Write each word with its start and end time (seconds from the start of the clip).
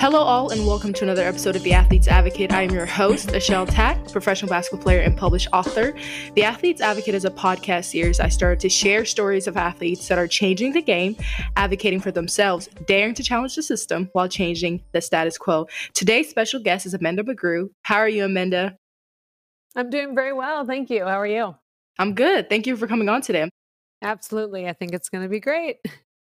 Hello, 0.00 0.20
all, 0.20 0.48
and 0.48 0.66
welcome 0.66 0.94
to 0.94 1.04
another 1.04 1.24
episode 1.24 1.56
of 1.56 1.62
The 1.62 1.74
Athlete's 1.74 2.08
Advocate. 2.08 2.54
I 2.54 2.62
am 2.62 2.70
your 2.70 2.86
host, 2.86 3.28
Acheil 3.28 3.68
Tac, 3.70 4.10
professional 4.10 4.48
basketball 4.48 4.82
player 4.82 5.00
and 5.00 5.14
published 5.14 5.48
author. 5.52 5.92
The 6.34 6.42
Athlete's 6.42 6.80
Advocate 6.80 7.14
is 7.14 7.26
a 7.26 7.30
podcast 7.30 7.84
series 7.84 8.18
I 8.18 8.30
started 8.30 8.60
to 8.60 8.70
share 8.70 9.04
stories 9.04 9.46
of 9.46 9.58
athletes 9.58 10.08
that 10.08 10.16
are 10.16 10.26
changing 10.26 10.72
the 10.72 10.80
game, 10.80 11.16
advocating 11.56 12.00
for 12.00 12.10
themselves, 12.10 12.70
daring 12.86 13.12
to 13.12 13.22
challenge 13.22 13.56
the 13.56 13.62
system 13.62 14.08
while 14.14 14.26
changing 14.26 14.82
the 14.92 15.02
status 15.02 15.36
quo. 15.36 15.66
Today's 15.92 16.30
special 16.30 16.60
guest 16.60 16.86
is 16.86 16.94
Amanda 16.94 17.22
McGrew. 17.22 17.68
How 17.82 17.96
are 17.96 18.08
you, 18.08 18.24
Amanda? 18.24 18.78
I'm 19.76 19.90
doing 19.90 20.14
very 20.14 20.32
well. 20.32 20.64
Thank 20.64 20.88
you. 20.88 21.04
How 21.04 21.20
are 21.20 21.26
you? 21.26 21.56
I'm 21.98 22.14
good. 22.14 22.48
Thank 22.48 22.66
you 22.66 22.74
for 22.78 22.86
coming 22.86 23.10
on 23.10 23.20
today. 23.20 23.50
Absolutely. 24.00 24.66
I 24.66 24.72
think 24.72 24.94
it's 24.94 25.10
going 25.10 25.24
to 25.24 25.28
be 25.28 25.40
great. 25.40 25.76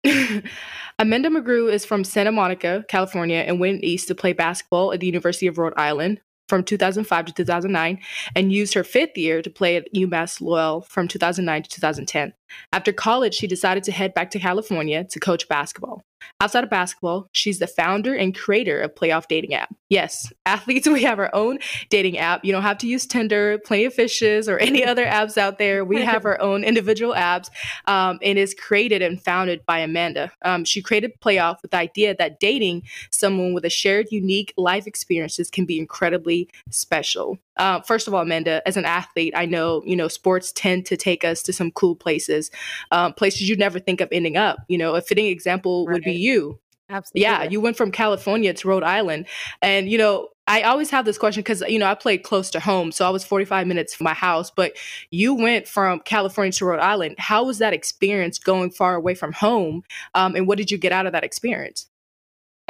Amanda 0.98 1.28
McGrew 1.28 1.72
is 1.72 1.84
from 1.84 2.04
Santa 2.04 2.32
Monica, 2.32 2.84
California, 2.88 3.38
and 3.38 3.60
went 3.60 3.84
east 3.84 4.08
to 4.08 4.14
play 4.14 4.32
basketball 4.32 4.92
at 4.92 5.00
the 5.00 5.06
University 5.06 5.46
of 5.46 5.58
Rhode 5.58 5.74
Island 5.76 6.20
from 6.48 6.64
2005 6.64 7.26
to 7.26 7.32
2009 7.32 7.98
and 8.34 8.52
used 8.52 8.74
her 8.74 8.84
fifth 8.84 9.16
year 9.16 9.40
to 9.42 9.48
play 9.48 9.76
at 9.76 9.92
UMass 9.94 10.40
Lowell 10.40 10.82
from 10.82 11.08
2009 11.08 11.62
to 11.62 11.70
2010. 11.70 12.32
After 12.72 12.92
college, 12.92 13.34
she 13.34 13.46
decided 13.46 13.84
to 13.84 13.92
head 13.92 14.12
back 14.12 14.30
to 14.32 14.38
California 14.38 15.04
to 15.04 15.20
coach 15.20 15.48
basketball. 15.48 16.02
Outside 16.40 16.64
of 16.64 16.70
basketball, 16.70 17.28
she's 17.32 17.58
the 17.58 17.66
founder 17.66 18.14
and 18.14 18.34
creator 18.34 18.80
of 18.80 18.94
Playoff 18.94 19.28
Dating 19.28 19.54
App. 19.54 19.74
Yes, 19.88 20.32
athletes, 20.46 20.88
we 20.92 21.02
have 21.02 21.18
our 21.18 21.30
own 21.34 21.58
dating 21.90 22.18
app. 22.18 22.44
You 22.44 22.52
don't 22.52 22.62
have 22.62 22.78
to 22.78 22.86
use 22.86 23.06
Tinder, 23.06 23.58
Plenty 23.58 23.84
of 23.84 23.94
Fishes, 23.94 24.48
or 24.48 24.58
any 24.58 24.84
other 24.84 25.04
apps 25.04 25.36
out 25.36 25.58
there. 25.58 25.84
We 25.84 26.02
have 26.04 26.24
our 26.24 26.40
own 26.40 26.64
individual 26.64 27.14
apps 27.14 27.50
um, 27.86 28.18
and 28.22 28.38
is 28.38 28.54
created 28.54 29.02
and 29.02 29.22
founded 29.22 29.64
by 29.66 29.78
Amanda. 29.78 30.32
Um, 30.42 30.64
she 30.64 30.82
created 30.82 31.12
Playoff 31.20 31.62
with 31.62 31.72
the 31.72 31.78
idea 31.78 32.14
that 32.16 32.40
dating 32.40 32.82
someone 33.10 33.52
with 33.52 33.64
a 33.64 33.70
shared, 33.70 34.08
unique 34.10 34.52
life 34.56 34.86
experiences 34.86 35.50
can 35.50 35.66
be 35.66 35.78
incredibly 35.78 36.48
special. 36.70 37.38
Uh, 37.56 37.80
first 37.80 38.08
of 38.08 38.14
all, 38.14 38.22
Amanda, 38.22 38.66
as 38.66 38.76
an 38.76 38.84
athlete, 38.84 39.34
I 39.36 39.46
know 39.46 39.82
you 39.84 39.96
know 39.96 40.08
sports 40.08 40.52
tend 40.52 40.86
to 40.86 40.96
take 40.96 41.24
us 41.24 41.42
to 41.44 41.52
some 41.52 41.70
cool 41.70 41.94
places, 41.94 42.50
um, 42.90 43.12
places 43.12 43.48
you 43.48 43.56
never 43.56 43.78
think 43.78 44.00
of 44.00 44.08
ending 44.12 44.36
up. 44.36 44.58
You 44.68 44.78
know, 44.78 44.94
a 44.94 45.00
fitting 45.00 45.26
example 45.26 45.86
right. 45.86 45.94
would 45.94 46.04
be 46.04 46.12
you. 46.12 46.58
Absolutely. 46.88 47.22
Yeah, 47.22 47.44
you 47.44 47.60
went 47.60 47.76
from 47.76 47.90
California 47.90 48.52
to 48.52 48.68
Rhode 48.68 48.82
Island, 48.82 49.26
and 49.62 49.88
you 49.88 49.96
know, 49.96 50.28
I 50.46 50.62
always 50.62 50.90
have 50.90 51.04
this 51.04 51.18
question 51.18 51.40
because 51.40 51.62
you 51.62 51.78
know 51.78 51.86
I 51.86 51.94
played 51.94 52.22
close 52.24 52.50
to 52.50 52.60
home, 52.60 52.92
so 52.92 53.06
I 53.06 53.10
was 53.10 53.24
45 53.24 53.66
minutes 53.66 53.94
from 53.94 54.04
my 54.04 54.14
house. 54.14 54.50
But 54.50 54.72
you 55.10 55.34
went 55.34 55.68
from 55.68 56.00
California 56.00 56.52
to 56.52 56.66
Rhode 56.66 56.80
Island. 56.80 57.16
How 57.18 57.44
was 57.44 57.58
that 57.58 57.72
experience 57.72 58.38
going 58.38 58.70
far 58.70 58.94
away 58.94 59.14
from 59.14 59.32
home? 59.32 59.84
Um, 60.14 60.34
and 60.34 60.46
what 60.46 60.58
did 60.58 60.70
you 60.70 60.78
get 60.78 60.92
out 60.92 61.06
of 61.06 61.12
that 61.12 61.24
experience? 61.24 61.86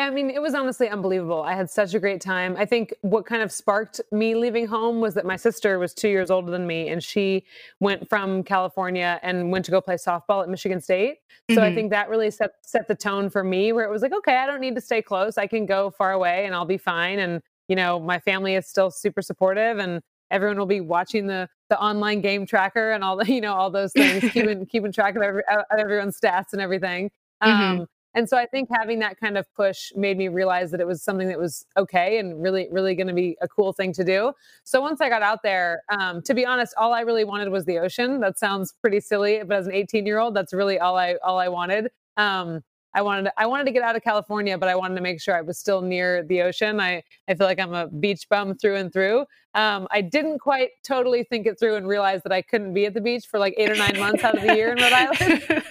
I 0.06 0.10
mean, 0.10 0.30
it 0.30 0.40
was 0.40 0.54
honestly 0.54 0.88
unbelievable. 0.88 1.42
I 1.42 1.54
had 1.54 1.70
such 1.70 1.94
a 1.94 2.00
great 2.00 2.20
time. 2.20 2.56
I 2.58 2.64
think 2.64 2.94
what 3.02 3.26
kind 3.26 3.42
of 3.42 3.50
sparked 3.50 4.00
me 4.10 4.34
leaving 4.34 4.66
home 4.66 5.00
was 5.00 5.14
that 5.14 5.24
my 5.24 5.36
sister 5.36 5.78
was 5.78 5.94
two 5.94 6.08
years 6.08 6.30
older 6.30 6.50
than 6.50 6.66
me, 6.66 6.88
and 6.88 7.02
she 7.02 7.44
went 7.80 8.08
from 8.08 8.42
California 8.42 9.18
and 9.22 9.50
went 9.50 9.64
to 9.66 9.70
go 9.70 9.80
play 9.80 9.96
softball 9.96 10.42
at 10.42 10.48
Michigan 10.48 10.80
State. 10.80 11.18
So 11.50 11.56
mm-hmm. 11.56 11.64
I 11.64 11.74
think 11.74 11.90
that 11.90 12.08
really 12.08 12.30
set 12.30 12.52
set 12.62 12.88
the 12.88 12.94
tone 12.94 13.30
for 13.30 13.42
me, 13.42 13.72
where 13.72 13.84
it 13.84 13.90
was 13.90 14.02
like, 14.02 14.12
okay, 14.12 14.36
I 14.36 14.46
don't 14.46 14.60
need 14.60 14.74
to 14.74 14.80
stay 14.80 15.02
close. 15.02 15.38
I 15.38 15.46
can 15.46 15.66
go 15.66 15.90
far 15.90 16.12
away, 16.12 16.46
and 16.46 16.54
I'll 16.54 16.64
be 16.64 16.78
fine. 16.78 17.18
And 17.18 17.42
you 17.68 17.76
know, 17.76 17.98
my 17.98 18.18
family 18.18 18.54
is 18.54 18.66
still 18.66 18.90
super 18.90 19.22
supportive, 19.22 19.78
and 19.78 20.00
everyone 20.30 20.58
will 20.58 20.66
be 20.66 20.80
watching 20.80 21.26
the 21.26 21.48
the 21.68 21.80
online 21.80 22.20
game 22.20 22.44
tracker 22.46 22.92
and 22.92 23.02
all 23.02 23.16
the 23.16 23.26
you 23.32 23.40
know 23.40 23.54
all 23.54 23.70
those 23.70 23.92
things, 23.92 24.22
keeping 24.32 24.66
keeping 24.66 24.92
track 24.92 25.16
of, 25.16 25.22
every, 25.22 25.42
of 25.50 25.64
everyone's 25.78 26.18
stats 26.18 26.52
and 26.52 26.60
everything. 26.60 27.10
Mm-hmm. 27.42 27.84
And 28.14 28.28
so 28.28 28.36
I 28.36 28.46
think 28.46 28.68
having 28.70 28.98
that 28.98 29.18
kind 29.18 29.38
of 29.38 29.52
push 29.54 29.92
made 29.96 30.18
me 30.18 30.28
realize 30.28 30.70
that 30.70 30.80
it 30.80 30.86
was 30.86 31.02
something 31.02 31.28
that 31.28 31.38
was 31.38 31.64
okay 31.76 32.18
and 32.18 32.42
really, 32.42 32.68
really 32.70 32.94
going 32.94 33.06
to 33.06 33.14
be 33.14 33.36
a 33.40 33.48
cool 33.48 33.72
thing 33.72 33.92
to 33.94 34.04
do. 34.04 34.32
So 34.64 34.80
once 34.80 35.00
I 35.00 35.08
got 35.08 35.22
out 35.22 35.42
there, 35.42 35.82
um, 35.88 36.22
to 36.22 36.34
be 36.34 36.44
honest, 36.44 36.74
all 36.76 36.92
I 36.92 37.00
really 37.00 37.24
wanted 37.24 37.48
was 37.48 37.64
the 37.64 37.78
ocean. 37.78 38.20
That 38.20 38.38
sounds 38.38 38.74
pretty 38.80 39.00
silly, 39.00 39.42
but 39.46 39.56
as 39.56 39.66
an 39.66 39.72
18 39.72 40.04
year 40.06 40.18
old, 40.18 40.34
that's 40.34 40.52
really 40.52 40.78
all 40.78 40.96
I 40.96 41.16
all 41.24 41.38
I 41.38 41.48
wanted. 41.48 41.90
Um, 42.16 42.62
I 42.94 43.02
wanted 43.02 43.24
to, 43.24 43.32
I 43.36 43.46
wanted 43.46 43.64
to 43.64 43.72
get 43.72 43.82
out 43.82 43.96
of 43.96 44.02
California, 44.02 44.56
but 44.58 44.68
I 44.68 44.74
wanted 44.74 44.96
to 44.96 45.00
make 45.00 45.20
sure 45.20 45.34
I 45.34 45.40
was 45.40 45.58
still 45.58 45.80
near 45.80 46.22
the 46.24 46.42
ocean. 46.42 46.80
I 46.80 47.02
I 47.28 47.34
feel 47.34 47.46
like 47.46 47.60
I'm 47.60 47.72
a 47.72 47.88
beach 47.88 48.28
bum 48.28 48.56
through 48.56 48.76
and 48.76 48.92
through. 48.92 49.26
Um, 49.54 49.86
I 49.90 50.00
didn't 50.00 50.38
quite 50.38 50.70
totally 50.86 51.24
think 51.24 51.46
it 51.46 51.58
through 51.58 51.76
and 51.76 51.86
realize 51.86 52.22
that 52.22 52.32
I 52.32 52.42
couldn't 52.42 52.72
be 52.72 52.86
at 52.86 52.94
the 52.94 53.00
beach 53.00 53.26
for 53.26 53.38
like 53.38 53.54
eight 53.58 53.70
or 53.70 53.74
nine 53.74 53.98
months 53.98 54.24
out 54.24 54.36
of 54.36 54.42
the 54.42 54.54
year 54.54 54.72
in 54.72 54.78
Rhode 54.78 54.92
Island. 54.92 55.64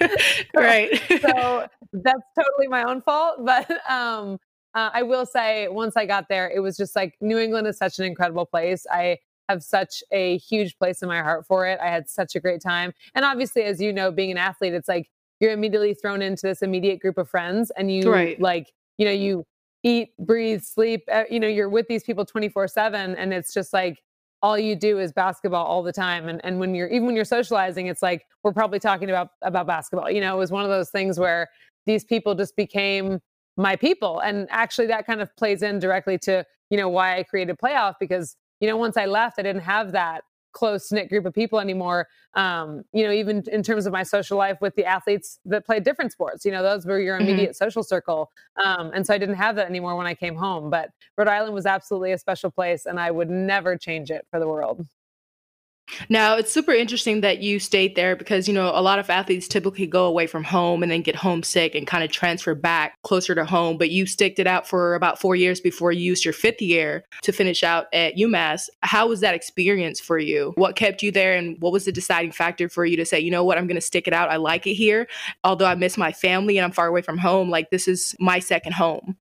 right. 0.56 1.02
so 1.22 1.68
that's 1.94 2.22
totally 2.38 2.68
my 2.68 2.84
own 2.84 3.02
fault. 3.02 3.44
But 3.44 3.70
um, 3.90 4.40
uh, 4.76 4.92
I 4.94 5.04
will 5.04 5.26
say, 5.26 5.68
once 5.68 5.98
I 5.98 6.06
got 6.06 6.30
there, 6.30 6.50
it 6.50 6.60
was 6.60 6.78
just 6.78 6.96
like 6.96 7.16
New 7.22 7.38
England 7.40 7.68
is 7.68 7.78
such 7.78 7.98
an 7.98 8.06
incredible 8.06 8.46
place. 8.46 8.86
I 8.92 9.18
have 9.50 9.64
such 9.64 10.04
a 10.12 10.38
huge 10.38 10.78
place 10.78 11.02
in 11.02 11.10
my 11.10 11.22
heart 11.22 11.46
for 11.46 11.68
it. 11.68 11.80
I 11.82 11.88
had 11.88 12.10
such 12.10 12.36
a 12.36 12.40
great 12.40 12.62
time. 12.62 12.94
And 13.16 13.26
obviously, 13.26 13.64
as 13.64 13.82
you 13.82 13.92
know, 13.92 14.12
being 14.12 14.32
an 14.32 14.38
athlete, 14.38 14.74
it's 14.74 14.88
like 14.88 15.10
you're 15.42 15.52
immediately 15.52 15.94
thrown 15.94 16.22
into 16.22 16.44
this 16.44 16.62
immediate 16.62 17.02
group 17.02 17.18
of 17.18 17.28
friends 17.28 17.72
and 17.72 17.92
you 17.92 18.10
right. 18.10 18.40
like, 18.40 18.72
you 18.98 19.06
know, 19.06 19.12
you 19.12 19.44
eat, 19.84 20.10
breathe, 20.20 20.62
sleep, 20.62 21.04
uh, 21.12 21.24
you 21.30 21.40
know, 21.40 21.48
you're 21.48 21.68
with 21.68 21.88
these 21.88 22.04
people 22.04 22.24
24 22.24 22.68
7. 22.68 23.16
And 23.16 23.34
it's 23.34 23.54
just 23.54 23.74
like, 23.74 24.02
all 24.44 24.58
you 24.58 24.76
do 24.76 25.00
is 25.00 25.12
basketball 25.12 25.66
all 25.66 25.84
the 25.84 25.94
time 25.94 26.28
and 26.28 26.44
and 26.44 26.60
when 26.60 26.74
you're 26.74 26.88
even 26.88 27.06
when 27.06 27.16
you're 27.16 27.24
socializing 27.24 27.88
it's 27.88 28.02
like 28.02 28.26
we're 28.44 28.52
probably 28.52 28.80
talking 28.80 29.10
about 29.10 29.30
about 29.44 29.68
basketball 29.68 30.10
you 30.10 30.20
know 30.20 30.36
it 30.36 30.40
was 30.40 30.52
one 30.52 30.64
of 30.64 30.70
those 30.70 30.90
things 30.90 31.20
where 31.20 31.48
these 31.86 32.04
people 32.04 32.34
just 32.34 32.56
became 32.56 33.20
my 33.56 33.76
people 33.76 34.20
and 34.22 34.48
actually 34.50 34.88
that 34.88 35.06
kind 35.06 35.22
of 35.22 35.36
plays 35.36 35.62
in 35.62 35.78
directly 35.78 36.18
to 36.18 36.44
you 36.70 36.78
know 36.78 36.90
why 36.90 37.18
i 37.18 37.24
created 37.24 37.56
playoff 37.64 37.94
because 38.00 38.36
you 38.60 38.68
know 38.68 38.78
once 38.78 38.98
i 38.98 39.06
left 39.06 39.38
i 39.38 39.44
didn't 39.44 39.62
have 39.62 39.92
that 39.92 40.24
close 40.54 40.92
knit 40.92 41.10
group 41.10 41.26
of 41.26 41.34
people 41.34 41.60
anymore. 41.60 42.08
Um, 42.34 42.84
you 42.94 43.04
know, 43.04 43.12
even 43.12 43.44
in 43.52 43.64
terms 43.64 43.86
of 43.86 43.94
my 43.94 44.04
social 44.04 44.38
life 44.38 44.58
with 44.62 44.76
the 44.76 44.86
athletes 44.86 45.40
that 45.46 45.66
played 45.66 45.84
different 45.84 46.12
sports, 46.12 46.46
you 46.46 46.52
know, 46.52 46.64
those 46.64 46.86
were 46.86 47.00
your 47.00 47.18
mm-hmm. 47.18 47.28
immediate 47.28 47.52
mm-hmm. 47.52 47.66
social 47.66 47.84
circle. 47.84 48.32
Um, 48.64 48.92
and 48.94 49.06
so 49.06 49.14
I 49.14 49.18
didn't 49.18 49.36
have 49.36 49.56
that 49.58 49.68
anymore 49.68 49.96
when 49.96 50.08
I 50.08 50.14
came 50.14 50.36
home. 50.36 50.70
But 50.70 50.90
Rhode 51.18 51.28
Island 51.28 51.54
was 51.54 51.66
absolutely 51.66 52.12
a 52.12 52.18
special 52.18 52.52
place, 52.52 52.86
and 52.86 53.00
I 53.00 53.12
would 53.12 53.30
never 53.30 53.78
change 53.78 54.12
it 54.12 54.26
for 54.30 54.40
the 54.40 54.48
world. 54.48 54.86
Now, 56.10 56.36
it's 56.36 56.52
super 56.52 56.72
interesting 56.72 57.22
that 57.22 57.42
you 57.42 57.60
stayed 57.60 57.96
there 57.96 58.16
because, 58.16 58.48
you 58.48 58.54
know, 58.54 58.72
a 58.74 58.82
lot 58.82 59.00
of 59.00 59.10
athletes 59.10 59.48
typically 59.48 59.88
go 59.88 60.06
away 60.06 60.28
from 60.28 60.44
home 60.44 60.84
and 60.84 60.92
then 60.92 61.02
get 61.02 61.16
homesick 61.16 61.76
and 61.76 61.88
kind 61.88 62.04
of 62.04 62.12
transfer 62.12 62.56
back 62.56 63.02
closer 63.04 63.36
to 63.36 63.46
home. 63.46 63.78
But 63.78 63.92
you 63.92 64.06
sticked 64.06 64.40
it 64.40 64.48
out 64.48 64.68
for 64.68 64.96
about 64.96 65.20
four 65.20 65.36
years 65.36 65.60
before 65.60 65.92
you 65.92 66.02
used 66.02 66.26
your 66.26 66.34
fifth 66.34 66.62
year 66.62 67.04
to 67.22 67.32
finish 67.32 67.64
out 67.64 67.88
at 67.94 68.16
UMass. 68.16 68.70
How 68.84 69.08
was 69.08 69.20
that 69.22 69.36
experience 69.36 70.00
for 70.00 70.18
you? 70.18 70.54
What 70.56 70.76
kept 70.76 71.04
you 71.04 71.12
there 71.12 71.36
and 71.36 71.58
what 71.62 71.74
was 71.74 71.86
the 71.86 71.92
deciding 71.92 72.32
factor 72.32 72.70
for 72.70 72.86
you 72.86 72.98
to 72.98 73.06
say, 73.06 73.20
you 73.20 73.32
know 73.32 73.44
what, 73.44 73.58
I'm 73.58 73.68
going 73.68 73.76
to 73.76 73.82
stick 73.82 74.08
it 74.08 74.14
out. 74.14 74.30
I 74.30 74.38
like 74.38 74.68
it 74.68 74.74
here. 74.74 75.08
Although 75.44 75.66
I 75.66 75.76
miss 75.76 75.98
my 75.98 76.12
family 76.12 76.58
and 76.58 76.66
I'm 76.66 76.72
far 76.72 76.88
away 76.88 77.02
from 77.02 77.18
home, 77.18 77.50
like 77.50 77.70
this 77.70 77.88
is 77.88 78.16
my 78.20 78.40
second 78.40 78.74
home. 78.74 79.18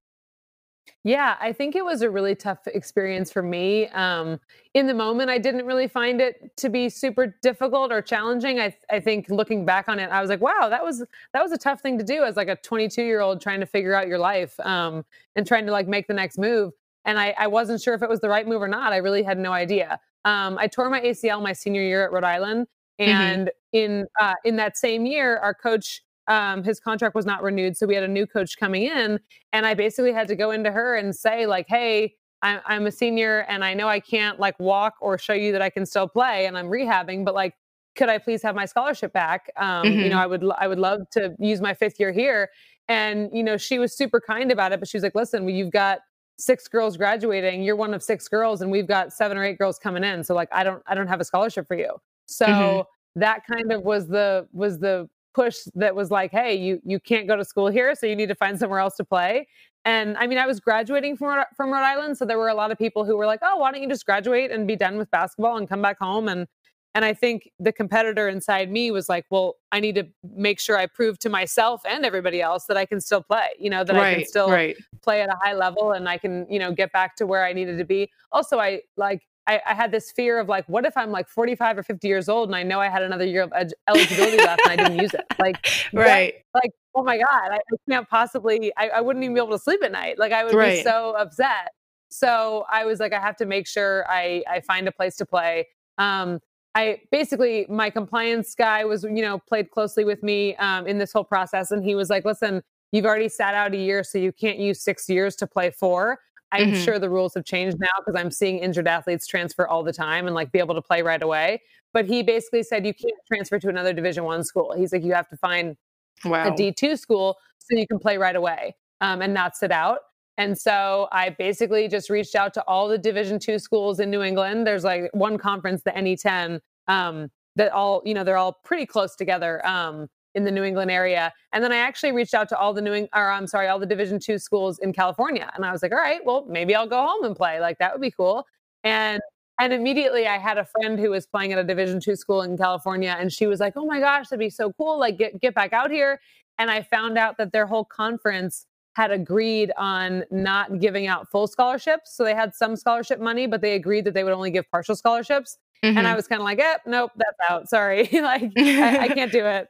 Yeah, 1.03 1.35
I 1.41 1.51
think 1.51 1.75
it 1.75 1.83
was 1.83 2.03
a 2.03 2.09
really 2.11 2.35
tough 2.35 2.67
experience 2.67 3.31
for 3.31 3.41
me. 3.41 3.87
Um, 3.87 4.39
in 4.75 4.85
the 4.85 4.93
moment, 4.93 5.31
I 5.31 5.39
didn't 5.39 5.65
really 5.65 5.87
find 5.87 6.21
it 6.21 6.55
to 6.57 6.69
be 6.69 6.89
super 6.89 7.35
difficult 7.41 7.91
or 7.91 8.03
challenging. 8.03 8.59
I, 8.59 8.75
I 8.91 8.99
think 8.99 9.27
looking 9.29 9.65
back 9.65 9.89
on 9.89 9.97
it, 9.97 10.11
I 10.11 10.21
was 10.21 10.29
like, 10.29 10.41
wow, 10.41 10.67
that 10.69 10.83
was 10.83 10.99
that 11.33 11.41
was 11.41 11.51
a 11.51 11.57
tough 11.57 11.81
thing 11.81 11.97
to 11.97 12.03
do 12.03 12.23
as 12.23 12.35
like 12.35 12.49
a 12.49 12.55
22 12.55 13.01
year 13.01 13.19
old 13.19 13.41
trying 13.41 13.59
to 13.61 13.65
figure 13.65 13.95
out 13.95 14.07
your 14.07 14.19
life 14.19 14.59
um, 14.59 15.03
and 15.35 15.47
trying 15.47 15.65
to 15.65 15.71
like 15.71 15.87
make 15.87 16.07
the 16.07 16.13
next 16.13 16.37
move. 16.37 16.71
And 17.05 17.17
I, 17.17 17.33
I 17.35 17.47
wasn't 17.47 17.81
sure 17.81 17.95
if 17.95 18.03
it 18.03 18.09
was 18.09 18.19
the 18.19 18.29
right 18.29 18.47
move 18.47 18.61
or 18.61 18.67
not. 18.67 18.93
I 18.93 18.97
really 18.97 19.23
had 19.23 19.39
no 19.39 19.51
idea. 19.51 19.99
Um, 20.23 20.59
I 20.59 20.67
tore 20.67 20.87
my 20.91 21.01
ACL 21.01 21.41
my 21.41 21.53
senior 21.53 21.81
year 21.81 22.05
at 22.05 22.11
Rhode 22.11 22.23
Island, 22.23 22.67
mm-hmm. 22.99 23.09
and 23.09 23.47
mm-hmm. 23.47 23.93
in 23.93 24.07
uh, 24.19 24.35
in 24.45 24.55
that 24.57 24.77
same 24.77 25.07
year, 25.07 25.37
our 25.37 25.55
coach 25.55 26.03
um, 26.27 26.63
his 26.63 26.79
contract 26.79 27.15
was 27.15 27.25
not 27.25 27.41
renewed. 27.41 27.75
So 27.77 27.85
we 27.87 27.95
had 27.95 28.03
a 28.03 28.07
new 28.07 28.25
coach 28.25 28.57
coming 28.57 28.83
in. 28.83 29.19
And 29.53 29.65
I 29.65 29.73
basically 29.73 30.13
had 30.13 30.27
to 30.29 30.35
go 30.35 30.51
into 30.51 30.71
her 30.71 30.95
and 30.95 31.15
say, 31.15 31.45
like, 31.45 31.67
hey, 31.67 32.15
I'm, 32.41 32.59
I'm 32.65 32.87
a 32.87 32.91
senior 32.91 33.39
and 33.47 33.63
I 33.63 33.73
know 33.73 33.87
I 33.87 33.99
can't 33.99 34.39
like 34.39 34.59
walk 34.59 34.95
or 35.01 35.17
show 35.17 35.33
you 35.33 35.51
that 35.51 35.61
I 35.61 35.69
can 35.69 35.85
still 35.85 36.07
play 36.07 36.45
and 36.45 36.57
I'm 36.57 36.67
rehabbing, 36.67 37.23
but 37.23 37.35
like, 37.35 37.53
could 37.95 38.09
I 38.09 38.17
please 38.17 38.41
have 38.43 38.55
my 38.55 38.65
scholarship 38.65 39.13
back? 39.13 39.51
Um, 39.57 39.85
mm-hmm. 39.85 39.99
You 39.99 40.09
know, 40.09 40.15
mm-hmm. 40.15 40.17
I 40.17 40.27
would, 40.27 40.43
I 40.59 40.67
would 40.67 40.79
love 40.79 41.01
to 41.11 41.35
use 41.39 41.61
my 41.61 41.73
fifth 41.73 41.99
year 41.99 42.11
here. 42.11 42.49
And, 42.87 43.29
you 43.33 43.43
know, 43.43 43.57
she 43.57 43.79
was 43.79 43.95
super 43.95 44.19
kind 44.19 44.51
about 44.51 44.71
it, 44.71 44.79
but 44.79 44.87
she 44.87 44.97
was 44.97 45.03
like, 45.03 45.15
listen, 45.15 45.45
well, 45.45 45.53
you've 45.53 45.71
got 45.71 45.99
six 46.39 46.67
girls 46.67 46.97
graduating. 46.97 47.61
You're 47.63 47.75
one 47.75 47.93
of 47.93 48.01
six 48.01 48.27
girls 48.27 48.61
and 48.61 48.71
we've 48.71 48.87
got 48.87 49.13
seven 49.13 49.37
or 49.37 49.43
eight 49.43 49.57
girls 49.57 49.77
coming 49.77 50.03
in. 50.03 50.23
So 50.23 50.33
like, 50.33 50.49
I 50.51 50.63
don't, 50.63 50.81
I 50.87 50.95
don't 50.95 51.07
have 51.07 51.19
a 51.19 51.25
scholarship 51.25 51.67
for 51.67 51.77
you. 51.77 51.97
So 52.25 52.45
mm-hmm. 52.45 53.19
that 53.19 53.41
kind 53.45 53.71
of 53.71 53.83
was 53.83 54.07
the, 54.07 54.47
was 54.51 54.79
the 54.79 55.07
push 55.33 55.57
that 55.75 55.95
was 55.95 56.11
like, 56.11 56.31
hey, 56.31 56.55
you 56.55 56.81
you 56.83 56.99
can't 56.99 57.27
go 57.27 57.35
to 57.35 57.45
school 57.45 57.67
here, 57.67 57.95
so 57.95 58.05
you 58.05 58.15
need 58.15 58.29
to 58.29 58.35
find 58.35 58.59
somewhere 58.59 58.79
else 58.79 58.95
to 58.97 59.03
play. 59.03 59.47
And 59.83 60.15
I 60.17 60.27
mean, 60.27 60.37
I 60.37 60.45
was 60.45 60.59
graduating 60.59 61.17
from 61.17 61.43
from 61.55 61.71
Rhode 61.71 61.79
Island, 61.83 62.17
so 62.17 62.25
there 62.25 62.37
were 62.37 62.49
a 62.49 62.53
lot 62.53 62.71
of 62.71 62.77
people 62.77 63.05
who 63.05 63.17
were 63.17 63.25
like, 63.25 63.39
"Oh, 63.41 63.57
why 63.57 63.71
don't 63.71 63.81
you 63.81 63.89
just 63.89 64.05
graduate 64.05 64.51
and 64.51 64.67
be 64.67 64.75
done 64.75 64.97
with 64.97 65.09
basketball 65.11 65.57
and 65.57 65.67
come 65.67 65.81
back 65.81 65.97
home?" 65.99 66.27
And 66.27 66.47
and 66.93 67.05
I 67.05 67.13
think 67.13 67.49
the 67.57 67.71
competitor 67.71 68.27
inside 68.27 68.69
me 68.69 68.91
was 68.91 69.07
like, 69.07 69.25
well, 69.29 69.55
I 69.71 69.79
need 69.79 69.95
to 69.95 70.05
make 70.35 70.59
sure 70.59 70.77
I 70.77 70.87
prove 70.87 71.19
to 71.19 71.29
myself 71.29 71.81
and 71.85 72.05
everybody 72.05 72.41
else 72.41 72.65
that 72.65 72.75
I 72.75 72.85
can 72.85 72.99
still 72.99 73.23
play, 73.23 73.47
you 73.57 73.69
know, 73.69 73.85
that 73.85 73.95
right, 73.95 74.07
I 74.07 74.15
can 74.15 74.25
still 74.25 74.49
right. 74.49 74.75
play 75.01 75.21
at 75.21 75.29
a 75.29 75.37
high 75.41 75.53
level 75.53 75.93
and 75.93 76.09
I 76.09 76.17
can, 76.17 76.45
you 76.49 76.59
know, 76.59 76.73
get 76.73 76.91
back 76.91 77.15
to 77.17 77.25
where 77.25 77.45
I 77.45 77.53
needed 77.53 77.77
to 77.77 77.85
be. 77.85 78.09
Also, 78.33 78.59
I 78.59 78.81
like, 78.97 79.21
I, 79.47 79.61
I, 79.65 79.73
had 79.73 79.91
this 79.91 80.11
fear 80.11 80.39
of 80.39 80.47
like, 80.47 80.67
what 80.67 80.85
if 80.85 80.95
I'm 80.95 81.11
like 81.11 81.27
45 81.27 81.79
or 81.79 81.83
50 81.83 82.07
years 82.07 82.29
old 82.29 82.49
and 82.49 82.55
I 82.55 82.63
know 82.63 82.79
I 82.79 82.89
had 82.89 83.01
another 83.01 83.25
year 83.25 83.41
of 83.41 83.51
ed- 83.55 83.73
eligibility 83.87 84.37
left 84.37 84.61
and 84.67 84.79
I 84.79 84.83
didn't 84.83 84.99
use 84.99 85.13
it? 85.13 85.25
Like, 85.39 85.55
right. 85.93 86.35
That, 86.53 86.59
like, 86.63 86.71
oh 86.95 87.03
my 87.03 87.17
God, 87.17 87.51
I, 87.51 87.55
I 87.55 87.75
can't 87.89 88.07
possibly, 88.07 88.71
I, 88.77 88.89
I, 88.89 89.01
wouldn't 89.01 89.23
even 89.23 89.33
be 89.33 89.41
able 89.41 89.51
to 89.51 89.59
sleep 89.59 89.83
at 89.83 89.91
night. 89.91 90.19
Like, 90.19 90.31
I 90.31 90.43
would 90.43 90.53
right. 90.53 90.77
be 90.77 90.83
so 90.83 91.15
upset. 91.17 91.71
So 92.09 92.65
I 92.71 92.85
was 92.85 92.99
like, 92.99 93.13
I 93.13 93.19
have 93.19 93.35
to 93.37 93.45
make 93.45 93.67
sure 93.67 94.05
I, 94.09 94.43
I 94.49 94.61
find 94.61 94.87
a 94.87 94.91
place 94.91 95.15
to 95.17 95.25
play. 95.25 95.67
Um, 95.97 96.39
I 96.73 97.01
basically 97.11 97.65
my 97.69 97.89
compliance 97.89 98.55
guy 98.55 98.85
was 98.85 99.03
you 99.03 99.21
know 99.21 99.39
played 99.39 99.71
closely 99.71 100.05
with 100.05 100.23
me 100.23 100.55
um, 100.55 100.87
in 100.87 100.97
this 100.97 101.11
whole 101.11 101.23
process, 101.23 101.71
and 101.71 101.83
he 101.83 101.95
was 101.95 102.09
like, 102.09 102.23
"Listen, 102.23 102.61
you've 102.91 103.05
already 103.05 103.29
sat 103.29 103.53
out 103.53 103.73
a 103.73 103.77
year, 103.77 104.03
so 104.03 104.17
you 104.17 104.31
can't 104.31 104.57
use 104.57 104.81
six 104.81 105.09
years 105.09 105.35
to 105.37 105.47
play 105.47 105.71
four. 105.71 106.19
I'm 106.51 106.71
mm-hmm. 106.71 106.83
sure 106.83 106.99
the 106.99 107.09
rules 107.09 107.33
have 107.35 107.45
changed 107.45 107.79
now 107.79 107.87
because 107.99 108.19
I'm 108.19 108.31
seeing 108.31 108.59
injured 108.59 108.87
athletes 108.87 109.25
transfer 109.25 109.67
all 109.67 109.83
the 109.83 109.93
time 109.93 110.27
and 110.27 110.35
like 110.35 110.51
be 110.51 110.59
able 110.59 110.75
to 110.75 110.81
play 110.81 111.01
right 111.01 111.21
away. 111.21 111.61
But 111.93 112.05
he 112.05 112.23
basically 112.23 112.63
said 112.63 112.85
you 112.85 112.93
can't 112.93 113.13
transfer 113.27 113.59
to 113.59 113.69
another 113.69 113.93
Division 113.93 114.23
One 114.23 114.43
school. 114.43 114.73
He's 114.77 114.91
like 114.93 115.03
you 115.03 115.13
have 115.13 115.29
to 115.29 115.37
find 115.37 115.77
wow. 116.25 116.53
a 116.53 116.55
D 116.55 116.71
two 116.71 116.95
school 116.95 117.37
so 117.57 117.77
you 117.77 117.87
can 117.87 117.99
play 117.99 118.17
right 118.17 118.35
away 118.35 118.75
um, 119.01 119.21
and 119.21 119.33
not 119.33 119.55
sit 119.55 119.71
out. 119.71 119.99
And 120.37 120.57
so 120.57 121.07
I 121.11 121.29
basically 121.29 121.87
just 121.87 122.09
reached 122.09 122.35
out 122.35 122.53
to 122.55 122.63
all 122.63 122.87
the 122.87 122.97
Division 122.97 123.39
two 123.39 123.59
schools 123.59 123.99
in 123.99 124.09
New 124.09 124.21
England. 124.21 124.65
There's 124.65 124.83
like 124.83 125.09
one 125.13 125.37
conference, 125.37 125.83
the 125.83 125.91
NE10, 125.91 126.59
um, 126.87 127.29
that 127.55 127.71
all 127.71 128.01
you 128.05 128.13
know 128.13 128.23
they're 128.23 128.37
all 128.37 128.53
pretty 128.63 128.85
close 128.85 129.15
together 129.15 129.65
um, 129.65 130.07
in 130.35 130.43
the 130.43 130.51
New 130.51 130.63
England 130.63 130.91
area. 130.91 131.33
And 131.53 131.63
then 131.63 131.71
I 131.71 131.77
actually 131.77 132.11
reached 132.11 132.33
out 132.33 132.49
to 132.49 132.57
all 132.57 132.73
the 132.73 132.81
New 132.81 132.93
Eng- 132.93 133.09
or 133.13 133.29
I'm 133.31 133.47
sorry, 133.47 133.67
all 133.67 133.79
the 133.79 133.85
Division 133.85 134.19
two 134.19 134.37
schools 134.37 134.79
in 134.79 134.93
California, 134.93 135.51
and 135.55 135.65
I 135.65 135.71
was 135.71 135.81
like, 135.83 135.91
all 135.91 135.97
right, 135.97 136.21
well 136.25 136.45
maybe 136.47 136.75
I'll 136.75 136.87
go 136.87 137.05
home 137.05 137.23
and 137.23 137.35
play. 137.35 137.59
Like 137.59 137.77
that 137.79 137.93
would 137.93 138.01
be 138.01 138.11
cool. 138.11 138.45
And 138.83 139.21
and 139.59 139.73
immediately 139.73 140.27
I 140.27 140.37
had 140.37 140.57
a 140.57 140.65
friend 140.65 140.99
who 140.99 141.11
was 141.11 141.27
playing 141.27 141.53
at 141.53 141.59
a 141.59 141.63
Division 141.63 141.99
two 141.99 142.15
school 142.15 142.41
in 142.41 142.57
California, 142.57 143.15
and 143.19 143.31
she 143.31 143.47
was 143.47 143.59
like, 143.59 143.73
oh 143.75 143.85
my 143.85 143.99
gosh, 143.99 144.29
that'd 144.29 144.39
be 144.39 144.49
so 144.49 144.73
cool. 144.73 144.99
Like 144.99 145.17
get 145.17 145.39
get 145.41 145.53
back 145.53 145.73
out 145.73 145.91
here. 145.91 146.19
And 146.57 146.69
I 146.69 146.81
found 146.83 147.17
out 147.17 147.37
that 147.37 147.51
their 147.51 147.65
whole 147.65 147.85
conference 147.85 148.67
had 148.93 149.11
agreed 149.11 149.71
on 149.77 150.23
not 150.31 150.79
giving 150.79 151.07
out 151.07 151.29
full 151.29 151.47
scholarships. 151.47 152.15
So 152.15 152.23
they 152.23 152.35
had 152.35 152.53
some 152.53 152.75
scholarship 152.75 153.19
money, 153.19 153.47
but 153.47 153.61
they 153.61 153.75
agreed 153.75 154.05
that 154.05 154.13
they 154.13 154.23
would 154.23 154.33
only 154.33 154.51
give 154.51 154.69
partial 154.69 154.95
scholarships. 154.95 155.57
Mm-hmm. 155.83 155.97
And 155.97 156.07
I 156.07 156.11
mm-hmm. 156.11 156.17
was 156.17 156.27
kind 156.27 156.41
of 156.41 156.43
like, 156.43 156.59
eh, 156.59 156.77
nope, 156.85 157.11
that's 157.15 157.37
out. 157.49 157.69
Sorry. 157.69 158.09
like 158.13 158.51
I, 158.57 158.99
I, 158.99 159.07
can't 159.13 159.31
do 159.31 159.45
it. 159.45 159.69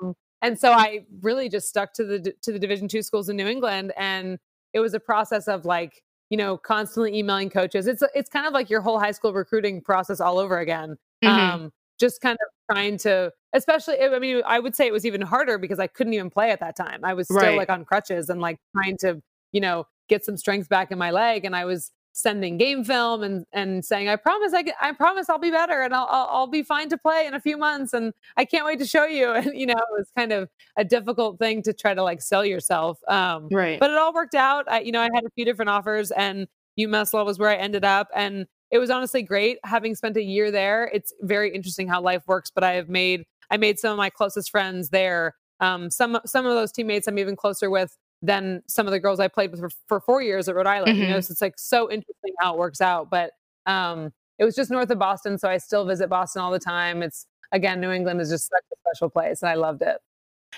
Um, 0.00 0.14
and 0.42 0.58
so 0.58 0.72
I 0.72 1.04
really 1.22 1.48
just 1.48 1.68
stuck 1.68 1.92
to 1.94 2.04
the 2.04 2.34
to 2.42 2.52
the 2.52 2.58
Division 2.58 2.88
two 2.88 3.02
schools 3.02 3.28
in 3.28 3.36
New 3.36 3.46
England, 3.46 3.92
and 3.96 4.38
it 4.72 4.80
was 4.80 4.94
a 4.94 5.00
process 5.00 5.48
of 5.48 5.64
like 5.64 6.02
you 6.30 6.36
know 6.36 6.56
constantly 6.56 7.16
emailing 7.18 7.50
coaches. 7.50 7.86
It's 7.86 8.02
it's 8.14 8.30
kind 8.30 8.46
of 8.46 8.52
like 8.52 8.70
your 8.70 8.80
whole 8.80 8.98
high 8.98 9.12
school 9.12 9.32
recruiting 9.32 9.80
process 9.80 10.20
all 10.20 10.38
over 10.38 10.58
again. 10.58 10.96
Mm-hmm. 11.24 11.54
Um, 11.54 11.72
just 11.98 12.20
kind 12.20 12.36
of 12.40 12.74
trying 12.74 12.98
to 12.98 13.32
especially 13.54 13.98
i 14.00 14.18
mean 14.18 14.42
i 14.44 14.58
would 14.58 14.74
say 14.74 14.86
it 14.86 14.92
was 14.92 15.06
even 15.06 15.20
harder 15.20 15.56
because 15.56 15.78
i 15.78 15.86
couldn't 15.86 16.12
even 16.12 16.28
play 16.28 16.50
at 16.50 16.60
that 16.60 16.76
time 16.76 17.00
i 17.04 17.14
was 17.14 17.26
still 17.26 17.38
right. 17.38 17.56
like 17.56 17.70
on 17.70 17.84
crutches 17.84 18.28
and 18.28 18.40
like 18.40 18.58
trying 18.74 18.96
to 18.98 19.20
you 19.52 19.60
know 19.60 19.86
get 20.08 20.24
some 20.24 20.36
strength 20.36 20.68
back 20.68 20.90
in 20.90 20.98
my 20.98 21.10
leg 21.10 21.44
and 21.44 21.54
i 21.56 21.64
was 21.64 21.90
sending 22.16 22.56
game 22.56 22.82
film 22.82 23.22
and 23.22 23.44
and 23.52 23.84
saying 23.84 24.08
i 24.08 24.16
promise 24.16 24.52
i, 24.54 24.64
I 24.80 24.92
promise 24.92 25.28
i'll 25.28 25.38
be 25.38 25.50
better 25.50 25.82
and 25.82 25.94
I'll, 25.94 26.08
I'll, 26.10 26.28
I'll 26.30 26.46
be 26.46 26.62
fine 26.62 26.88
to 26.88 26.96
play 26.96 27.26
in 27.26 27.34
a 27.34 27.40
few 27.40 27.56
months 27.58 27.92
and 27.92 28.12
i 28.36 28.44
can't 28.44 28.64
wait 28.64 28.78
to 28.78 28.86
show 28.86 29.04
you 29.04 29.32
and 29.34 29.54
you 29.54 29.66
know 29.66 29.74
it 29.74 29.98
was 29.98 30.10
kind 30.16 30.32
of 30.32 30.48
a 30.76 30.84
difficult 30.84 31.38
thing 31.38 31.62
to 31.62 31.72
try 31.72 31.92
to 31.92 32.02
like 32.02 32.22
sell 32.22 32.44
yourself 32.44 32.98
um 33.08 33.48
right 33.50 33.78
but 33.78 33.90
it 33.90 33.96
all 33.96 34.14
worked 34.14 34.34
out 34.34 34.64
I, 34.70 34.80
you 34.80 34.92
know 34.92 35.00
i 35.00 35.08
had 35.14 35.24
a 35.24 35.30
few 35.34 35.44
different 35.44 35.68
offers 35.68 36.10
and 36.10 36.46
umass 36.78 37.12
lowell 37.12 37.26
was 37.26 37.38
where 37.38 37.50
i 37.50 37.56
ended 37.56 37.84
up 37.84 38.08
and 38.14 38.46
it 38.70 38.78
was 38.78 38.90
honestly 38.90 39.22
great 39.22 39.58
having 39.64 39.94
spent 39.94 40.16
a 40.16 40.22
year 40.22 40.50
there. 40.50 40.90
It's 40.92 41.12
very 41.22 41.54
interesting 41.54 41.88
how 41.88 42.00
life 42.00 42.22
works, 42.26 42.50
but 42.52 42.64
I 42.64 42.72
have 42.72 42.88
made 42.88 43.24
I 43.50 43.56
made 43.56 43.78
some 43.78 43.92
of 43.92 43.96
my 43.96 44.10
closest 44.10 44.50
friends 44.50 44.88
there. 44.88 45.34
Um, 45.60 45.90
some 45.90 46.18
some 46.26 46.46
of 46.46 46.54
those 46.54 46.72
teammates 46.72 47.06
I'm 47.06 47.18
even 47.18 47.36
closer 47.36 47.70
with 47.70 47.96
than 48.22 48.62
some 48.66 48.86
of 48.86 48.92
the 48.92 49.00
girls 49.00 49.20
I 49.20 49.28
played 49.28 49.50
with 49.50 49.60
for, 49.60 49.70
for 49.86 50.00
four 50.00 50.22
years 50.22 50.48
at 50.48 50.54
Rhode 50.54 50.66
Island. 50.66 50.92
Mm-hmm. 50.92 51.02
You 51.02 51.08
know, 51.08 51.14
mm-hmm. 51.16 51.22
so 51.22 51.32
it's 51.32 51.42
like 51.42 51.58
so 51.58 51.90
interesting 51.90 52.32
how 52.40 52.54
it 52.54 52.58
works 52.58 52.80
out. 52.80 53.10
But 53.10 53.32
um, 53.66 54.12
it 54.38 54.44
was 54.44 54.54
just 54.54 54.70
north 54.70 54.90
of 54.90 54.98
Boston, 54.98 55.38
so 55.38 55.48
I 55.48 55.58
still 55.58 55.84
visit 55.84 56.08
Boston 56.08 56.42
all 56.42 56.50
the 56.50 56.58
time. 56.58 57.02
It's 57.02 57.26
again, 57.52 57.80
New 57.80 57.90
England 57.90 58.20
is 58.20 58.30
just 58.30 58.48
such 58.48 58.64
a 58.72 58.76
special 58.88 59.10
place, 59.10 59.42
and 59.42 59.50
I 59.50 59.54
loved 59.54 59.82
it. 59.82 59.98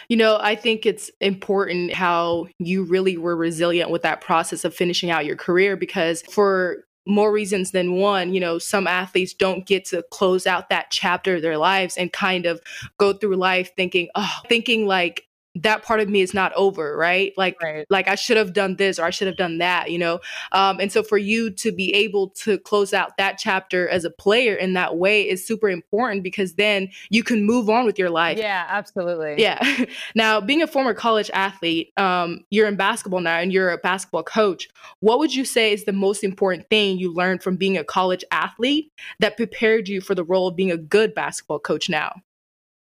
You 0.08 0.16
know, 0.16 0.38
I 0.40 0.55
think 0.55 0.87
it's 0.87 1.10
important 1.20 1.93
how 1.93 2.46
you 2.58 2.84
really 2.84 3.16
were 3.16 3.37
resilient 3.37 3.90
with 3.90 4.02
that 4.02 4.20
process 4.20 4.64
of 4.64 4.75
finishing 4.75 5.10
out 5.10 5.26
your 5.26 5.37
career 5.37 5.76
because 5.76 6.22
for 6.22 6.84
more 7.06 7.32
reasons 7.32 7.70
than 7.70 7.94
one, 7.94 8.34
you 8.34 8.40
know, 8.40 8.58
some 8.58 8.87
athletes 8.87 9.32
don't 9.32 9.66
get 9.66 9.84
to 9.87 10.05
close 10.10 10.46
out 10.46 10.69
that 10.69 10.90
chapter 10.90 11.37
of 11.37 11.43
their 11.43 11.56
lives 11.56 11.96
and 11.96 12.12
kind 12.12 12.46
of 12.46 12.60
go 12.99 13.12
through 13.12 13.37
life 13.37 13.70
thinking, 13.76 14.08
oh, 14.14 14.31
thinking 14.49 14.87
like 14.87 15.26
that 15.62 15.82
part 15.82 16.00
of 16.00 16.08
me 16.08 16.20
is 16.20 16.34
not 16.34 16.52
over 16.55 16.96
right? 16.96 17.32
Like 17.37 17.60
right. 17.62 17.87
like 17.90 18.08
i 18.08 18.14
should 18.14 18.37
have 18.37 18.52
done 18.52 18.76
this 18.76 18.99
or 18.99 19.05
i 19.05 19.10
should 19.10 19.26
have 19.26 19.37
done 19.37 19.58
that 19.58 19.90
you 19.90 19.99
know? 19.99 20.20
Um, 20.52 20.81
and 20.81 20.90
so 20.90 21.02
for 21.02 21.19
you 21.19 21.50
to 21.50 21.72
be 21.72 21.93
able 21.94 22.31
to 22.31 22.58
close 22.58 22.93
out 22.93 23.16
that 23.16 23.38
chapter 23.38 23.88
as 23.88 24.05
a 24.05 24.10
player 24.10 24.55
in 24.55 24.75
that 24.75 24.96
way 24.96 25.28
is 25.28 25.46
super 25.46 25.69
important 25.69 26.22
because 26.22 26.55
then 26.55 26.88
you 27.10 27.22
can 27.22 27.44
move 27.44 27.69
on 27.69 27.84
with 27.84 27.99
your 27.99 28.10
life. 28.10 28.38
Yeah 28.38 28.66
absolutely. 28.69 29.37
Yeah. 29.38 29.58
Now 30.14 30.40
being 30.40 30.62
a 30.62 30.66
former 30.66 30.94
college 30.94 31.31
athlete 31.32 31.93
um, 31.96 32.40
you're 32.50 32.69
in 32.69 32.76
basketball 32.76 33.20
now 33.20 33.38
and 33.38 33.52
you're 33.52 33.70
a 33.70 33.78
basketball 33.78 34.22
coach. 34.22 34.69
What 35.00 35.19
would 35.19 35.34
you 35.34 35.44
say 35.44 35.72
is 35.72 35.84
the 35.84 35.93
most 35.93 36.25
important 36.25 36.69
thing 36.70 36.99
you 36.99 37.12
learned 37.12 37.43
from 37.43 37.56
being 37.56 37.76
a 37.76 37.84
college 37.84 38.25
athlete 38.31 38.93
that 39.20 39.37
prepared 39.37 39.88
you 39.88 40.00
for 40.00 40.14
the 40.14 40.25
role 40.25 40.49
of 40.49 40.56
being 40.56 40.70
a 40.70 40.76
good 40.76 41.14
basketball 41.14 41.58
coach 41.58 41.88
now 41.88 42.22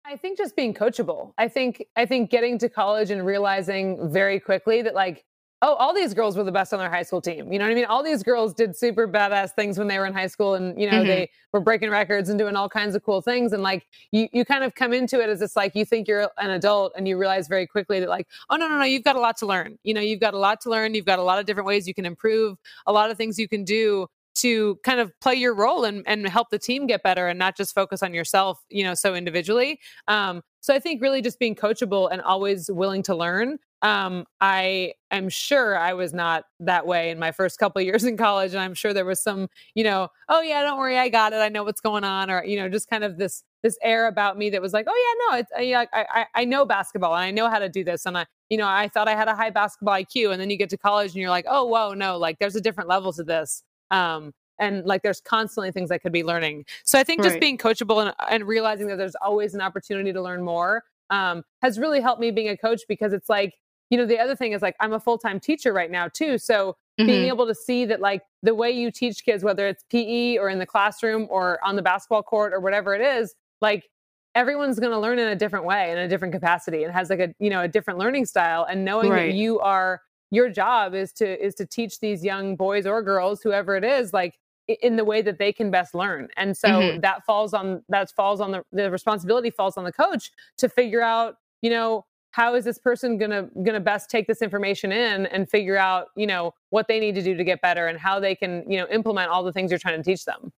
I 0.05 0.17
think 0.17 0.37
just 0.37 0.55
being 0.55 0.73
coachable. 0.73 1.33
I 1.37 1.47
think 1.47 1.85
I 1.95 2.05
think 2.05 2.29
getting 2.29 2.57
to 2.59 2.69
college 2.69 3.11
and 3.11 3.25
realizing 3.25 4.11
very 4.11 4.39
quickly 4.39 4.81
that 4.81 4.95
like 4.95 5.23
oh, 5.63 5.75
all 5.75 5.93
these 5.93 6.13
girls 6.13 6.35
were 6.35 6.43
the 6.43 6.51
best 6.51 6.73
on 6.73 6.79
their 6.79 6.89
high 6.89 7.03
school 7.03 7.21
team. 7.21 7.51
You 7.51 7.59
know 7.59 7.65
what 7.65 7.71
I 7.71 7.75
mean? 7.75 7.85
All 7.85 8.03
these 8.03 8.23
girls 8.23 8.53
did 8.53 8.75
super 8.75 9.07
badass 9.07 9.51
things 9.51 9.77
when 9.77 9.87
they 9.87 9.99
were 9.99 10.07
in 10.07 10.13
high 10.13 10.27
school 10.27 10.55
and, 10.55 10.79
you 10.79 10.89
know, 10.89 10.97
mm-hmm. 10.97 11.07
they 11.07 11.29
were 11.53 11.59
breaking 11.59 11.91
records 11.91 12.29
and 12.29 12.39
doing 12.39 12.55
all 12.55 12.67
kinds 12.67 12.95
of 12.95 13.03
cool 13.03 13.21
things. 13.21 13.53
And 13.53 13.61
like, 13.61 13.85
you, 14.11 14.27
you 14.33 14.43
kind 14.43 14.63
of 14.63 14.73
come 14.73 14.91
into 14.91 15.21
it 15.21 15.29
as 15.29 15.41
it's 15.41 15.55
like, 15.55 15.75
you 15.75 15.85
think 15.85 16.07
you're 16.07 16.29
an 16.39 16.49
adult 16.49 16.93
and 16.97 17.07
you 17.07 17.17
realize 17.17 17.47
very 17.47 17.67
quickly 17.67 17.99
that 17.99 18.09
like, 18.09 18.27
oh, 18.49 18.55
no, 18.55 18.67
no, 18.67 18.79
no, 18.79 18.85
you've 18.85 19.03
got 19.03 19.15
a 19.15 19.19
lot 19.19 19.37
to 19.37 19.45
learn. 19.45 19.77
You 19.83 19.93
know, 19.93 20.01
you've 20.01 20.19
got 20.19 20.33
a 20.33 20.39
lot 20.39 20.61
to 20.61 20.69
learn. 20.69 20.95
You've 20.95 21.05
got 21.05 21.19
a 21.19 21.23
lot 21.23 21.37
of 21.37 21.45
different 21.45 21.67
ways 21.67 21.87
you 21.87 21.93
can 21.93 22.05
improve, 22.05 22.57
a 22.87 22.91
lot 22.91 23.11
of 23.11 23.17
things 23.17 23.37
you 23.37 23.47
can 23.47 23.63
do 23.63 24.07
to 24.35 24.77
kind 24.83 24.99
of 24.99 25.11
play 25.19 25.35
your 25.35 25.53
role 25.53 25.83
and, 25.83 26.03
and 26.07 26.27
help 26.27 26.49
the 26.49 26.59
team 26.59 26.87
get 26.87 27.03
better 27.03 27.27
and 27.27 27.37
not 27.37 27.57
just 27.57 27.75
focus 27.75 28.01
on 28.01 28.13
yourself, 28.13 28.63
you 28.69 28.83
know, 28.83 28.93
so 28.93 29.13
individually. 29.13 29.79
Um, 30.07 30.41
so 30.61 30.73
I 30.73 30.79
think 30.79 31.01
really 31.01 31.21
just 31.21 31.39
being 31.39 31.55
coachable 31.55 32.09
and 32.11 32.21
always 32.21 32.69
willing 32.71 33.03
to 33.03 33.15
learn. 33.15 33.57
Um, 33.81 34.25
I 34.39 34.93
am 35.09 35.27
sure 35.27 35.75
I 35.75 35.93
was 35.93 36.13
not 36.13 36.43
that 36.59 36.85
way 36.85 37.09
in 37.09 37.17
my 37.17 37.31
first 37.31 37.57
couple 37.57 37.81
years 37.81 38.03
in 38.03 38.15
college, 38.15 38.51
and 38.51 38.61
I'm 38.61 38.75
sure 38.75 38.93
there 38.93 39.05
was 39.05 39.21
some, 39.21 39.47
you 39.73 39.83
know, 39.83 40.09
oh 40.29 40.41
yeah, 40.41 40.61
don't 40.61 40.77
worry, 40.77 40.97
I 40.97 41.09
got 41.09 41.33
it, 41.33 41.37
I 41.37 41.49
know 41.49 41.63
what's 41.63 41.81
going 41.81 42.03
on, 42.03 42.29
or 42.29 42.45
you 42.45 42.57
know, 42.57 42.69
just 42.69 42.89
kind 42.89 43.03
of 43.03 43.17
this 43.17 43.43
this 43.63 43.77
air 43.83 44.07
about 44.07 44.37
me 44.37 44.49
that 44.51 44.61
was 44.61 44.73
like, 44.73 44.85
oh 44.87 44.95
yeah, 45.31 45.35
no, 45.35 45.39
it's 45.39 45.67
yeah, 45.67 45.85
I, 45.93 46.05
I 46.21 46.41
I 46.41 46.45
know 46.45 46.65
basketball 46.65 47.15
and 47.15 47.23
I 47.23 47.31
know 47.31 47.49
how 47.49 47.57
to 47.59 47.69
do 47.69 47.83
this, 47.83 48.05
and 48.05 48.17
I, 48.17 48.25
you 48.49 48.57
know, 48.57 48.67
I 48.67 48.87
thought 48.87 49.07
I 49.07 49.15
had 49.15 49.27
a 49.27 49.35
high 49.35 49.49
basketball 49.49 49.95
IQ, 49.95 50.31
and 50.31 50.39
then 50.39 50.51
you 50.51 50.57
get 50.57 50.69
to 50.69 50.77
college 50.77 51.11
and 51.11 51.15
you're 51.17 51.31
like, 51.31 51.45
oh 51.49 51.65
whoa, 51.65 51.93
no, 51.95 52.17
like 52.17 52.37
there's 52.37 52.55
a 52.55 52.61
different 52.61 52.87
level 52.87 53.11
to 53.13 53.23
this. 53.23 53.63
Um, 53.91 54.33
and 54.59 54.85
like 54.85 55.01
there's 55.01 55.21
constantly 55.21 55.71
things 55.71 55.91
I 55.91 55.97
could 55.97 56.11
be 56.11 56.23
learning. 56.23 56.65
So 56.83 56.99
I 56.99 57.03
think 57.03 57.21
just 57.23 57.33
right. 57.33 57.41
being 57.41 57.57
coachable 57.57 58.01
and, 58.01 58.13
and, 58.29 58.47
realizing 58.47 58.87
that 58.87 58.97
there's 58.97 59.15
always 59.15 59.55
an 59.55 59.61
opportunity 59.61 60.13
to 60.13 60.21
learn 60.21 60.43
more 60.43 60.83
um, 61.09 61.43
has 61.61 61.77
really 61.77 61.99
helped 61.99 62.21
me 62.21 62.31
being 62.31 62.49
a 62.49 62.57
coach 62.57 62.81
because 62.87 63.11
it's 63.11 63.27
like, 63.27 63.55
you 63.89 63.97
know, 63.97 64.05
the 64.05 64.19
other 64.19 64.35
thing 64.35 64.53
is 64.53 64.61
like 64.61 64.75
I'm 64.79 64.93
a 64.93 64.99
full 64.99 65.17
time 65.17 65.39
teacher 65.39 65.73
right 65.73 65.91
now 65.91 66.07
too. 66.07 66.37
So 66.37 66.77
mm-hmm. 66.99 67.07
being 67.07 67.27
able 67.27 67.47
to 67.47 67.55
see 67.55 67.85
that 67.85 67.99
like 67.99 68.21
the 68.43 68.55
way 68.55 68.71
you 68.71 68.91
teach 68.91 69.25
kids, 69.25 69.43
whether 69.43 69.67
it's 69.67 69.83
PE 69.89 70.37
or 70.37 70.49
in 70.49 70.59
the 70.59 70.65
classroom 70.65 71.27
or 71.29 71.59
on 71.65 71.75
the 71.75 71.81
basketball 71.81 72.23
court 72.23 72.53
or 72.53 72.59
whatever 72.59 72.95
it 72.95 73.01
is, 73.01 73.35
like 73.61 73.89
everyone's 74.35 74.79
going 74.79 74.91
to 74.91 74.99
learn 74.99 75.19
in 75.19 75.27
a 75.27 75.35
different 75.35 75.65
way 75.65 75.91
in 75.91 75.97
a 75.97 76.07
different 76.07 76.33
capacity 76.33 76.83
and 76.83 76.93
has 76.93 77.09
like 77.09 77.19
a 77.19 77.33
you 77.39 77.49
know 77.49 77.61
a 77.61 77.67
different 77.67 77.99
learning 77.99 78.25
style 78.25 78.65
and 78.69 78.85
knowing 78.85 79.09
right. 79.09 79.31
that 79.31 79.33
you 79.33 79.59
are 79.59 80.01
your 80.31 80.49
job 80.49 80.95
is 80.95 81.11
to 81.13 81.45
is 81.45 81.53
to 81.55 81.65
teach 81.65 81.99
these 81.99 82.23
young 82.23 82.55
boys 82.55 82.85
or 82.85 83.03
girls 83.03 83.41
whoever 83.41 83.75
it 83.75 83.83
is 83.83 84.13
like 84.13 84.39
in 84.81 84.95
the 84.95 85.03
way 85.03 85.21
that 85.21 85.37
they 85.37 85.51
can 85.51 85.69
best 85.69 85.93
learn 85.93 86.27
and 86.37 86.57
so 86.57 86.69
mm-hmm. 86.69 86.99
that 87.01 87.23
falls 87.25 87.53
on 87.53 87.83
that 87.89 88.09
falls 88.11 88.41
on 88.41 88.51
the 88.51 88.63
the 88.71 88.89
responsibility 88.89 89.49
falls 89.49 89.77
on 89.77 89.83
the 89.83 89.91
coach 89.91 90.31
to 90.57 90.69
figure 90.69 91.01
out 91.01 91.35
you 91.61 91.69
know 91.69 92.05
how 92.31 92.55
is 92.55 92.63
this 92.63 92.77
person 92.77 93.17
gonna 93.17 93.49
gonna 93.63 93.79
best 93.79 94.09
take 94.09 94.27
this 94.27 94.41
information 94.41 94.91
in 94.91 95.25
and 95.27 95.49
figure 95.49 95.77
out 95.77 96.07
you 96.15 96.25
know 96.25 96.53
what 96.69 96.87
they 96.87 96.99
need 96.99 97.15
to 97.15 97.21
do 97.21 97.35
to 97.35 97.43
get 97.43 97.61
better 97.61 97.87
and 97.87 97.99
how 97.99 98.19
they 98.19 98.33
can 98.33 98.63
you 98.69 98.77
know 98.77 98.87
implement 98.87 99.29
all 99.29 99.43
the 99.43 99.51
things 99.51 99.69
you're 99.69 99.79
trying 99.79 99.97
to 99.97 100.03
teach 100.03 100.25
them 100.25 100.51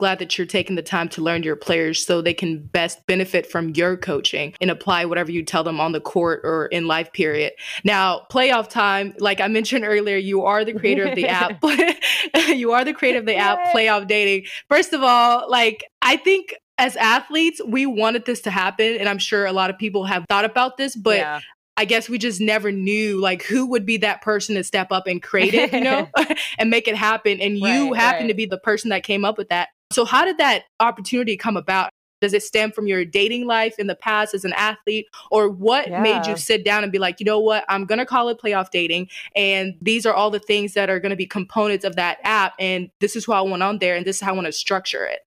glad 0.00 0.18
that 0.18 0.36
you're 0.36 0.46
taking 0.46 0.74
the 0.74 0.82
time 0.82 1.08
to 1.10 1.22
learn 1.22 1.44
your 1.44 1.54
players 1.54 2.04
so 2.04 2.20
they 2.20 2.34
can 2.34 2.58
best 2.58 3.06
benefit 3.06 3.46
from 3.46 3.70
your 3.70 3.96
coaching 3.96 4.54
and 4.60 4.70
apply 4.70 5.04
whatever 5.04 5.30
you 5.30 5.44
tell 5.44 5.62
them 5.62 5.80
on 5.80 5.92
the 5.92 6.00
court 6.00 6.40
or 6.42 6.66
in 6.66 6.88
life 6.88 7.12
period. 7.12 7.52
Now, 7.84 8.26
playoff 8.32 8.68
time, 8.68 9.14
like 9.18 9.40
I 9.40 9.46
mentioned 9.46 9.84
earlier, 9.84 10.16
you 10.16 10.44
are 10.44 10.64
the 10.64 10.74
creator 10.74 11.04
of 11.04 11.14
the 11.14 11.28
app. 11.28 11.62
you 12.48 12.72
are 12.72 12.84
the 12.84 12.94
creator 12.94 13.20
of 13.20 13.26
the 13.26 13.36
app 13.36 13.72
Playoff 13.72 14.08
Dating. 14.08 14.48
First 14.68 14.92
of 14.92 15.02
all, 15.02 15.48
like 15.48 15.84
I 16.02 16.16
think 16.16 16.56
as 16.78 16.96
athletes, 16.96 17.60
we 17.64 17.84
wanted 17.86 18.24
this 18.24 18.40
to 18.40 18.50
happen. 18.50 18.96
And 18.96 19.08
I'm 19.08 19.18
sure 19.18 19.44
a 19.44 19.52
lot 19.52 19.70
of 19.70 19.78
people 19.78 20.04
have 20.04 20.24
thought 20.28 20.46
about 20.46 20.78
this, 20.78 20.96
but 20.96 21.18
yeah. 21.18 21.40
I 21.76 21.84
guess 21.86 22.08
we 22.08 22.18
just 22.18 22.40
never 22.40 22.70
knew 22.70 23.20
like 23.20 23.42
who 23.42 23.66
would 23.66 23.86
be 23.86 23.96
that 23.98 24.22
person 24.22 24.54
to 24.56 24.64
step 24.64 24.92
up 24.92 25.06
and 25.06 25.22
create 25.22 25.54
it, 25.54 25.72
you 25.72 25.80
know, 25.80 26.08
and 26.58 26.68
make 26.68 26.88
it 26.88 26.96
happen. 26.96 27.40
And 27.40 27.56
you 27.56 27.92
right, 27.92 28.00
happen 28.00 28.22
right. 28.22 28.28
to 28.28 28.34
be 28.34 28.46
the 28.46 28.58
person 28.58 28.90
that 28.90 29.02
came 29.02 29.24
up 29.24 29.38
with 29.38 29.48
that. 29.48 29.68
So, 29.92 30.04
how 30.04 30.24
did 30.24 30.38
that 30.38 30.64
opportunity 30.78 31.36
come 31.36 31.56
about? 31.56 31.90
Does 32.20 32.34
it 32.34 32.42
stem 32.42 32.70
from 32.70 32.86
your 32.86 33.04
dating 33.04 33.46
life 33.46 33.78
in 33.78 33.86
the 33.86 33.94
past 33.94 34.34
as 34.34 34.44
an 34.44 34.52
athlete? 34.52 35.06
Or 35.30 35.48
what 35.48 35.88
yeah. 35.88 36.02
made 36.02 36.26
you 36.26 36.36
sit 36.36 36.64
down 36.64 36.82
and 36.82 36.92
be 36.92 36.98
like, 36.98 37.18
you 37.18 37.24
know 37.24 37.40
what, 37.40 37.64
I'm 37.68 37.86
going 37.86 37.98
to 37.98 38.06
call 38.06 38.28
it 38.28 38.38
playoff 38.38 38.70
dating. 38.70 39.08
And 39.34 39.74
these 39.80 40.04
are 40.04 40.12
all 40.12 40.30
the 40.30 40.38
things 40.38 40.74
that 40.74 40.90
are 40.90 41.00
going 41.00 41.10
to 41.10 41.16
be 41.16 41.26
components 41.26 41.84
of 41.84 41.96
that 41.96 42.18
app. 42.22 42.54
And 42.58 42.90
this 43.00 43.16
is 43.16 43.24
who 43.24 43.32
I 43.32 43.40
want 43.40 43.62
on 43.62 43.78
there. 43.78 43.96
And 43.96 44.04
this 44.04 44.16
is 44.16 44.22
how 44.22 44.32
I 44.32 44.34
want 44.34 44.46
to 44.46 44.52
structure 44.52 45.04
it. 45.06 45.20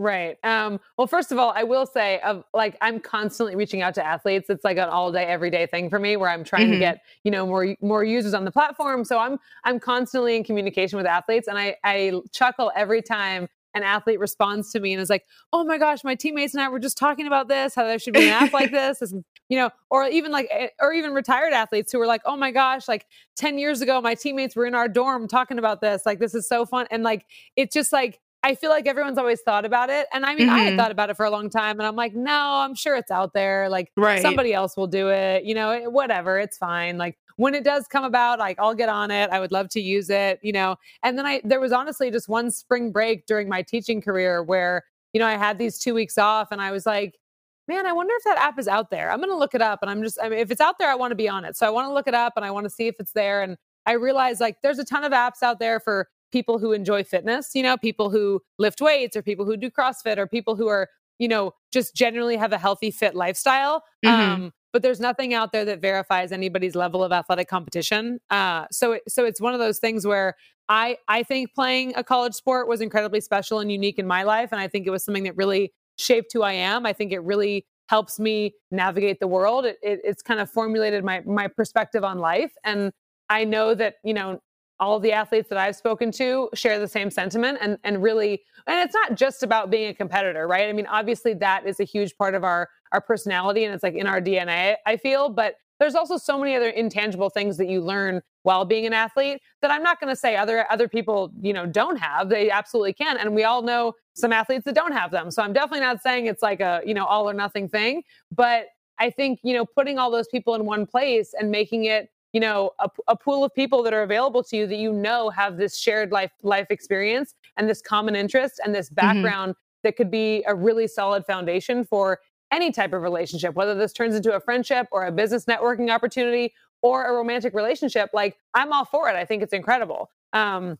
Right. 0.00 0.38
Um, 0.44 0.78
well, 0.96 1.08
first 1.08 1.32
of 1.32 1.38
all, 1.38 1.52
I 1.56 1.64
will 1.64 1.84
say, 1.84 2.20
of 2.20 2.44
like, 2.54 2.76
I'm 2.80 3.00
constantly 3.00 3.56
reaching 3.56 3.82
out 3.82 3.94
to 3.96 4.06
athletes. 4.06 4.48
It's 4.48 4.62
like 4.62 4.76
an 4.76 4.88
all 4.88 5.10
day, 5.10 5.24
every 5.24 5.50
day 5.50 5.66
thing 5.66 5.90
for 5.90 5.98
me, 5.98 6.16
where 6.16 6.30
I'm 6.30 6.44
trying 6.44 6.66
mm-hmm. 6.66 6.74
to 6.74 6.78
get 6.78 7.00
you 7.24 7.32
know 7.32 7.44
more 7.44 7.74
more 7.80 8.04
users 8.04 8.32
on 8.32 8.44
the 8.44 8.52
platform. 8.52 9.04
So 9.04 9.18
I'm 9.18 9.40
I'm 9.64 9.80
constantly 9.80 10.36
in 10.36 10.44
communication 10.44 10.98
with 10.98 11.06
athletes, 11.06 11.48
and 11.48 11.58
I 11.58 11.74
I 11.82 12.12
chuckle 12.32 12.70
every 12.76 13.02
time 13.02 13.48
an 13.74 13.82
athlete 13.82 14.18
responds 14.18 14.72
to 14.72 14.80
me 14.80 14.92
and 14.92 15.00
is 15.00 15.10
like, 15.10 15.24
"Oh 15.52 15.64
my 15.64 15.78
gosh, 15.78 16.04
my 16.04 16.14
teammates 16.14 16.54
and 16.54 16.62
I 16.62 16.68
were 16.68 16.78
just 16.78 16.98
talking 16.98 17.26
about 17.26 17.48
this. 17.48 17.74
How 17.74 17.84
there 17.84 17.98
should 17.98 18.14
be 18.14 18.26
an 18.26 18.32
app 18.32 18.52
like 18.52 18.70
this." 18.72 18.98
this 18.98 19.14
you 19.48 19.58
know, 19.58 19.70
or 19.90 20.06
even 20.06 20.30
like, 20.30 20.46
eh, 20.50 20.68
or 20.80 20.92
even 20.92 21.12
retired 21.12 21.52
athletes 21.52 21.92
who 21.92 21.98
were 21.98 22.06
like, 22.06 22.22
"Oh 22.24 22.36
my 22.36 22.50
gosh, 22.50 22.88
like 22.88 23.06
ten 23.36 23.58
years 23.58 23.80
ago, 23.80 24.00
my 24.00 24.14
teammates 24.14 24.56
were 24.56 24.66
in 24.66 24.74
our 24.74 24.88
dorm 24.88 25.28
talking 25.28 25.58
about 25.58 25.80
this. 25.80 26.02
Like, 26.06 26.18
this 26.18 26.34
is 26.34 26.48
so 26.48 26.66
fun." 26.66 26.86
And 26.90 27.02
like, 27.02 27.26
it's 27.56 27.74
just 27.74 27.92
like 27.92 28.20
I 28.48 28.54
feel 28.54 28.70
like 28.70 28.86
everyone's 28.86 29.18
always 29.18 29.42
thought 29.42 29.66
about 29.66 29.90
it. 29.90 30.06
And 30.10 30.24
I 30.24 30.34
mean, 30.34 30.46
mm-hmm. 30.46 30.56
I 30.56 30.58
had 30.60 30.68
mm-hmm. 30.68 30.78
thought 30.78 30.90
about 30.90 31.10
it 31.10 31.18
for 31.18 31.26
a 31.26 31.30
long 31.30 31.50
time 31.50 31.78
and 31.78 31.86
I'm 31.86 31.96
like, 31.96 32.14
no, 32.14 32.32
I'm 32.32 32.74
sure 32.74 32.96
it's 32.96 33.10
out 33.10 33.34
there. 33.34 33.68
Like 33.68 33.92
right. 33.94 34.22
somebody 34.22 34.54
else 34.54 34.74
will 34.74 34.86
do 34.86 35.10
it, 35.10 35.44
you 35.44 35.54
know, 35.54 35.90
whatever, 35.90 36.38
it's 36.38 36.56
fine. 36.56 36.96
Like 36.96 37.18
when 37.36 37.54
it 37.54 37.62
does 37.62 37.86
come 37.88 38.04
about, 38.04 38.38
like 38.38 38.58
I'll 38.58 38.74
get 38.74 38.88
on 38.88 39.10
it. 39.10 39.28
I 39.28 39.38
would 39.38 39.52
love 39.52 39.68
to 39.70 39.82
use 39.82 40.08
it, 40.08 40.40
you 40.42 40.52
know. 40.52 40.76
And 41.02 41.18
then 41.18 41.26
I 41.26 41.42
there 41.44 41.60
was 41.60 41.72
honestly 41.72 42.10
just 42.10 42.26
one 42.26 42.50
spring 42.50 42.90
break 42.90 43.26
during 43.26 43.50
my 43.50 43.60
teaching 43.60 44.00
career 44.00 44.42
where, 44.42 44.82
you 45.12 45.20
know, 45.20 45.26
I 45.26 45.36
had 45.36 45.58
these 45.58 45.78
2 45.78 45.92
weeks 45.92 46.16
off 46.16 46.48
and 46.50 46.62
I 46.62 46.70
was 46.70 46.86
like, 46.86 47.18
man, 47.66 47.84
I 47.84 47.92
wonder 47.92 48.14
if 48.16 48.24
that 48.24 48.38
app 48.38 48.58
is 48.58 48.66
out 48.66 48.90
there. 48.90 49.10
I'm 49.10 49.18
going 49.18 49.28
to 49.28 49.36
look 49.36 49.54
it 49.54 49.60
up 49.60 49.80
and 49.82 49.90
I'm 49.90 50.02
just 50.02 50.18
I 50.22 50.30
mean 50.30 50.38
if 50.38 50.50
it's 50.50 50.62
out 50.62 50.78
there, 50.78 50.90
I 50.90 50.94
want 50.94 51.10
to 51.10 51.16
be 51.16 51.28
on 51.28 51.44
it. 51.44 51.54
So 51.54 51.66
I 51.66 51.70
want 51.70 51.86
to 51.86 51.92
look 51.92 52.08
it 52.08 52.14
up 52.14 52.32
and 52.36 52.46
I 52.46 52.50
want 52.50 52.64
to 52.64 52.70
see 52.70 52.86
if 52.86 52.94
it's 52.98 53.12
there 53.12 53.42
and 53.42 53.58
I 53.84 53.92
realized 53.92 54.40
like 54.40 54.62
there's 54.62 54.78
a 54.78 54.86
ton 54.86 55.04
of 55.04 55.12
apps 55.12 55.42
out 55.42 55.58
there 55.58 55.80
for 55.80 56.08
people 56.32 56.58
who 56.58 56.72
enjoy 56.72 57.04
fitness, 57.04 57.50
you 57.54 57.62
know, 57.62 57.76
people 57.76 58.10
who 58.10 58.40
lift 58.58 58.80
weights 58.80 59.16
or 59.16 59.22
people 59.22 59.44
who 59.44 59.56
do 59.56 59.70
CrossFit 59.70 60.18
or 60.18 60.26
people 60.26 60.56
who 60.56 60.68
are, 60.68 60.88
you 61.18 61.28
know, 61.28 61.52
just 61.72 61.94
generally 61.94 62.36
have 62.36 62.52
a 62.52 62.58
healthy, 62.58 62.90
fit 62.90 63.14
lifestyle. 63.14 63.82
Mm-hmm. 64.04 64.30
Um, 64.32 64.52
but 64.72 64.82
there's 64.82 65.00
nothing 65.00 65.32
out 65.32 65.52
there 65.52 65.64
that 65.64 65.80
verifies 65.80 66.30
anybody's 66.30 66.74
level 66.74 67.02
of 67.02 67.10
athletic 67.12 67.48
competition. 67.48 68.20
Uh, 68.30 68.66
so, 68.70 68.92
it, 68.92 69.02
so 69.08 69.24
it's 69.24 69.40
one 69.40 69.54
of 69.54 69.60
those 69.60 69.78
things 69.78 70.06
where 70.06 70.34
I, 70.68 70.98
I 71.08 71.22
think 71.22 71.54
playing 71.54 71.94
a 71.96 72.04
college 72.04 72.34
sport 72.34 72.68
was 72.68 72.80
incredibly 72.80 73.20
special 73.20 73.60
and 73.60 73.72
unique 73.72 73.98
in 73.98 74.06
my 74.06 74.22
life, 74.22 74.50
and 74.52 74.60
I 74.60 74.68
think 74.68 74.86
it 74.86 74.90
was 74.90 75.04
something 75.04 75.24
that 75.24 75.36
really 75.36 75.72
shaped 75.96 76.32
who 76.32 76.42
I 76.42 76.52
am. 76.52 76.84
I 76.84 76.92
think 76.92 77.12
it 77.12 77.20
really 77.20 77.66
helps 77.88 78.20
me 78.20 78.54
navigate 78.70 79.18
the 79.18 79.26
world. 79.26 79.64
It, 79.64 79.78
it, 79.82 80.00
it's 80.04 80.22
kind 80.22 80.40
of 80.40 80.50
formulated 80.50 81.04
my 81.04 81.22
my 81.24 81.48
perspective 81.48 82.04
on 82.04 82.18
life, 82.18 82.52
and 82.64 82.92
I 83.30 83.44
know 83.44 83.74
that 83.74 83.94
you 84.04 84.14
know 84.14 84.40
all 84.80 84.96
of 84.96 85.02
the 85.02 85.12
athletes 85.12 85.48
that 85.48 85.58
I've 85.58 85.76
spoken 85.76 86.10
to 86.12 86.48
share 86.54 86.78
the 86.78 86.88
same 86.88 87.10
sentiment 87.10 87.58
and 87.60 87.78
and 87.84 88.02
really 88.02 88.42
and 88.66 88.80
it's 88.80 88.94
not 88.94 89.16
just 89.16 89.42
about 89.42 89.70
being 89.70 89.88
a 89.88 89.94
competitor, 89.94 90.46
right? 90.46 90.68
I 90.68 90.72
mean, 90.72 90.86
obviously 90.86 91.34
that 91.34 91.66
is 91.66 91.80
a 91.80 91.84
huge 91.84 92.16
part 92.16 92.34
of 92.34 92.44
our 92.44 92.68
our 92.92 93.00
personality 93.00 93.64
and 93.64 93.74
it's 93.74 93.82
like 93.82 93.94
in 93.94 94.06
our 94.06 94.20
DNA, 94.20 94.76
I 94.86 94.96
feel, 94.96 95.28
but 95.28 95.54
there's 95.78 95.94
also 95.94 96.16
so 96.16 96.38
many 96.38 96.56
other 96.56 96.70
intangible 96.70 97.30
things 97.30 97.56
that 97.56 97.68
you 97.68 97.80
learn 97.80 98.20
while 98.42 98.64
being 98.64 98.84
an 98.84 98.92
athlete 98.92 99.40
that 99.62 99.70
I'm 99.70 99.82
not 99.82 100.00
going 100.00 100.12
to 100.12 100.16
say 100.16 100.36
other 100.36 100.70
other 100.70 100.88
people, 100.88 101.32
you 101.40 101.52
know, 101.52 101.66
don't 101.66 101.98
have. 101.98 102.28
They 102.28 102.50
absolutely 102.50 102.92
can 102.94 103.16
and 103.16 103.34
we 103.34 103.44
all 103.44 103.62
know 103.62 103.94
some 104.14 104.32
athletes 104.32 104.64
that 104.64 104.74
don't 104.74 104.92
have 104.92 105.10
them. 105.10 105.30
So 105.30 105.42
I'm 105.42 105.52
definitely 105.52 105.80
not 105.80 106.02
saying 106.02 106.26
it's 106.26 106.42
like 106.42 106.60
a, 106.60 106.82
you 106.84 106.94
know, 106.94 107.04
all 107.04 107.28
or 107.28 107.34
nothing 107.34 107.68
thing, 107.68 108.02
but 108.30 108.66
I 109.00 109.10
think, 109.10 109.40
you 109.42 109.54
know, 109.54 109.64
putting 109.64 109.98
all 109.98 110.10
those 110.10 110.28
people 110.28 110.54
in 110.54 110.64
one 110.64 110.86
place 110.86 111.32
and 111.38 111.50
making 111.50 111.84
it 111.84 112.08
you 112.32 112.40
know 112.40 112.72
a, 112.78 112.88
a, 113.08 113.16
pool 113.16 113.44
of 113.44 113.54
people 113.54 113.82
that 113.82 113.92
are 113.92 114.02
available 114.02 114.42
to 114.42 114.56
you 114.56 114.66
that 114.66 114.76
you 114.76 114.92
know 114.92 115.30
have 115.30 115.56
this 115.56 115.78
shared 115.78 116.12
life 116.12 116.30
life 116.42 116.66
experience 116.70 117.34
and 117.56 117.68
this 117.68 117.80
common 117.80 118.14
interest 118.14 118.60
and 118.64 118.74
this 118.74 118.88
mm-hmm. 118.88 118.94
background 118.94 119.52
mm-hmm. 119.52 119.80
that 119.84 119.96
could 119.96 120.10
be 120.10 120.44
a 120.46 120.54
really 120.54 120.86
solid 120.86 121.24
foundation 121.26 121.84
for 121.84 122.20
any 122.52 122.70
type 122.70 122.92
of 122.92 123.02
relationship 123.02 123.54
whether 123.54 123.74
this 123.74 123.92
turns 123.92 124.14
into 124.14 124.34
a 124.34 124.40
friendship 124.40 124.86
or 124.92 125.06
a 125.06 125.12
business 125.12 125.44
networking 125.46 125.90
opportunity 125.90 126.52
or 126.82 127.06
a 127.06 127.12
romantic 127.12 127.54
relationship 127.54 128.10
like 128.12 128.36
i'm 128.54 128.72
all 128.72 128.84
for 128.84 129.08
it 129.08 129.16
i 129.16 129.24
think 129.24 129.42
it's 129.42 129.52
incredible 129.52 130.10
um, 130.32 130.78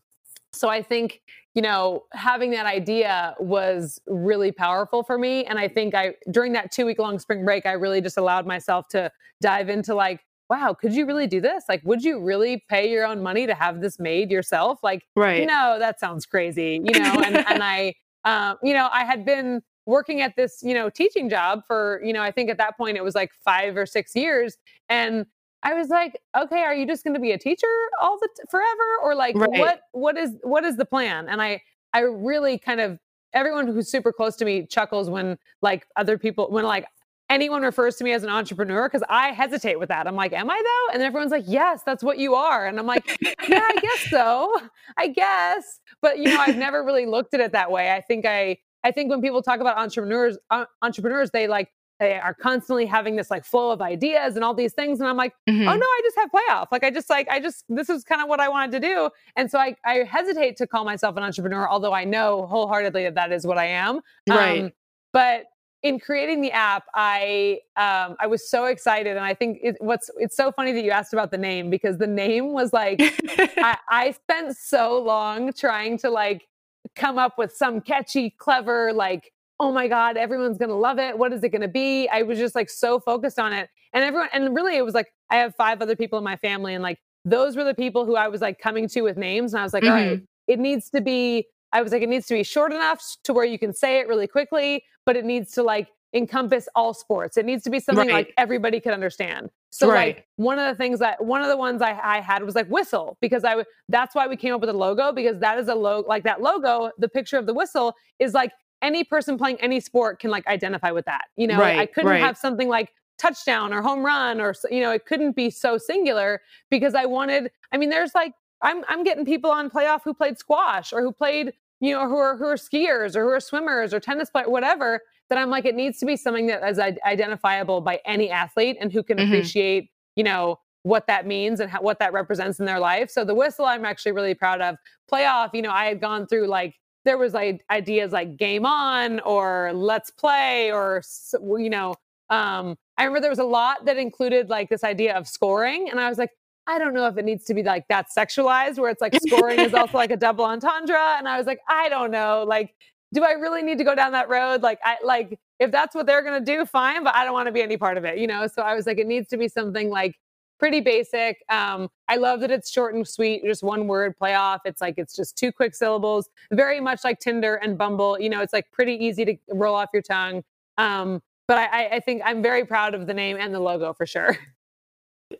so 0.53 0.69
i 0.69 0.81
think 0.81 1.21
you 1.55 1.61
know 1.61 2.03
having 2.13 2.51
that 2.51 2.65
idea 2.65 3.35
was 3.39 3.99
really 4.07 4.51
powerful 4.51 5.03
for 5.03 5.17
me 5.17 5.45
and 5.45 5.59
i 5.59 5.67
think 5.67 5.93
i 5.93 6.13
during 6.31 6.53
that 6.53 6.71
two 6.71 6.85
week 6.85 6.99
long 6.99 7.19
spring 7.19 7.43
break 7.43 7.65
i 7.65 7.71
really 7.71 8.01
just 8.01 8.17
allowed 8.17 8.47
myself 8.47 8.87
to 8.87 9.11
dive 9.41 9.69
into 9.69 9.93
like 9.93 10.21
wow, 10.49 10.73
could 10.73 10.93
you 10.93 11.05
really 11.05 11.27
do 11.27 11.39
this? 11.39 11.65
Like, 11.69 11.81
would 11.83 12.03
you 12.03 12.19
really 12.19 12.63
pay 12.69 12.89
your 12.89 13.05
own 13.05 13.21
money 13.21 13.45
to 13.45 13.53
have 13.53 13.81
this 13.81 13.99
made 13.99 14.31
yourself? 14.31 14.79
Like, 14.81 15.05
right. 15.15 15.45
no, 15.45 15.77
that 15.79 15.99
sounds 15.99 16.25
crazy, 16.25 16.81
you 16.83 16.99
know? 16.99 17.21
and, 17.23 17.37
and 17.37 17.63
I, 17.63 17.93
um, 18.25 18.57
you 18.63 18.73
know, 18.73 18.89
I 18.91 19.05
had 19.05 19.25
been 19.25 19.61
working 19.85 20.21
at 20.21 20.35
this, 20.35 20.59
you 20.63 20.73
know, 20.73 20.89
teaching 20.89 21.29
job 21.29 21.61
for, 21.67 22.01
you 22.03 22.13
know, 22.13 22.21
I 22.21 22.31
think 22.31 22.49
at 22.49 22.57
that 22.57 22.77
point 22.77 22.97
it 22.97 23.03
was 23.03 23.15
like 23.15 23.31
five 23.45 23.77
or 23.77 23.85
six 23.85 24.15
years. 24.15 24.57
And 24.87 25.25
I 25.61 25.73
was 25.73 25.89
like, 25.89 26.19
okay, 26.37 26.63
are 26.63 26.73
you 26.73 26.87
just 26.87 27.03
going 27.03 27.13
to 27.13 27.19
be 27.19 27.31
a 27.31 27.37
teacher 27.37 27.67
all 28.01 28.17
the 28.19 28.29
t- 28.35 28.43
forever? 28.49 28.67
Or 29.03 29.13
like, 29.15 29.35
right. 29.35 29.59
what, 29.59 29.81
what 29.91 30.17
is, 30.17 30.31
what 30.41 30.63
is 30.63 30.77
the 30.77 30.85
plan? 30.85 31.27
And 31.29 31.41
I, 31.41 31.61
I 31.93 32.01
really 32.01 32.57
kind 32.57 32.81
of, 32.81 32.99
everyone 33.33 33.67
who's 33.67 33.89
super 33.89 34.11
close 34.11 34.35
to 34.37 34.45
me 34.45 34.65
chuckles 34.65 35.09
when 35.09 35.37
like 35.61 35.85
other 35.95 36.17
people, 36.17 36.49
when 36.49 36.65
like 36.65 36.87
anyone 37.29 37.61
refers 37.61 37.95
to 37.97 38.03
me 38.03 38.11
as 38.13 38.23
an 38.23 38.29
entrepreneur 38.29 38.87
because 38.87 39.03
I 39.09 39.31
hesitate 39.31 39.79
with 39.79 39.89
that. 39.89 40.07
I'm 40.07 40.15
like, 40.15 40.33
am 40.33 40.49
I 40.49 40.61
though? 40.61 40.93
And 40.93 41.03
everyone's 41.03 41.31
like, 41.31 41.45
yes, 41.47 41.81
that's 41.85 42.03
what 42.03 42.17
you 42.17 42.35
are. 42.35 42.65
And 42.65 42.79
I'm 42.79 42.87
like, 42.87 43.05
yeah, 43.21 43.33
I 43.49 43.75
guess 43.81 44.09
so. 44.09 44.55
I 44.97 45.07
guess. 45.07 45.79
But 46.01 46.19
you 46.19 46.25
know, 46.25 46.39
I've 46.39 46.57
never 46.57 46.83
really 46.83 47.05
looked 47.05 47.33
at 47.33 47.39
it 47.39 47.51
that 47.51 47.71
way. 47.71 47.91
I 47.91 48.01
think 48.01 48.25
I 48.25 48.57
I 48.83 48.91
think 48.91 49.09
when 49.09 49.21
people 49.21 49.41
talk 49.41 49.59
about 49.59 49.77
entrepreneurs 49.77 50.37
uh, 50.49 50.65
entrepreneurs 50.81 51.31
they 51.31 51.47
like 51.47 51.69
they 51.99 52.17
are 52.17 52.33
constantly 52.33 52.85
having 52.85 53.17
this 53.17 53.29
like 53.29 53.43
flow 53.43 53.71
of 53.71 53.81
ideas 53.81 54.35
and 54.35 54.43
all 54.43 54.53
these 54.53 54.73
things 54.73 54.99
and 54.99 55.09
i'm 55.09 55.17
like 55.17 55.33
oh, 55.47 55.51
mm-hmm. 55.51 55.67
oh 55.67 55.75
no 55.75 55.85
i 55.85 56.01
just 56.03 56.15
have 56.15 56.29
playoff 56.31 56.67
like 56.71 56.83
i 56.83 56.89
just 56.89 57.09
like 57.09 57.27
i 57.29 57.39
just 57.39 57.65
this 57.67 57.89
is 57.89 58.03
kind 58.03 58.21
of 58.21 58.29
what 58.29 58.39
i 58.39 58.47
wanted 58.47 58.71
to 58.71 58.79
do 58.79 59.09
and 59.35 59.51
so 59.51 59.59
i 59.59 59.75
i 59.85 59.95
hesitate 60.09 60.55
to 60.55 60.65
call 60.65 60.85
myself 60.85 61.17
an 61.17 61.23
entrepreneur 61.23 61.69
although 61.69 61.93
i 61.93 62.03
know 62.03 62.45
wholeheartedly 62.47 63.03
that 63.03 63.15
that 63.15 63.31
is 63.31 63.45
what 63.45 63.57
i 63.57 63.65
am 63.65 63.99
right 64.29 64.63
um, 64.63 64.71
but 65.11 65.45
in 65.81 65.99
creating 65.99 66.41
the 66.41 66.51
app, 66.51 66.83
I 66.93 67.59
um, 67.77 68.15
I 68.19 68.27
was 68.27 68.49
so 68.49 68.65
excited, 68.65 69.15
and 69.15 69.25
I 69.25 69.33
think 69.33 69.59
it, 69.63 69.77
what's 69.79 70.09
it's 70.17 70.35
so 70.35 70.51
funny 70.51 70.71
that 70.73 70.83
you 70.83 70.91
asked 70.91 71.13
about 71.13 71.31
the 71.31 71.37
name 71.37 71.69
because 71.69 71.97
the 71.97 72.07
name 72.07 72.51
was 72.51 72.73
like 72.73 72.99
I, 73.57 73.77
I 73.89 74.11
spent 74.11 74.57
so 74.57 75.01
long 75.01 75.53
trying 75.53 75.97
to 75.99 76.09
like 76.09 76.47
come 76.95 77.17
up 77.17 77.37
with 77.37 77.53
some 77.53 77.81
catchy, 77.81 78.29
clever 78.37 78.91
like 78.93 79.31
oh 79.59 79.71
my 79.71 79.87
god 79.87 80.15
everyone's 80.15 80.57
gonna 80.57 80.73
love 80.73 80.99
it 80.99 81.17
what 81.17 81.33
is 81.33 81.43
it 81.43 81.49
gonna 81.49 81.67
be 81.67 82.07
i 82.09 82.21
was 82.21 82.39
just 82.39 82.55
like 82.55 82.69
so 82.69 82.99
focused 82.99 83.37
on 83.37 83.51
it 83.51 83.69
and 83.93 84.03
everyone 84.03 84.29
and 84.31 84.55
really 84.55 84.77
it 84.77 84.85
was 84.85 84.93
like 84.93 85.07
i 85.29 85.35
have 85.35 85.53
five 85.55 85.81
other 85.81 85.95
people 85.95 86.17
in 86.17 86.23
my 86.23 86.37
family 86.37 86.73
and 86.73 86.81
like 86.81 86.97
those 87.25 87.57
were 87.57 87.65
the 87.65 87.73
people 87.73 88.05
who 88.05 88.15
i 88.15 88.27
was 88.27 88.41
like 88.41 88.57
coming 88.59 88.87
to 88.87 89.01
with 89.01 89.17
names 89.17 89.53
and 89.53 89.59
i 89.59 89.63
was 89.63 89.73
like 89.73 89.83
mm-hmm. 89.83 89.91
all 89.91 89.99
right 89.99 90.17
mm-hmm. 90.17 90.23
it 90.47 90.59
needs 90.59 90.89
to 90.89 91.01
be 91.01 91.45
I 91.71 91.81
was 91.81 91.91
like, 91.91 92.01
it 92.01 92.09
needs 92.09 92.27
to 92.27 92.33
be 92.33 92.43
short 92.43 92.73
enough 92.73 93.03
to 93.23 93.33
where 93.33 93.45
you 93.45 93.59
can 93.59 93.73
say 93.73 93.99
it 93.99 94.07
really 94.07 94.27
quickly, 94.27 94.83
but 95.05 95.15
it 95.15 95.25
needs 95.25 95.51
to 95.53 95.63
like 95.63 95.89
encompass 96.13 96.67
all 96.75 96.93
sports. 96.93 97.37
It 97.37 97.45
needs 97.45 97.63
to 97.63 97.69
be 97.69 97.79
something 97.79 98.07
right. 98.07 98.27
like 98.27 98.33
everybody 98.37 98.79
could 98.79 98.93
understand. 98.93 99.49
So 99.69 99.87
right. 99.87 100.17
like 100.17 100.27
one 100.37 100.57
of 100.57 100.65
the 100.65 100.75
things 100.75 100.99
that 100.99 101.23
one 101.23 101.41
of 101.41 101.47
the 101.47 101.57
ones 101.57 101.81
I, 101.81 101.99
I 102.03 102.19
had 102.19 102.43
was 102.43 102.55
like 102.55 102.67
whistle 102.67 103.17
because 103.21 103.43
I 103.43 103.63
that's 103.89 104.15
why 104.15 104.27
we 104.27 104.35
came 104.35 104.53
up 104.53 104.61
with 104.61 104.69
a 104.69 104.77
logo 104.77 105.11
because 105.11 105.39
that 105.39 105.59
is 105.59 105.67
a 105.67 105.75
logo 105.75 106.07
like 106.07 106.23
that 106.23 106.41
logo. 106.41 106.91
The 106.97 107.09
picture 107.09 107.37
of 107.37 107.45
the 107.45 107.53
whistle 107.53 107.93
is 108.17 108.33
like 108.33 108.51
any 108.81 109.03
person 109.03 109.37
playing 109.37 109.57
any 109.61 109.79
sport 109.79 110.19
can 110.19 110.31
like 110.31 110.47
identify 110.47 110.91
with 110.91 111.05
that. 111.05 111.25
You 111.35 111.47
know, 111.47 111.59
right. 111.59 111.79
I 111.79 111.85
couldn't 111.85 112.17
have 112.17 112.37
something 112.37 112.67
like 112.67 112.89
touchdown 113.19 113.73
or 113.73 113.81
home 113.81 114.03
run 114.03 114.39
or 114.41 114.55
you 114.71 114.79
know 114.79 114.91
it 114.91 115.05
couldn't 115.05 115.35
be 115.35 115.51
so 115.51 115.77
singular 115.77 116.41
because 116.71 116.95
I 116.95 117.05
wanted. 117.05 117.51
I 117.71 117.77
mean, 117.77 117.89
there's 117.89 118.15
like 118.15 118.33
I'm 118.61 118.83
I'm 118.87 119.03
getting 119.03 119.25
people 119.25 119.51
on 119.51 119.69
playoff 119.69 120.01
who 120.03 120.13
played 120.13 120.37
squash 120.37 120.93
or 120.93 121.01
who 121.01 121.11
played 121.11 121.53
you 121.79 121.93
know, 121.93 122.07
who 122.07 122.17
are 122.17 122.35
who 122.35 122.45
are 122.45 122.55
skiers 122.55 123.15
or 123.15 123.23
who 123.23 123.29
are 123.29 123.39
swimmers 123.39 123.93
or 123.93 123.99
tennis 123.99 124.29
players, 124.29 124.49
whatever, 124.49 125.01
that 125.29 125.37
I'm 125.37 125.49
like, 125.49 125.65
it 125.65 125.75
needs 125.75 125.99
to 125.99 126.05
be 126.05 126.17
something 126.17 126.47
that 126.47 126.67
is 126.67 126.79
identifiable 126.79 127.81
by 127.81 128.01
any 128.05 128.29
athlete 128.29 128.77
and 128.79 128.91
who 128.91 129.01
can 129.03 129.17
mm-hmm. 129.17 129.31
appreciate, 129.31 129.89
you 130.15 130.23
know, 130.23 130.59
what 130.83 131.07
that 131.07 131.25
means 131.25 131.59
and 131.59 131.69
how, 131.71 131.81
what 131.81 131.99
that 131.99 132.13
represents 132.13 132.59
in 132.59 132.65
their 132.65 132.79
life. 132.79 133.09
So 133.09 133.23
the 133.23 133.35
whistle, 133.35 133.65
I'm 133.65 133.85
actually 133.85 134.11
really 134.11 134.33
proud 134.33 134.61
of. 134.61 134.75
Playoff, 135.11 135.51
you 135.53 135.61
know, 135.61 135.71
I 135.71 135.85
had 135.85 136.01
gone 136.01 136.27
through 136.27 136.47
like 136.47 136.75
there 137.05 137.17
was 137.17 137.33
like 137.33 137.63
ideas 137.71 138.11
like 138.11 138.35
game 138.35 138.65
on 138.65 139.21
or 139.21 139.71
let's 139.73 140.11
play 140.11 140.71
or 140.71 141.01
you 141.41 141.69
know 141.69 141.95
um, 142.29 142.77
I 142.97 143.03
remember 143.05 143.21
there 143.21 143.29
was 143.29 143.39
a 143.39 143.43
lot 143.43 143.85
that 143.85 143.97
included 143.97 144.49
like 144.49 144.69
this 144.69 144.83
idea 144.83 145.15
of 145.15 145.27
scoring, 145.27 145.89
and 145.89 145.99
I 145.99 146.09
was 146.09 146.17
like, 146.17 146.29
I 146.69 146.77
don't 146.77 146.93
know 146.93 147.07
if 147.07 147.17
it 147.17 147.25
needs 147.25 147.45
to 147.45 147.55
be 147.55 147.63
like 147.63 147.87
that 147.87 148.09
sexualized, 148.15 148.77
where 148.77 148.91
it's 148.91 149.01
like 149.01 149.17
scoring 149.27 149.59
is 149.59 149.73
also 149.73 149.97
like 149.97 150.11
a 150.11 150.17
double 150.17 150.45
entendre. 150.45 151.17
And 151.17 151.27
I 151.27 151.35
was 151.35 151.47
like, 151.47 151.61
I 151.67 151.89
don't 151.89 152.11
know, 152.11 152.45
like, 152.47 152.75
do 153.11 153.23
I 153.23 153.31
really 153.31 153.63
need 153.63 153.79
to 153.79 153.83
go 153.83 153.95
down 153.95 154.11
that 154.11 154.29
road? 154.29 154.61
Like, 154.61 154.79
I 154.83 154.97
like 155.03 155.39
if 155.57 155.71
that's 155.71 155.95
what 155.95 156.05
they're 156.05 156.21
gonna 156.21 156.39
do, 156.39 156.65
fine, 156.67 157.03
but 157.03 157.15
I 157.15 157.23
don't 157.25 157.33
want 157.33 157.47
to 157.47 157.51
be 157.51 157.63
any 157.63 157.75
part 157.75 157.97
of 157.97 158.05
it, 158.05 158.19
you 158.19 158.27
know. 158.27 158.45
So 158.45 158.61
I 158.61 158.75
was 158.75 158.85
like, 158.85 158.99
it 158.99 159.07
needs 159.07 159.27
to 159.29 159.37
be 159.37 159.47
something 159.47 159.89
like 159.89 160.15
pretty 160.59 160.79
basic. 160.79 161.43
Um, 161.49 161.89
I 162.07 162.17
love 162.17 162.41
that 162.41 162.51
it's 162.51 162.69
short 162.69 162.93
and 162.93 163.07
sweet, 163.07 163.43
just 163.43 163.63
one 163.63 163.87
word 163.87 164.13
playoff. 164.21 164.59
It's 164.63 164.79
like 164.79 164.95
it's 164.97 165.15
just 165.15 165.37
two 165.39 165.51
quick 165.51 165.73
syllables, 165.73 166.29
very 166.51 166.79
much 166.79 167.03
like 167.03 167.19
Tinder 167.19 167.55
and 167.55 167.79
Bumble. 167.79 168.19
You 168.19 168.29
know, 168.29 168.41
it's 168.41 168.53
like 168.53 168.69
pretty 168.71 168.93
easy 168.93 169.25
to 169.25 169.35
roll 169.49 169.73
off 169.73 169.89
your 169.91 170.03
tongue. 170.03 170.43
Um, 170.77 171.23
but 171.47 171.57
I, 171.57 171.87
I 171.87 171.99
think 171.99 172.21
I'm 172.23 172.43
very 172.43 172.63
proud 172.63 172.93
of 172.93 173.07
the 173.07 173.13
name 173.13 173.37
and 173.39 173.51
the 173.51 173.59
logo 173.59 173.91
for 173.93 174.05
sure. 174.05 174.37